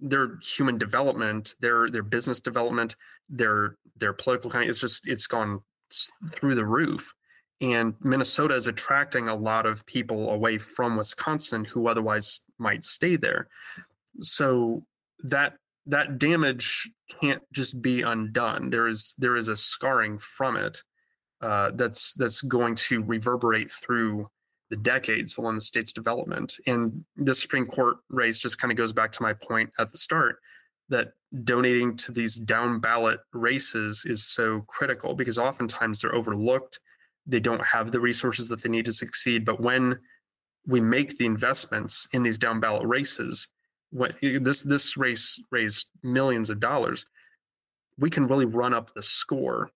their 0.00 0.38
human 0.42 0.78
development, 0.78 1.54
their 1.60 1.90
their 1.90 2.02
business 2.02 2.40
development, 2.40 2.96
their 3.28 3.76
their 3.96 4.12
political 4.12 4.50
kind 4.50 4.68
it's 4.68 4.80
just 4.80 5.06
it's 5.06 5.26
gone 5.26 5.60
through 6.34 6.54
the 6.54 6.66
roof. 6.66 7.14
And 7.60 7.94
Minnesota 8.00 8.54
is 8.54 8.66
attracting 8.66 9.28
a 9.28 9.34
lot 9.34 9.64
of 9.64 9.86
people 9.86 10.30
away 10.30 10.58
from 10.58 10.96
Wisconsin 10.96 11.64
who 11.64 11.88
otherwise 11.88 12.42
might 12.58 12.84
stay 12.84 13.16
there. 13.16 13.48
So 14.20 14.84
that 15.20 15.54
that 15.86 16.18
damage 16.18 16.90
can't 17.20 17.42
just 17.52 17.80
be 17.80 18.02
undone. 18.02 18.70
There 18.70 18.88
is 18.88 19.14
there 19.18 19.36
is 19.36 19.48
a 19.48 19.56
scarring 19.56 20.18
from 20.18 20.56
it 20.56 20.82
uh, 21.40 21.70
that's 21.74 22.14
that's 22.14 22.42
going 22.42 22.74
to 22.74 23.02
reverberate 23.02 23.70
through 23.70 24.28
the 24.70 24.76
decades 24.76 25.36
along 25.36 25.56
the 25.56 25.60
state's 25.60 25.92
development. 25.92 26.54
And 26.66 27.04
the 27.16 27.34
Supreme 27.34 27.66
Court 27.66 27.98
race 28.08 28.38
just 28.38 28.58
kind 28.58 28.72
of 28.72 28.76
goes 28.76 28.92
back 28.92 29.12
to 29.12 29.22
my 29.22 29.32
point 29.32 29.70
at 29.78 29.92
the 29.92 29.98
start 29.98 30.38
that 30.88 31.12
donating 31.44 31.96
to 31.96 32.12
these 32.12 32.36
down 32.36 32.80
ballot 32.80 33.20
races 33.32 34.04
is 34.06 34.24
so 34.24 34.62
critical 34.68 35.14
because 35.14 35.38
oftentimes 35.38 36.00
they're 36.00 36.14
overlooked. 36.14 36.80
They 37.26 37.40
don't 37.40 37.64
have 37.64 37.90
the 37.90 38.00
resources 38.00 38.48
that 38.48 38.62
they 38.62 38.68
need 38.68 38.84
to 38.84 38.92
succeed. 38.92 39.44
But 39.44 39.60
when 39.60 39.98
we 40.66 40.80
make 40.80 41.18
the 41.18 41.26
investments 41.26 42.06
in 42.12 42.22
these 42.22 42.38
down 42.38 42.60
ballot 42.60 42.86
races, 42.86 43.48
when 43.90 44.14
this 44.20 44.62
this 44.62 44.96
race 44.96 45.40
raised 45.50 45.86
millions 46.02 46.50
of 46.50 46.60
dollars, 46.60 47.06
we 47.98 48.10
can 48.10 48.26
really 48.26 48.44
run 48.44 48.74
up 48.74 48.92
the 48.94 49.02
score. 49.02 49.70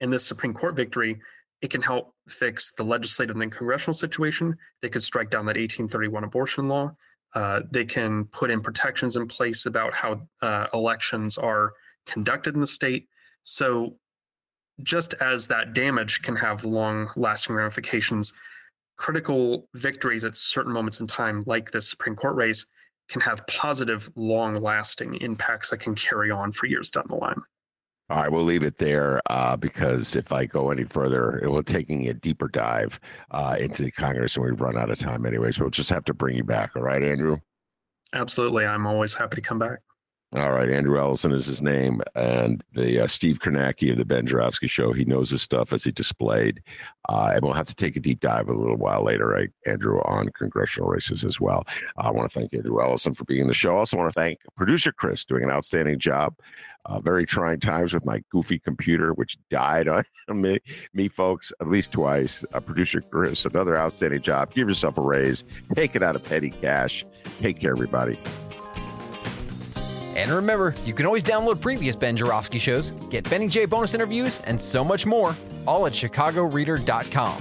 In 0.00 0.10
this 0.10 0.24
Supreme 0.24 0.54
Court 0.54 0.74
victory, 0.74 1.20
it 1.60 1.70
can 1.70 1.82
help 1.82 2.13
fix 2.28 2.72
the 2.72 2.84
legislative 2.84 3.36
and 3.36 3.52
congressional 3.52 3.94
situation. 3.94 4.56
They 4.82 4.88
could 4.88 5.02
strike 5.02 5.30
down 5.30 5.46
that 5.46 5.56
1831 5.56 6.24
abortion 6.24 6.68
law. 6.68 6.94
Uh, 7.34 7.62
they 7.70 7.84
can 7.84 8.26
put 8.26 8.50
in 8.50 8.60
protections 8.60 9.16
in 9.16 9.26
place 9.26 9.66
about 9.66 9.92
how 9.92 10.26
uh, 10.40 10.66
elections 10.72 11.36
are 11.36 11.72
conducted 12.06 12.54
in 12.54 12.60
the 12.60 12.66
state. 12.66 13.08
So, 13.42 13.96
just 14.82 15.14
as 15.14 15.46
that 15.48 15.72
damage 15.72 16.22
can 16.22 16.36
have 16.36 16.64
long 16.64 17.10
lasting 17.16 17.54
ramifications, 17.54 18.32
critical 18.96 19.68
victories 19.74 20.24
at 20.24 20.36
certain 20.36 20.72
moments 20.72 21.00
in 21.00 21.06
time, 21.06 21.42
like 21.46 21.70
this 21.70 21.88
Supreme 21.88 22.16
Court 22.16 22.34
race, 22.34 22.66
can 23.08 23.20
have 23.20 23.46
positive, 23.46 24.10
long 24.16 24.60
lasting 24.60 25.14
impacts 25.16 25.70
that 25.70 25.78
can 25.78 25.94
carry 25.94 26.30
on 26.30 26.52
for 26.52 26.66
years 26.66 26.90
down 26.90 27.04
the 27.08 27.16
line. 27.16 27.42
All 28.10 28.18
right, 28.20 28.30
we'll 28.30 28.44
leave 28.44 28.64
it 28.64 28.76
there 28.76 29.22
uh, 29.30 29.56
because 29.56 30.14
if 30.14 30.30
I 30.30 30.44
go 30.44 30.70
any 30.70 30.84
further, 30.84 31.38
it 31.38 31.48
will 31.48 31.62
taking 31.62 32.08
a 32.08 32.14
deeper 32.14 32.48
dive 32.48 33.00
uh, 33.30 33.56
into 33.58 33.90
Congress, 33.90 34.36
and 34.36 34.44
we've 34.44 34.60
run 34.60 34.76
out 34.76 34.90
of 34.90 34.98
time 34.98 35.24
anyway. 35.24 35.52
So 35.52 35.62
we'll 35.62 35.70
just 35.70 35.88
have 35.88 36.04
to 36.04 36.14
bring 36.14 36.36
you 36.36 36.44
back. 36.44 36.76
All 36.76 36.82
right, 36.82 37.02
Andrew. 37.02 37.38
Absolutely, 38.12 38.66
I'm 38.66 38.86
always 38.86 39.14
happy 39.14 39.36
to 39.36 39.40
come 39.40 39.58
back. 39.58 39.78
All 40.36 40.50
right, 40.50 40.68
Andrew 40.68 40.98
Ellison 40.98 41.30
is 41.30 41.46
his 41.46 41.62
name, 41.62 42.00
and 42.16 42.64
the 42.72 43.04
uh, 43.04 43.06
Steve 43.06 43.38
Kornacki 43.38 43.92
of 43.92 43.98
the 43.98 44.04
Ben 44.04 44.26
Joravsky 44.26 44.66
Show. 44.66 44.92
He 44.92 45.04
knows 45.04 45.30
his 45.30 45.42
stuff 45.42 45.72
as 45.72 45.84
he 45.84 45.92
displayed, 45.92 46.60
uh, 47.08 47.30
and 47.32 47.44
we'll 47.44 47.52
have 47.52 47.68
to 47.68 47.74
take 47.74 47.94
a 47.94 48.00
deep 48.00 48.18
dive 48.18 48.48
a 48.48 48.52
little 48.52 48.76
while 48.76 49.04
later, 49.04 49.28
right, 49.28 49.50
Andrew, 49.64 50.00
on 50.00 50.30
congressional 50.30 50.88
races 50.88 51.24
as 51.24 51.40
well. 51.40 51.62
I 51.98 52.10
want 52.10 52.28
to 52.28 52.36
thank 52.36 52.52
Andrew 52.52 52.82
Ellison 52.82 53.14
for 53.14 53.22
being 53.22 53.42
in 53.42 53.46
the 53.46 53.54
show. 53.54 53.76
I 53.76 53.78
also 53.78 53.96
want 53.96 54.12
to 54.12 54.20
thank 54.20 54.40
producer 54.56 54.90
Chris 54.90 55.24
doing 55.24 55.44
an 55.44 55.50
outstanding 55.50 56.00
job. 56.00 56.34
Uh, 56.86 57.00
very 57.00 57.24
trying 57.24 57.60
times 57.60 57.94
with 57.94 58.04
my 58.04 58.20
goofy 58.28 58.58
computer, 58.58 59.14
which 59.14 59.38
died 59.50 59.86
on 59.88 60.04
me, 60.28 60.58
me 60.92 61.08
folks, 61.08 61.52
at 61.60 61.68
least 61.68 61.92
twice. 61.92 62.44
Uh, 62.52 62.58
producer 62.60 63.00
Chris, 63.00 63.44
another 63.44 63.78
outstanding 63.78 64.20
job. 64.20 64.52
Give 64.52 64.66
yourself 64.66 64.98
a 64.98 65.00
raise. 65.00 65.44
Take 65.74 65.94
it 65.94 66.02
out 66.02 66.16
of 66.16 66.24
petty 66.24 66.50
cash. 66.50 67.06
Take 67.38 67.60
care, 67.60 67.70
everybody. 67.70 68.18
And 70.16 70.30
remember, 70.30 70.74
you 70.84 70.94
can 70.94 71.06
always 71.06 71.24
download 71.24 71.60
previous 71.60 71.96
Ben 71.96 72.16
Joravsky 72.16 72.58
shows, 72.58 72.90
get 73.10 73.28
Benny 73.28 73.48
J 73.48 73.66
bonus 73.66 73.94
interviews, 73.94 74.40
and 74.44 74.60
so 74.60 74.84
much 74.84 75.06
more, 75.06 75.34
all 75.66 75.86
at 75.86 75.92
chicagoreader.com. 75.92 77.40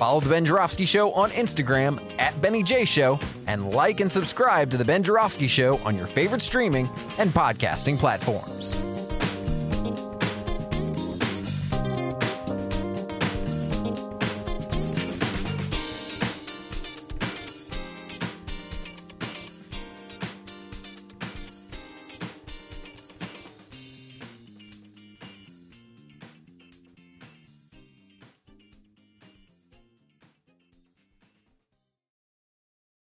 Follow 0.00 0.20
The 0.20 0.30
Ben 0.30 0.44
Joravsky 0.46 0.86
Show 0.86 1.12
on 1.12 1.30
Instagram 1.30 2.00
at 2.18 2.40
Benny 2.40 2.62
J 2.62 2.84
Show, 2.84 3.20
and 3.46 3.70
like 3.72 4.00
and 4.00 4.10
subscribe 4.10 4.70
to 4.70 4.76
The 4.76 4.84
Ben 4.84 5.02
Joravsky 5.02 5.46
Show 5.46 5.78
on 5.84 5.94
your 5.94 6.06
favorite 6.06 6.40
streaming 6.40 6.88
and 7.18 7.30
podcasting 7.30 7.98
platforms. 7.98 9.09